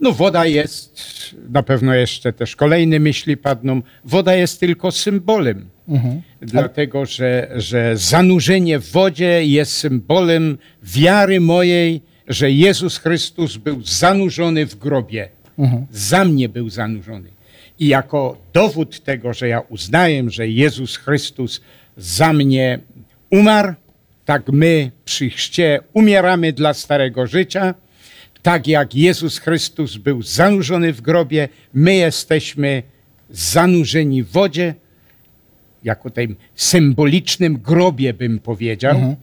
No 0.00 0.12
woda 0.12 0.46
jest, 0.46 1.00
na 1.48 1.62
pewno 1.62 1.94
jeszcze 1.94 2.32
też 2.32 2.56
kolejne 2.56 2.98
myśli 2.98 3.36
padną, 3.36 3.82
woda 4.04 4.34
jest 4.34 4.60
tylko 4.60 4.90
symbolem. 4.90 5.68
Mhm. 5.88 6.22
Dlatego, 6.40 7.06
że, 7.06 7.50
że 7.56 7.96
zanurzenie 7.96 8.78
w 8.78 8.90
wodzie 8.90 9.44
jest 9.44 9.72
symbolem 9.72 10.58
wiary 10.82 11.40
mojej, 11.40 12.00
że 12.28 12.50
Jezus 12.50 12.98
Chrystus 12.98 13.56
był 13.56 13.82
zanurzony 13.84 14.66
w 14.66 14.74
grobie. 14.74 15.28
Mhm. 15.58 15.86
Za 15.90 16.24
mnie 16.24 16.48
był 16.48 16.70
zanurzony. 16.70 17.28
I 17.78 17.86
jako 17.88 18.36
dowód 18.52 19.00
tego, 19.00 19.34
że 19.34 19.48
ja 19.48 19.60
uznaję, 19.60 20.30
że 20.30 20.48
Jezus 20.48 20.96
Chrystus 20.96 21.60
za 21.96 22.32
mnie 22.32 22.78
umarł, 23.30 23.74
tak 24.24 24.48
my 24.48 24.90
przy 25.04 25.30
chrzcie 25.30 25.80
umieramy 25.92 26.52
dla 26.52 26.74
starego 26.74 27.26
życia, 27.26 27.74
tak 28.46 28.66
jak 28.66 28.94
Jezus 28.94 29.38
Chrystus 29.38 29.96
był 29.96 30.22
zanurzony 30.22 30.92
w 30.92 31.00
grobie, 31.00 31.48
my 31.74 31.94
jesteśmy 31.94 32.82
zanurzeni 33.30 34.22
w 34.22 34.30
wodzie, 34.30 34.74
jako 35.84 36.10
tym 36.10 36.36
symbolicznym 36.54 37.58
grobie, 37.58 38.14
bym 38.14 38.38
powiedział, 38.38 39.16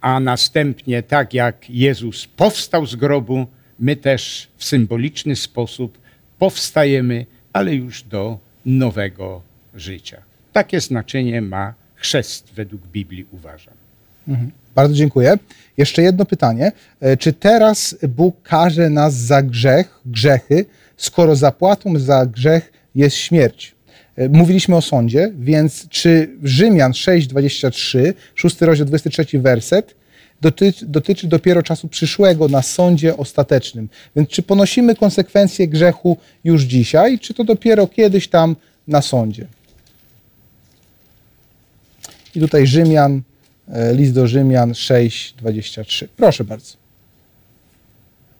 a 0.00 0.20
następnie, 0.20 1.02
tak 1.02 1.34
jak 1.34 1.70
Jezus 1.70 2.26
powstał 2.26 2.86
z 2.86 2.96
grobu, 2.96 3.46
my 3.78 3.96
też 3.96 4.48
w 4.56 4.64
symboliczny 4.64 5.36
sposób 5.36 5.98
powstajemy, 6.38 7.26
ale 7.52 7.74
już 7.74 8.02
do 8.02 8.38
nowego 8.66 9.42
życia. 9.74 10.22
Takie 10.52 10.80
znaczenie 10.80 11.42
ma 11.42 11.74
chrzest 11.94 12.54
według 12.54 12.86
Biblii, 12.86 13.26
uważam. 13.32 13.79
Mhm. 14.28 14.50
Bardzo 14.74 14.94
dziękuję. 14.94 15.38
Jeszcze 15.76 16.02
jedno 16.02 16.24
pytanie. 16.24 16.72
E, 17.00 17.16
Czy 17.16 17.32
teraz 17.32 17.96
Bóg 18.08 18.42
karze 18.42 18.90
nas 18.90 19.14
za 19.14 19.42
grzech, 19.42 20.00
grzechy, 20.06 20.64
skoro 20.96 21.36
zapłatą 21.36 21.98
za 21.98 22.26
grzech 22.26 22.72
jest 22.94 23.16
śmierć? 23.16 23.74
E, 24.16 24.28
Mówiliśmy 24.28 24.76
o 24.76 24.82
sądzie, 24.82 25.32
więc 25.38 25.88
czy 25.88 26.30
Rzymian 26.42 26.92
6:23, 26.92 28.14
6 28.34 28.60
rozdział 28.60 28.86
23 28.86 29.38
werset 29.38 29.94
dotyczy, 30.40 30.86
dotyczy 30.86 31.26
dopiero 31.26 31.62
czasu 31.62 31.88
przyszłego 31.88 32.48
na 32.48 32.62
sądzie 32.62 33.16
ostatecznym. 33.16 33.88
Więc 34.16 34.28
czy 34.28 34.42
ponosimy 34.42 34.94
konsekwencje 34.96 35.68
grzechu 35.68 36.16
już 36.44 36.62
dzisiaj, 36.62 37.18
czy 37.18 37.34
to 37.34 37.44
dopiero 37.44 37.86
kiedyś 37.86 38.28
tam 38.28 38.56
na 38.88 39.02
sądzie? 39.02 39.46
I 42.34 42.40
tutaj 42.40 42.66
Rzymian, 42.66 43.22
list 43.94 44.14
do 44.14 44.26
Rzymian 44.26 44.72
6:23. 44.72 46.08
Proszę 46.16 46.44
bardzo. 46.44 46.76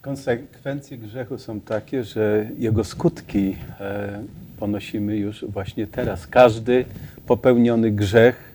Konsekwencje 0.02 0.98
grzechu 0.98 1.38
są 1.38 1.60
takie, 1.60 2.04
że 2.04 2.48
jego 2.58 2.84
skutki 2.84 3.56
e, 3.80 4.22
ponosimy 4.58 5.16
już 5.16 5.44
właśnie 5.44 5.86
teraz. 5.86 6.26
Każdy 6.26 6.84
popełniony 7.26 7.90
grzech, 7.90 8.54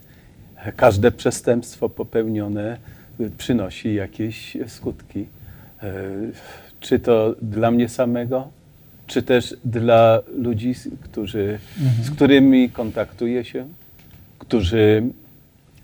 e, 0.55 0.71
każde 0.71 1.11
przestępstwo 1.11 1.89
popełnione 1.89 2.77
e, 3.19 3.29
przynosi 3.37 3.93
jakieś 3.93 4.57
skutki. 4.67 5.25
E, 5.83 5.93
czy 6.79 6.99
to 6.99 7.35
dla 7.41 7.71
mnie 7.71 7.89
samego, 7.89 8.47
czy 9.07 9.23
też 9.23 9.55
dla 9.65 10.21
ludzi, 10.37 10.73
którzy, 11.01 11.59
z 12.03 12.11
którymi 12.11 12.69
kontaktuję 12.69 13.45
się, 13.45 13.67
którzy 14.39 15.03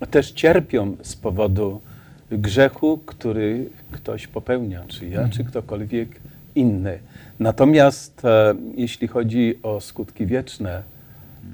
też 0.06 0.30
cierpią 0.30 0.96
z 1.02 1.16
powodu 1.16 1.80
grzechu, 2.30 2.98
który 3.06 3.68
ktoś 3.90 4.26
popełnia, 4.26 4.84
czy 4.88 5.08
ja, 5.08 5.28
czy 5.28 5.44
ktokolwiek 5.44 6.08
inny. 6.54 6.98
Natomiast 7.40 8.24
e, 8.24 8.54
jeśli 8.76 9.08
chodzi 9.08 9.58
o 9.62 9.80
skutki 9.80 10.26
wieczne, 10.26 10.82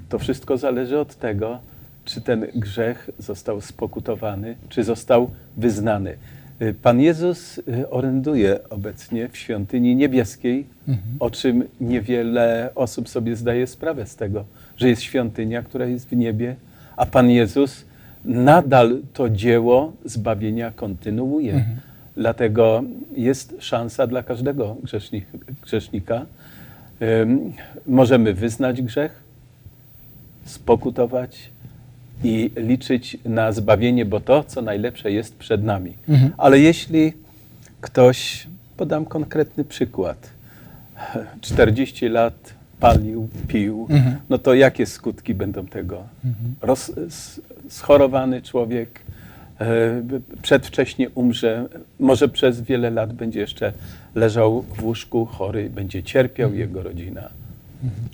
to 0.09 0.19
wszystko 0.19 0.57
zależy 0.57 0.99
od 0.99 1.15
tego, 1.15 1.59
czy 2.05 2.21
ten 2.21 2.47
grzech 2.55 3.09
został 3.19 3.61
spokutowany, 3.61 4.55
czy 4.69 4.83
został 4.83 5.29
wyznany. 5.57 6.15
Y, 6.61 6.73
Pan 6.73 7.01
Jezus 7.01 7.57
y, 7.57 7.89
oręduje 7.89 8.69
obecnie 8.69 9.29
w 9.29 9.37
świątyni 9.37 9.95
niebieskiej, 9.95 10.65
o 11.19 11.29
czym 11.29 11.63
niewiele 11.81 12.69
osób 12.75 13.09
sobie 13.09 13.35
zdaje 13.35 13.67
sprawę 13.67 14.05
z 14.05 14.15
tego, 14.15 14.45
że 14.77 14.89
jest 14.89 15.01
świątynia, 15.01 15.63
która 15.63 15.85
jest 15.85 16.09
w 16.09 16.15
niebie, 16.15 16.55
a 16.97 17.05
Pan 17.05 17.29
Jezus 17.29 17.85
nadal 18.25 19.01
to 19.13 19.29
dzieło 19.29 19.93
zbawienia 20.05 20.71
kontynuuje. 20.71 21.65
Dlatego 22.15 22.83
jest 23.15 23.55
szansa 23.59 24.07
dla 24.07 24.23
każdego 24.23 24.75
grzesznik, 24.83 25.25
grzesznika. 25.63 26.25
Ym, 27.21 27.53
możemy 27.87 28.33
wyznać 28.33 28.81
grzech, 28.81 29.23
spokutować 30.45 31.49
i 32.23 32.51
liczyć 32.55 33.17
na 33.25 33.51
zbawienie, 33.51 34.05
bo 34.05 34.19
to, 34.19 34.43
co 34.43 34.61
najlepsze, 34.61 35.11
jest 35.11 35.35
przed 35.35 35.63
nami. 35.63 35.93
Ale 36.37 36.59
jeśli 36.59 37.13
ktoś, 37.81 38.47
podam 38.77 39.05
konkretny 39.05 39.63
przykład, 39.63 40.29
40 41.41 42.09
lat 42.09 42.53
palił, 42.79 43.27
pił, 43.47 43.87
Mhm. 43.89 44.15
no 44.29 44.37
to 44.37 44.53
jakie 44.53 44.85
skutki 44.85 45.33
będą 45.33 45.65
tego? 45.65 46.03
Roz, 46.61 46.89
s- 46.97 47.41
schorowany 47.69 48.41
człowiek 48.41 48.99
e, 49.59 50.01
przedwcześnie 50.41 51.09
umrze, 51.09 51.65
może 51.99 52.29
przez 52.29 52.61
wiele 52.61 52.89
lat 52.89 53.13
będzie 53.13 53.39
jeszcze 53.39 53.73
leżał 54.15 54.61
w 54.61 54.83
łóżku 54.83 55.25
chory, 55.25 55.69
będzie 55.69 56.03
cierpiał 56.03 56.53
jego 56.53 56.83
rodzina. 56.83 57.29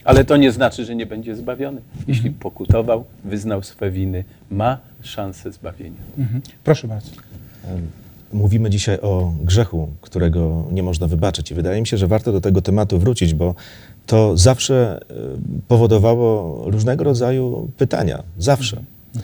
Ale 0.03 0.25
to 0.25 0.37
nie 0.37 0.51
znaczy, 0.51 0.85
że 0.85 0.95
nie 0.95 1.05
będzie 1.05 1.35
zbawiony. 1.35 1.81
Jeśli 2.07 2.31
pokutował, 2.31 3.05
wyznał 3.23 3.63
swe 3.63 3.91
winy, 3.91 4.23
ma 4.51 4.77
szansę 5.01 5.51
zbawienia. 5.51 5.99
Mhm. 6.17 6.41
Proszę 6.63 6.87
bardzo. 6.87 7.11
Mówimy 8.33 8.69
dzisiaj 8.69 8.99
o 9.01 9.33
grzechu, 9.43 9.89
którego 10.01 10.63
nie 10.71 10.83
można 10.83 11.07
wybaczyć. 11.07 11.51
I 11.51 11.53
wydaje 11.53 11.81
mi 11.81 11.87
się, 11.87 11.97
że 11.97 12.07
warto 12.07 12.31
do 12.31 12.41
tego 12.41 12.61
tematu 12.61 12.99
wrócić, 12.99 13.33
bo 13.33 13.55
to 14.05 14.37
zawsze 14.37 14.99
e, 15.09 15.13
powodowało 15.67 16.61
różnego 16.71 17.03
rodzaju 17.03 17.69
pytania. 17.77 18.23
Zawsze. 18.37 18.77
E, 19.15 19.19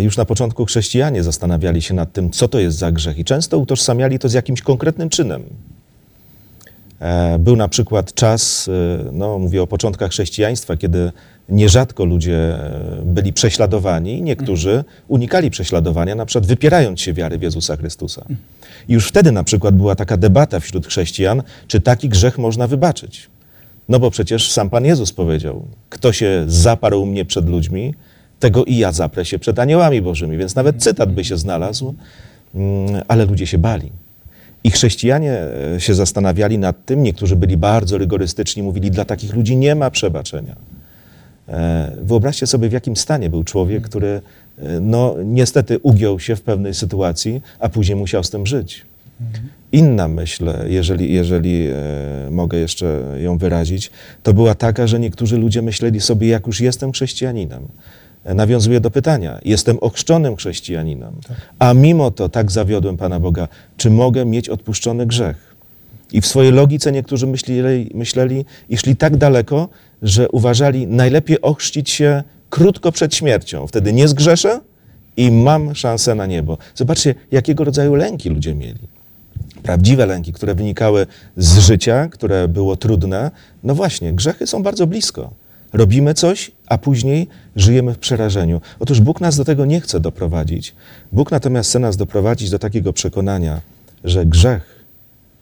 Już 0.00 0.16
na 0.16 0.24
początku 0.24 0.64
chrześcijanie 0.64 1.22
zastanawiali 1.22 1.82
się 1.82 1.94
nad 1.94 2.12
tym, 2.12 2.30
co 2.30 2.48
to 2.48 2.58
jest 2.58 2.78
za 2.78 2.92
grzech, 2.92 3.18
i 3.18 3.24
często 3.24 3.58
utożsamiali 3.58 4.18
to 4.18 4.28
z 4.28 4.32
jakimś 4.32 4.62
konkretnym 4.62 5.10
czynem. 5.10 5.42
E, 7.00 7.38
Był 7.38 7.56
na 7.56 7.68
przykład 7.68 8.14
czas, 8.14 8.68
e, 8.68 9.04
no 9.12 9.38
mówię 9.38 9.62
o 9.62 9.66
początkach 9.66 10.10
chrześcijaństwa, 10.10 10.76
kiedy 10.76 11.12
nierzadko 11.48 12.04
ludzie 12.04 12.36
e, 12.36 13.02
byli 13.04 13.32
prześladowani 13.32 14.22
niektórzy 14.22 14.84
unikali 15.08 15.50
prześladowania, 15.50 16.14
na 16.14 16.26
przykład 16.26 16.46
wypierając 16.46 17.00
się 17.00 17.12
wiary 17.12 17.38
w 17.38 17.42
Jezusa 17.42 17.76
Chrystusa. 17.76 18.24
I 18.88 18.92
już 18.92 19.08
wtedy 19.08 19.32
na 19.32 19.44
przykład 19.44 19.76
była 19.76 19.94
taka 19.94 20.16
debata 20.16 20.60
wśród 20.60 20.86
chrześcijan, 20.86 21.42
czy 21.66 21.80
taki 21.80 22.08
grzech 22.08 22.38
można 22.38 22.66
wybaczyć. 22.66 23.30
No 23.88 23.98
bo 23.98 24.10
przecież 24.10 24.52
sam 24.52 24.70
Pan 24.70 24.84
Jezus 24.84 25.12
powiedział, 25.12 25.62
kto 25.90 26.12
się 26.12 26.44
zaparł 26.46 27.06
mnie 27.06 27.24
przed 27.24 27.48
ludźmi, 27.48 27.94
tego 28.42 28.64
i 28.64 28.76
ja 28.76 28.92
zaprę 28.92 29.24
się 29.24 29.38
przed 29.38 29.58
aniołami 29.58 30.02
bożymi. 30.02 30.36
Więc 30.36 30.54
nawet 30.54 30.82
cytat 30.82 31.12
by 31.12 31.24
się 31.24 31.36
znalazł, 31.36 31.94
mm, 32.54 33.02
ale 33.08 33.26
ludzie 33.26 33.46
się 33.46 33.58
bali. 33.58 33.92
I 34.64 34.70
chrześcijanie 34.70 35.38
e, 35.74 35.80
się 35.80 35.94
zastanawiali 35.94 36.58
nad 36.58 36.84
tym, 36.84 37.02
niektórzy 37.02 37.36
byli 37.36 37.56
bardzo 37.56 37.98
rygorystyczni, 37.98 38.62
mówili, 38.62 38.90
dla 38.90 39.04
takich 39.04 39.34
ludzi 39.34 39.56
nie 39.56 39.74
ma 39.74 39.90
przebaczenia. 39.90 40.56
E, 41.48 41.92
Wyobraźcie 42.02 42.46
sobie, 42.46 42.68
w 42.68 42.72
jakim 42.72 42.96
stanie 42.96 43.30
był 43.30 43.44
człowiek, 43.44 43.82
który 43.82 44.08
e, 44.58 44.80
no, 44.80 45.14
niestety 45.24 45.78
ugiął 45.78 46.20
się 46.20 46.36
w 46.36 46.42
pewnej 46.42 46.74
sytuacji, 46.74 47.40
a 47.58 47.68
później 47.68 47.96
musiał 47.96 48.24
z 48.24 48.30
tym 48.30 48.46
żyć. 48.46 48.84
Inna 49.72 50.08
myśl, 50.08 50.44
jeżeli, 50.66 51.12
jeżeli 51.12 51.68
mogę 52.30 52.58
jeszcze 52.58 53.00
ją 53.18 53.38
wyrazić, 53.38 53.90
to 54.22 54.34
była 54.34 54.54
taka, 54.54 54.86
że 54.86 55.00
niektórzy 55.00 55.38
ludzie 55.38 55.62
myśleli 55.62 56.00
sobie, 56.00 56.28
jak 56.28 56.46
już 56.46 56.60
jestem 56.60 56.92
chrześcijaninem, 56.92 57.62
e, 58.24 58.34
nawiązuję 58.34 58.80
do 58.80 58.90
pytania, 58.90 59.38
jestem 59.44 59.78
ochrzczonym 59.78 60.36
chrześcijaninem, 60.36 61.12
a 61.58 61.74
mimo 61.74 62.10
to 62.10 62.28
tak 62.28 62.50
zawiodłem 62.50 62.96
Pana 62.96 63.20
Boga, 63.20 63.48
czy 63.76 63.90
mogę 63.90 64.24
mieć 64.24 64.48
odpuszczony 64.48 65.06
grzech? 65.06 65.52
I 66.12 66.20
w 66.20 66.26
swojej 66.26 66.52
logice 66.52 66.92
niektórzy 66.92 67.26
myśleli, 67.26 67.90
myśleli 67.94 68.44
i 68.68 68.76
szli 68.76 68.96
tak 68.96 69.16
daleko, 69.16 69.68
że 70.02 70.28
uważali, 70.28 70.86
najlepiej 70.86 71.40
ochrzcić 71.40 71.90
się 71.90 72.22
krótko 72.50 72.92
przed 72.92 73.14
śmiercią. 73.14 73.66
Wtedy 73.66 73.92
nie 73.92 74.08
zgrzeszę 74.08 74.60
i 75.16 75.30
mam 75.30 75.74
szansę 75.74 76.14
na 76.14 76.26
niebo. 76.26 76.58
Zobaczcie, 76.74 77.14
jakiego 77.30 77.64
rodzaju 77.64 77.94
lęki 77.94 78.30
ludzie 78.30 78.54
mieli. 78.54 78.88
Prawdziwe 79.62 80.06
lęki, 80.06 80.32
które 80.32 80.54
wynikały 80.54 81.06
z 81.36 81.58
życia, 81.58 82.08
które 82.08 82.48
było 82.48 82.76
trudne. 82.76 83.30
No 83.62 83.74
właśnie, 83.74 84.12
grzechy 84.12 84.46
są 84.46 84.62
bardzo 84.62 84.86
blisko. 84.86 85.30
Robimy 85.72 86.14
coś, 86.14 86.50
a 86.66 86.78
później 86.78 87.28
żyjemy 87.56 87.94
w 87.94 87.98
przerażeniu. 87.98 88.60
Otóż 88.80 89.00
Bóg 89.00 89.20
nas 89.20 89.36
do 89.36 89.44
tego 89.44 89.64
nie 89.64 89.80
chce 89.80 90.00
doprowadzić. 90.00 90.74
Bóg 91.12 91.30
natomiast 91.30 91.70
chce 91.70 91.78
nas 91.78 91.96
doprowadzić 91.96 92.50
do 92.50 92.58
takiego 92.58 92.92
przekonania, 92.92 93.60
że 94.04 94.26
grzech 94.26 94.82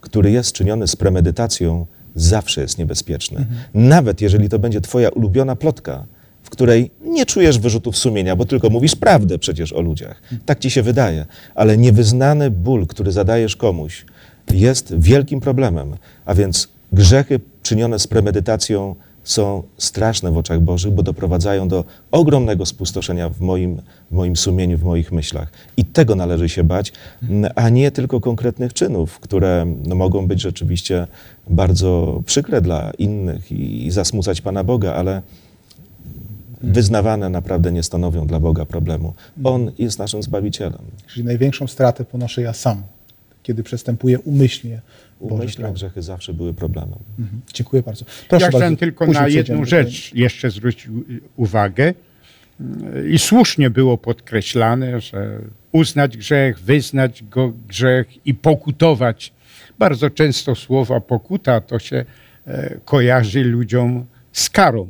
który 0.00 0.30
jest 0.30 0.52
czyniony 0.52 0.88
z 0.88 0.96
premedytacją, 0.96 1.86
zawsze 2.14 2.60
jest 2.60 2.78
niebezpieczny. 2.78 3.46
Nawet 3.74 4.20
jeżeli 4.20 4.48
to 4.48 4.58
będzie 4.58 4.80
Twoja 4.80 5.08
ulubiona 5.08 5.56
plotka, 5.56 6.04
w 6.42 6.50
której 6.50 6.90
nie 7.04 7.26
czujesz 7.26 7.58
wyrzutów 7.58 7.96
sumienia, 7.96 8.36
bo 8.36 8.44
tylko 8.44 8.70
mówisz 8.70 8.96
prawdę 8.96 9.38
przecież 9.38 9.72
o 9.72 9.80
ludziach. 9.80 10.22
Tak 10.46 10.58
ci 10.58 10.70
się 10.70 10.82
wydaje. 10.82 11.26
Ale 11.54 11.76
niewyznany 11.76 12.50
ból, 12.50 12.86
który 12.86 13.12
zadajesz 13.12 13.56
komuś, 13.56 14.04
jest 14.52 14.94
wielkim 14.98 15.40
problemem. 15.40 15.96
A 16.24 16.34
więc 16.34 16.68
grzechy 16.92 17.40
czynione 17.62 17.98
z 17.98 18.06
premedytacją 18.06 18.94
są 19.30 19.62
straszne 19.78 20.30
w 20.30 20.36
oczach 20.36 20.60
Bożych, 20.60 20.92
bo 20.92 21.02
doprowadzają 21.02 21.68
do 21.68 21.84
ogromnego 22.10 22.66
spustoszenia 22.66 23.28
w 23.28 23.40
moim, 23.40 23.82
w 24.10 24.14
moim 24.14 24.36
sumieniu, 24.36 24.78
w 24.78 24.82
moich 24.82 25.12
myślach. 25.12 25.52
I 25.76 25.84
tego 25.84 26.14
należy 26.14 26.48
się 26.48 26.64
bać, 26.64 26.92
a 27.54 27.68
nie 27.68 27.90
tylko 27.90 28.20
konkretnych 28.20 28.72
czynów, 28.72 29.20
które 29.20 29.66
mogą 29.86 30.26
być 30.26 30.40
rzeczywiście 30.40 31.06
bardzo 31.50 32.22
przykre 32.26 32.60
dla 32.60 32.90
innych 32.98 33.52
i, 33.52 33.90
zasmucać 33.90 34.40
Pana 34.40 34.64
Boga, 34.64 34.94
ale 34.94 35.22
wyznawane 36.62 37.28
naprawdę 37.28 37.72
nie 37.72 37.82
stanowią 37.82 38.26
dla 38.26 38.40
Boga 38.40 38.64
problemu. 38.64 39.14
On 39.44 39.72
jest 39.78 39.98
naszym 39.98 40.22
Zbawicielem. 40.22 40.82
Czyli 41.06 41.24
największą 41.24 41.66
stratę 41.66 42.04
ponoszę 42.04 42.42
ja 42.42 42.52
sam, 42.52 42.82
kiedy 43.42 43.62
przestępuję 43.62 44.20
umyślnie 44.20 44.80
Umyślne 45.20 45.62
prawo. 45.62 45.74
grzechy 45.74 46.02
zawsze 46.02 46.34
były 46.34 46.54
problemem. 46.54 46.98
Mhm. 47.18 47.40
Dziękuję 47.54 47.82
bardzo. 47.82 48.04
Proszę 48.04 48.44
ja 48.44 48.50
bardzo. 48.50 48.58
chciałem 48.58 48.76
tylko 48.76 49.06
na 49.06 49.28
jedną 49.28 49.64
rzecz 49.64 50.14
jeszcze 50.14 50.50
zwrócić 50.50 50.88
u- 50.88 51.04
uwagę. 51.36 51.94
I 53.10 53.18
słusznie 53.18 53.70
było 53.70 53.98
podkreślane, 53.98 55.00
że 55.00 55.38
uznać 55.72 56.16
grzech, 56.16 56.58
wyznać 56.60 57.22
go 57.24 57.52
grzech 57.68 58.26
i 58.26 58.34
pokutować. 58.34 59.32
Bardzo 59.78 60.10
często 60.10 60.54
słowa 60.54 61.00
pokuta 61.00 61.60
to 61.60 61.78
się 61.78 62.04
e, 62.46 62.74
kojarzy 62.84 63.44
ludziom 63.44 64.06
z 64.32 64.50
karą. 64.50 64.88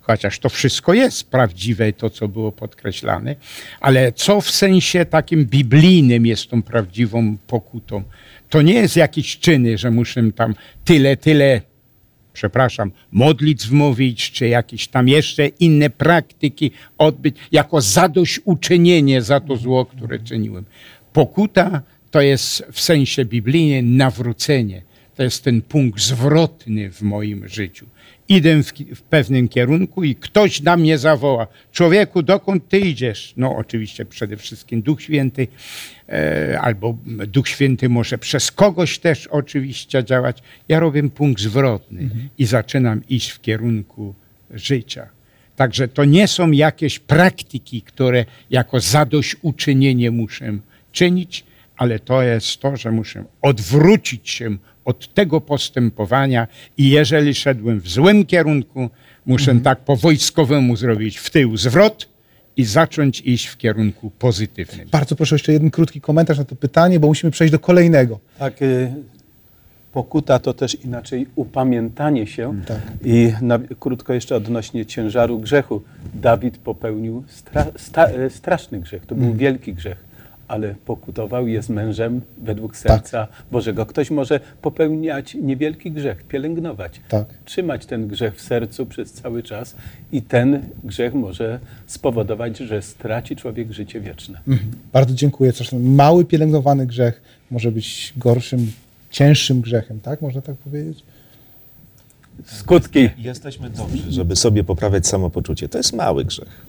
Chociaż 0.00 0.38
to 0.38 0.48
wszystko 0.48 0.94
jest 0.94 1.30
prawdziwe, 1.30 1.92
to 1.92 2.10
co 2.10 2.28
było 2.28 2.52
podkreślane, 2.52 3.36
ale 3.80 4.12
co 4.12 4.40
w 4.40 4.50
sensie 4.50 5.04
takim 5.04 5.44
biblijnym 5.46 6.26
jest 6.26 6.50
tą 6.50 6.62
prawdziwą 6.62 7.36
pokutą? 7.46 8.02
To 8.48 8.62
nie 8.62 8.74
jest 8.74 8.96
jakieś 8.96 9.38
czyny, 9.38 9.78
że 9.78 9.90
muszę 9.90 10.32
tam 10.32 10.54
tyle, 10.84 11.16
tyle 11.16 11.60
przepraszam, 12.32 12.92
modlitw 13.12 13.70
mówić, 13.70 14.30
czy 14.30 14.48
jakieś 14.48 14.88
tam 14.88 15.08
jeszcze 15.08 15.46
inne 15.46 15.90
praktyki 15.90 16.70
odbyć, 16.98 17.36
jako 17.52 17.80
zadośćuczynienie 17.80 19.22
za 19.22 19.40
to 19.40 19.56
zło, 19.56 19.86
które 19.86 20.18
czyniłem. 20.18 20.64
Pokuta 21.12 21.82
to 22.10 22.20
jest 22.20 22.64
w 22.72 22.80
sensie 22.80 23.24
biblijnym 23.24 23.96
nawrócenie. 23.96 24.82
To 25.16 25.22
jest 25.22 25.44
ten 25.44 25.62
punkt 25.62 26.00
zwrotny 26.00 26.92
w 26.92 27.02
moim 27.02 27.48
życiu. 27.48 27.86
Idę 28.28 28.62
w, 28.62 28.72
w 28.94 29.02
pewnym 29.02 29.48
kierunku 29.48 30.04
i 30.04 30.14
ktoś 30.14 30.62
na 30.62 30.76
mnie 30.76 30.98
zawoła. 30.98 31.46
Człowieku, 31.72 32.22
dokąd 32.22 32.68
ty 32.68 32.78
idziesz? 32.78 33.34
No 33.36 33.56
oczywiście 33.56 34.04
przede 34.04 34.36
wszystkim 34.36 34.82
Duch 34.82 35.02
Święty, 35.02 35.48
e, 36.08 36.60
albo 36.60 36.96
Duch 37.26 37.48
Święty 37.48 37.88
może 37.88 38.18
przez 38.18 38.52
kogoś 38.52 38.98
też 38.98 39.26
oczywiście 39.26 40.04
działać. 40.04 40.42
Ja 40.68 40.80
robię 40.80 41.10
punkt 41.10 41.42
zwrotny 41.42 42.10
i 42.38 42.44
zaczynam 42.44 43.02
iść 43.08 43.30
w 43.30 43.40
kierunku 43.40 44.14
życia. 44.50 45.08
Także 45.56 45.88
to 45.88 46.04
nie 46.04 46.28
są 46.28 46.50
jakieś 46.50 46.98
praktyki, 46.98 47.82
które 47.82 48.24
jako 48.50 48.80
zadośćuczynienie 48.80 50.10
muszę 50.10 50.58
czynić, 50.92 51.44
ale 51.76 51.98
to 51.98 52.22
jest 52.22 52.60
to, 52.60 52.76
że 52.76 52.90
muszę 52.92 53.24
odwrócić 53.42 54.30
się 54.30 54.56
od 54.88 55.14
tego 55.14 55.40
postępowania 55.40 56.46
i 56.78 56.90
jeżeli 56.90 57.34
szedłem 57.34 57.80
w 57.80 57.88
złym 57.88 58.26
kierunku, 58.26 58.90
muszę 59.26 59.54
tak 59.54 59.78
po 59.78 59.96
wojskowemu 59.96 60.76
zrobić 60.76 61.18
w 61.18 61.30
tył 61.30 61.56
zwrot 61.56 62.08
i 62.56 62.64
zacząć 62.64 63.20
iść 63.20 63.46
w 63.46 63.56
kierunku 63.56 64.10
pozytywnym. 64.10 64.88
Bardzo 64.90 65.16
proszę 65.16 65.34
jeszcze 65.34 65.52
jeden 65.52 65.70
krótki 65.70 66.00
komentarz 66.00 66.38
na 66.38 66.44
to 66.44 66.56
pytanie, 66.56 67.00
bo 67.00 67.06
musimy 67.06 67.30
przejść 67.30 67.52
do 67.52 67.58
kolejnego. 67.58 68.20
Tak, 68.38 68.62
y, 68.62 68.92
pokuta 69.92 70.38
to 70.38 70.54
też 70.54 70.84
inaczej 70.84 71.26
upamiętanie 71.34 72.26
się. 72.26 72.60
Tak. 72.66 72.80
I 73.04 73.32
na, 73.42 73.58
krótko 73.80 74.14
jeszcze 74.14 74.36
odnośnie 74.36 74.86
ciężaru 74.86 75.38
grzechu. 75.38 75.82
Dawid 76.14 76.58
popełnił 76.58 77.24
stra, 77.28 77.66
sta, 77.76 78.06
e, 78.06 78.30
straszny 78.30 78.80
grzech, 78.80 79.06
to 79.06 79.14
był 79.14 79.34
wielki 79.34 79.74
grzech, 79.74 80.07
ale 80.48 80.74
pokutował, 80.86 81.46
jest 81.46 81.68
mężem 81.68 82.20
według 82.42 82.76
serca 82.76 83.28
Bożego. 83.52 83.86
Ktoś 83.86 84.10
może 84.10 84.40
popełniać 84.62 85.34
niewielki 85.34 85.92
grzech, 85.92 86.22
pielęgnować, 86.22 87.00
Tak. 87.08 87.26
trzymać 87.44 87.86
ten 87.86 88.08
grzech 88.08 88.36
w 88.36 88.40
sercu 88.40 88.86
przez 88.86 89.12
cały 89.12 89.42
czas 89.42 89.74
i 90.12 90.22
ten 90.22 90.62
grzech 90.84 91.14
może 91.14 91.58
spowodować, 91.86 92.58
że 92.58 92.82
straci 92.82 93.36
człowiek 93.36 93.72
życie 93.72 94.00
wieczne. 94.00 94.40
Mhm. 94.48 94.70
Bardzo 94.92 95.14
dziękuję. 95.14 95.52
Zresztą 95.52 95.78
mały 95.78 96.24
pielęgnowany 96.24 96.86
grzech 96.86 97.22
może 97.50 97.72
być 97.72 98.12
gorszym, 98.16 98.72
cięższym 99.10 99.60
grzechem, 99.60 100.00
tak? 100.00 100.22
Można 100.22 100.40
tak 100.40 100.56
powiedzieć? 100.56 101.02
skutki. 102.46 103.10
Jesteśmy 103.18 103.70
dobrzy, 103.70 104.12
żeby 104.12 104.36
sobie 104.36 104.64
poprawiać 104.64 105.06
samopoczucie. 105.06 105.68
To 105.68 105.78
jest 105.78 105.92
mały 105.92 106.24
grzech. 106.24 106.66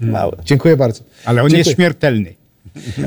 Mały. 0.00 0.36
Dziękuję 0.44 0.76
bardzo. 0.76 1.04
Ale 1.24 1.42
on 1.42 1.48
Dziękuję. 1.48 1.58
jest 1.58 1.70
śmiertelny. 1.76 2.34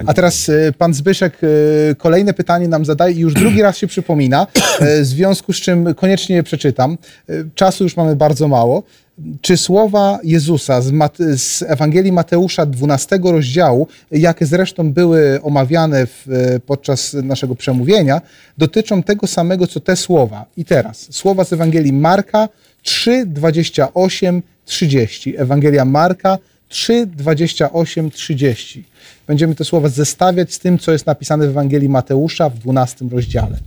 A 0.05 0.13
teraz 0.13 0.49
e, 0.49 0.71
pan 0.77 0.93
Zbyszek 0.93 1.37
e, 1.43 1.95
kolejne 1.95 2.33
pytanie 2.33 2.67
nam 2.67 2.85
zadaje 2.85 3.15
i 3.15 3.19
już 3.19 3.33
drugi 3.33 3.61
raz 3.61 3.77
się 3.77 3.87
przypomina, 3.87 4.47
e, 4.79 5.01
w 5.01 5.05
związku 5.05 5.53
z 5.53 5.55
czym 5.55 5.93
koniecznie 5.93 6.35
je 6.35 6.43
przeczytam. 6.43 6.97
Czasu 7.55 7.83
już 7.83 7.97
mamy 7.97 8.15
bardzo 8.15 8.47
mało. 8.47 8.83
Czy 9.41 9.57
słowa 9.57 10.19
Jezusa 10.23 10.81
z, 10.81 10.91
Mate- 10.91 11.37
z 11.37 11.63
Ewangelii 11.67 12.11
Mateusza 12.11 12.65
12 12.65 13.19
rozdziału, 13.23 13.87
jakie 14.11 14.45
zresztą 14.45 14.93
były 14.93 15.39
omawiane 15.41 16.05
w, 16.05 16.25
podczas 16.65 17.13
naszego 17.13 17.55
przemówienia, 17.55 18.21
dotyczą 18.57 19.03
tego 19.03 19.27
samego, 19.27 19.67
co 19.67 19.79
te 19.79 19.95
słowa? 19.95 20.45
I 20.57 20.65
teraz, 20.65 21.07
słowa 21.11 21.43
z 21.43 21.53
Ewangelii 21.53 21.93
Marka 21.93 22.49
3, 22.81 23.25
28, 23.25 24.41
30. 24.65 25.33
Ewangelia 25.37 25.85
Marka 25.85 26.37
3, 26.37 26.54
28, 27.07 28.11
30. 28.11 28.83
Będziemy 29.27 29.55
te 29.55 29.65
słowa 29.65 29.89
zestawiać 29.89 30.53
z 30.53 30.59
tym, 30.59 30.79
co 30.79 30.91
jest 30.91 31.05
napisane 31.05 31.47
w 31.47 31.49
Ewangelii 31.49 31.89
Mateusza 31.89 32.49
w 32.49 32.59
12 32.59 33.05
rozdziale. 33.11 33.57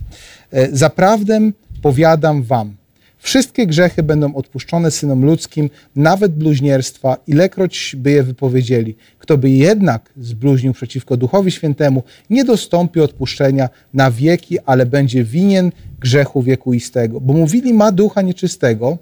E, 0.51 0.75
Zaprawdę 0.75 1.51
powiadam 1.81 2.43
wam, 2.43 2.75
wszystkie 3.19 3.67
grzechy 3.67 4.03
będą 4.03 4.35
odpuszczone 4.35 4.91
synom 4.91 5.25
ludzkim, 5.25 5.69
nawet 5.95 6.35
bluźnierstwa, 6.35 7.17
ilekroć 7.27 7.95
by 7.97 8.11
je 8.11 8.23
wypowiedzieli. 8.23 8.95
Kto 9.19 9.37
by 9.37 9.49
jednak 9.49 10.09
zbluźnił 10.17 10.73
przeciwko 10.73 11.17
Duchowi 11.17 11.51
Świętemu, 11.51 12.03
nie 12.29 12.45
dostąpi 12.45 12.99
odpuszczenia 12.99 13.69
na 13.93 14.11
wieki, 14.11 14.59
ale 14.65 14.85
będzie 14.85 15.23
winien 15.23 15.71
grzechu 15.99 16.41
wiekuistego. 16.41 17.21
Bo 17.21 17.33
mówili 17.33 17.73
ma 17.73 17.91
ducha 17.91 18.21
nieczystego, 18.21 18.97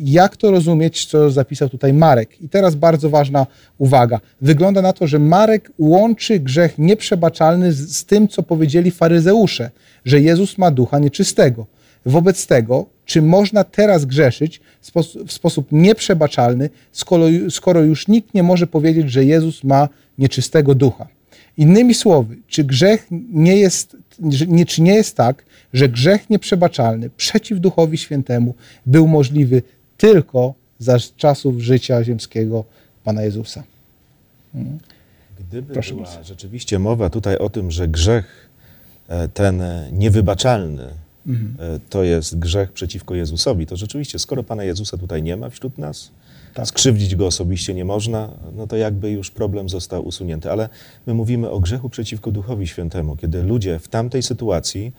Jak 0.00 0.36
to 0.36 0.50
rozumieć, 0.50 1.06
co 1.06 1.30
zapisał 1.30 1.68
tutaj 1.68 1.92
Marek? 1.92 2.42
I 2.42 2.48
teraz 2.48 2.74
bardzo 2.74 3.10
ważna 3.10 3.46
uwaga. 3.78 4.20
Wygląda 4.40 4.82
na 4.82 4.92
to, 4.92 5.06
że 5.06 5.18
Marek 5.18 5.72
łączy 5.78 6.40
grzech 6.40 6.78
nieprzebaczalny 6.78 7.72
z, 7.72 7.96
z 7.96 8.04
tym, 8.04 8.28
co 8.28 8.42
powiedzieli 8.42 8.90
faryzeusze, 8.90 9.70
że 10.04 10.20
Jezus 10.20 10.58
ma 10.58 10.70
ducha 10.70 10.98
nieczystego. 10.98 11.66
Wobec 12.06 12.46
tego, 12.46 12.86
czy 13.04 13.22
można 13.22 13.64
teraz 13.64 14.04
grzeszyć 14.04 14.60
w 14.80 14.92
spos- 14.92 15.26
w 15.26 15.32
sposób 15.32 15.66
nieprzebaczalny, 15.72 16.70
skoro, 17.50 17.80
już 17.80 18.08
nikt 18.08 18.34
nie 18.34 18.42
może 18.42 18.66
powiedzieć, 18.66 19.10
że 19.10 19.24
Jezus 19.24 19.64
ma 19.64 19.88
nieczystego 20.18 20.74
ducha? 20.74 21.06
Innymi 21.56 21.94
słowy, 21.94 22.36
czy 22.46 22.64
grzech 22.64 23.06
nie 23.32 23.56
jest, 23.56 23.96
nie, 24.20 24.66
czy 24.66 24.82
nie 24.82 24.94
jest 24.94 25.16
tak, 25.16 25.44
że 25.72 25.88
grzech 25.88 26.30
nieprzebaczalny 26.30 27.10
przeciw 27.10 27.60
Duchowi 27.60 27.98
Świętemu 27.98 28.54
był 28.86 29.08
możliwy 29.08 29.62
tylko 29.96 30.54
za 30.78 30.98
czasów 31.16 31.60
życia 31.60 32.04
ziemskiego 32.04 32.64
Pana 33.04 33.22
Jezusa? 33.22 33.62
Gdyby 35.40 35.72
Proszę 35.72 35.94
była 35.94 36.06
bardzo. 36.06 36.24
rzeczywiście 36.24 36.78
mowa 36.78 37.10
tutaj 37.10 37.38
o 37.38 37.50
tym, 37.50 37.70
że 37.70 37.88
grzech 37.88 38.48
e, 39.08 39.28
ten 39.28 39.60
e, 39.60 39.88
niewybaczalny 39.92 40.88
Mhm. 41.28 41.74
e, 41.76 41.80
to 41.90 42.02
jest 42.02 42.38
grzech 42.38 42.72
przeciwko 42.72 43.14
Jezusowi, 43.14 43.66
to 43.66 43.76
rzeczywiście, 43.76 44.18
skoro 44.18 44.42
Pana 44.42 44.64
Jezusa 44.64 44.98
tutaj 44.98 45.22
nie 45.22 45.36
ma 45.36 45.50
wśród 45.50 45.78
nas, 45.78 46.10
Tak. 46.54 46.66
skrzywdzić 46.66 47.16
Go 47.16 47.26
osobiście 47.26 47.74
nie 47.74 47.84
można, 47.84 48.28
no 48.56 48.66
to 48.66 48.76
jakby 48.76 49.10
już 49.10 49.30
problem 49.30 49.68
został 49.68 50.06
usunięty. 50.06 50.50
Ale 50.50 50.68
my 51.06 51.14
mówimy 51.14 51.50
o 51.50 51.60
grzechu 51.60 51.90
przeciwko 51.90 52.30
Duchowi 52.30 52.66
Świętemu, 52.66 53.16
kiedy 53.16 53.42
ludzie 53.42 53.78
w 53.78 53.88
tamtej 53.88 54.22
sytuacji 54.22 54.92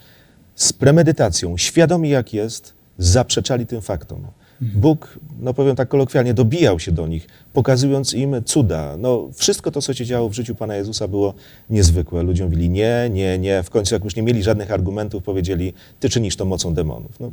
z 0.55 0.73
premedytacją, 0.73 1.57
świadomi 1.57 2.09
jak 2.09 2.33
jest, 2.33 2.73
zaprzeczali 2.97 3.65
tym 3.65 3.81
faktom. 3.81 4.27
Bóg, 4.61 5.19
no 5.39 5.53
powiem 5.53 5.75
tak 5.75 5.87
kolokwialnie, 5.87 6.33
dobijał 6.33 6.79
się 6.79 6.91
do 6.91 7.07
nich, 7.07 7.27
pokazując 7.53 8.13
im 8.13 8.43
cuda. 8.45 8.97
No, 8.97 9.29
wszystko 9.33 9.71
to, 9.71 9.81
co 9.81 9.93
się 9.93 10.05
działo 10.05 10.29
w 10.29 10.33
życiu 10.33 10.55
Pana 10.55 10.75
Jezusa, 10.75 11.07
było 11.07 11.33
niezwykłe. 11.69 12.23
Ludzie 12.23 12.43
mówili 12.43 12.69
nie, 12.69 13.09
nie, 13.11 13.39
nie. 13.39 13.63
W 13.63 13.69
końcu, 13.69 13.95
jak 13.95 14.03
już 14.03 14.15
nie 14.15 14.23
mieli 14.23 14.43
żadnych 14.43 14.71
argumentów, 14.71 15.23
powiedzieli, 15.23 15.73
ty 15.99 16.09
czynisz 16.09 16.35
to 16.35 16.45
mocą 16.45 16.73
demonów. 16.73 17.19
No, 17.19 17.31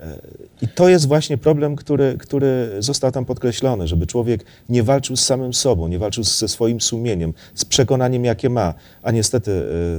e, 0.00 0.18
I 0.62 0.68
to 0.68 0.88
jest 0.88 1.08
właśnie 1.08 1.38
problem, 1.38 1.76
który, 1.76 2.16
który 2.18 2.70
został 2.78 3.12
tam 3.12 3.24
podkreślony, 3.24 3.88
żeby 3.88 4.06
człowiek 4.06 4.44
nie 4.68 4.82
walczył 4.82 5.16
z 5.16 5.24
samym 5.24 5.54
sobą, 5.54 5.88
nie 5.88 5.98
walczył 5.98 6.24
ze 6.24 6.48
swoim 6.48 6.80
sumieniem, 6.80 7.34
z 7.54 7.64
przekonaniem, 7.64 8.24
jakie 8.24 8.50
ma. 8.50 8.74
A 9.02 9.10
niestety 9.10 9.50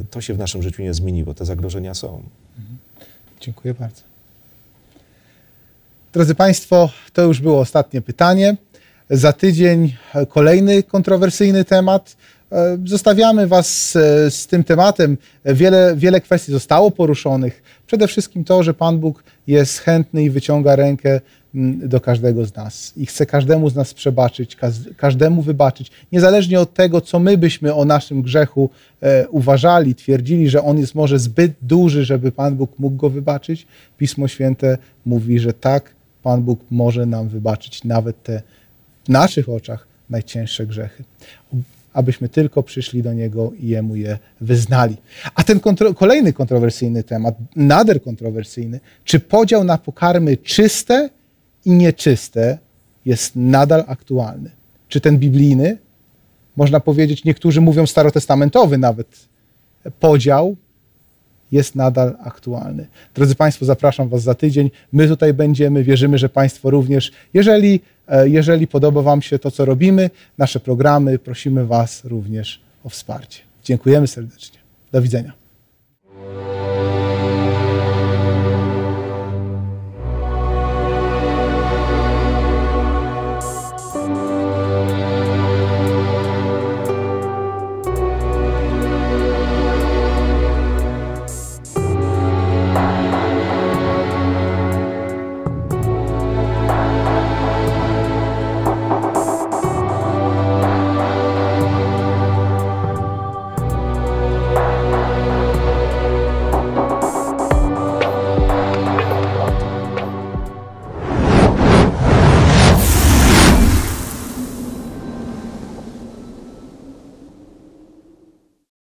e, 0.01 0.03
to 0.11 0.21
się 0.21 0.33
w 0.33 0.37
naszym 0.37 0.63
życiu 0.63 0.83
nie 0.83 0.93
zmieniło. 0.93 1.33
Te 1.33 1.45
zagrożenia 1.45 1.93
są. 1.93 2.23
Dziękuję 3.41 3.73
bardzo. 3.73 4.14
Drodzy 6.15 6.35
Państwo, 6.35 6.89
to 7.13 7.21
już 7.21 7.41
było 7.41 7.59
ostatnie 7.59 8.01
pytanie. 8.01 8.55
Za 9.09 9.33
tydzień 9.33 9.95
kolejny 10.29 10.83
kontrowersyjny 10.83 11.65
temat. 11.65 12.15
E, 12.51 12.77
Zostawiamy 12.85 13.47
Was 13.47 13.95
e, 13.95 14.31
z 14.31 14.47
tym 14.47 14.63
tematem. 14.63 15.17
Wiele, 15.45 15.93
wiele 15.97 16.21
kwestii 16.21 16.51
zostało 16.51 16.91
poruszonych. 16.91 17.63
Przede 17.87 18.07
wszystkim 18.07 18.43
to, 18.43 18.63
że 18.63 18.73
Pan 18.73 18.99
Bóg 18.99 19.23
jest 19.47 19.79
chętny 19.79 20.23
i 20.23 20.29
wyciąga 20.29 20.75
rękę 20.75 21.21
mm, 21.55 21.89
do 21.89 22.01
każdego 22.01 22.45
z 22.45 22.55
nas 22.55 22.93
i 22.97 23.05
chce 23.05 23.25
każdemu 23.25 23.69
z 23.69 23.75
nas 23.75 23.93
przebaczyć, 23.93 24.57
każdemu 24.97 25.41
wybaczyć, 25.41 25.91
niezależnie 26.11 26.59
od 26.59 26.73
tego, 26.73 27.01
co 27.01 27.19
my 27.19 27.37
byśmy 27.37 27.73
o 27.73 27.85
naszym 27.85 28.21
grzechu 28.21 28.69
e, 29.01 29.27
uważali, 29.27 29.95
twierdzili, 29.95 30.49
że 30.49 30.63
on 30.63 30.77
jest 30.77 30.95
może 30.95 31.19
zbyt 31.19 31.51
duży, 31.61 32.05
żeby 32.05 32.31
Pan 32.31 32.55
Bóg 32.55 32.79
mógł 32.79 32.95
go 32.95 33.09
wybaczyć. 33.09 33.67
Pismo 33.97 34.27
Święte 34.27 34.77
mówi, 35.05 35.39
że 35.39 35.53
tak, 35.53 35.94
Pan 36.25 36.41
Bóg 36.41 36.59
może 36.71 37.05
nam 37.05 37.29
wybaczyć 37.29 37.83
nawet 37.83 38.23
te 38.23 38.41
w 39.03 39.09
naszych 39.09 39.49
oczach 39.49 39.87
najcięższe 40.09 40.67
grzechy. 40.67 41.03
Abyśmy 41.93 42.29
tylko 42.29 42.63
przyszli 42.63 43.03
do 43.03 43.13
Niego 43.13 43.51
i 43.59 43.67
Jemu 43.67 43.95
je 43.95 44.17
wyznali. 44.41 44.97
A 45.35 45.43
ten 45.43 45.59
kontro 45.59 45.93
kolejny 45.93 46.33
kontrowersyjny 46.33 47.03
temat, 47.03 47.35
nader 47.55 48.01
kontrowersyjny, 48.01 48.79
czy 49.03 49.19
podział 49.19 49.63
na 49.63 49.77
pokarmy 49.77 50.37
czyste 50.37 51.09
i 51.65 51.71
nieczyste 51.71 52.57
jest 53.05 53.31
nadal 53.35 53.83
aktualny? 53.87 54.49
Czy 54.89 55.01
ten 55.01 55.17
biblijny, 55.17 55.77
można 56.55 56.79
powiedzieć, 56.79 57.23
niektórzy 57.23 57.61
mówią 57.61 57.87
starotestamentowy 57.87 58.77
nawet, 58.77 59.07
podział 59.99 60.55
jest 61.51 61.75
nadal 61.75 62.15
aktualny. 62.23 62.87
Drodzy 63.15 63.35
Państwo, 63.35 63.65
zapraszam 63.65 64.09
Was 64.09 64.21
za 64.21 64.35
tydzień. 64.35 64.71
My 64.93 65.07
tutaj 65.07 65.33
będziemy, 65.33 65.83
wierzymy, 65.83 66.17
że 66.17 66.29
Państwo 66.29 66.69
również. 66.69 67.11
Jeżeli, 67.33 67.79
e, 68.07 68.29
jeżeli 68.29 68.67
podoba 68.67 69.01
Wam 69.01 69.21
się 69.21 69.39
to, 69.39 69.51
co 69.51 69.65
robimy, 69.65 70.09
nasze 70.37 70.59
programy, 70.59 71.19
prosimy 71.19 71.65
Was 71.65 72.05
również 72.05 72.61
o 72.83 72.89
wsparcie. 72.89 73.39
Dziękujemy 73.63 74.07
serdecznie. 74.07 74.59
Do 74.91 75.01
widzenia. 75.01 75.33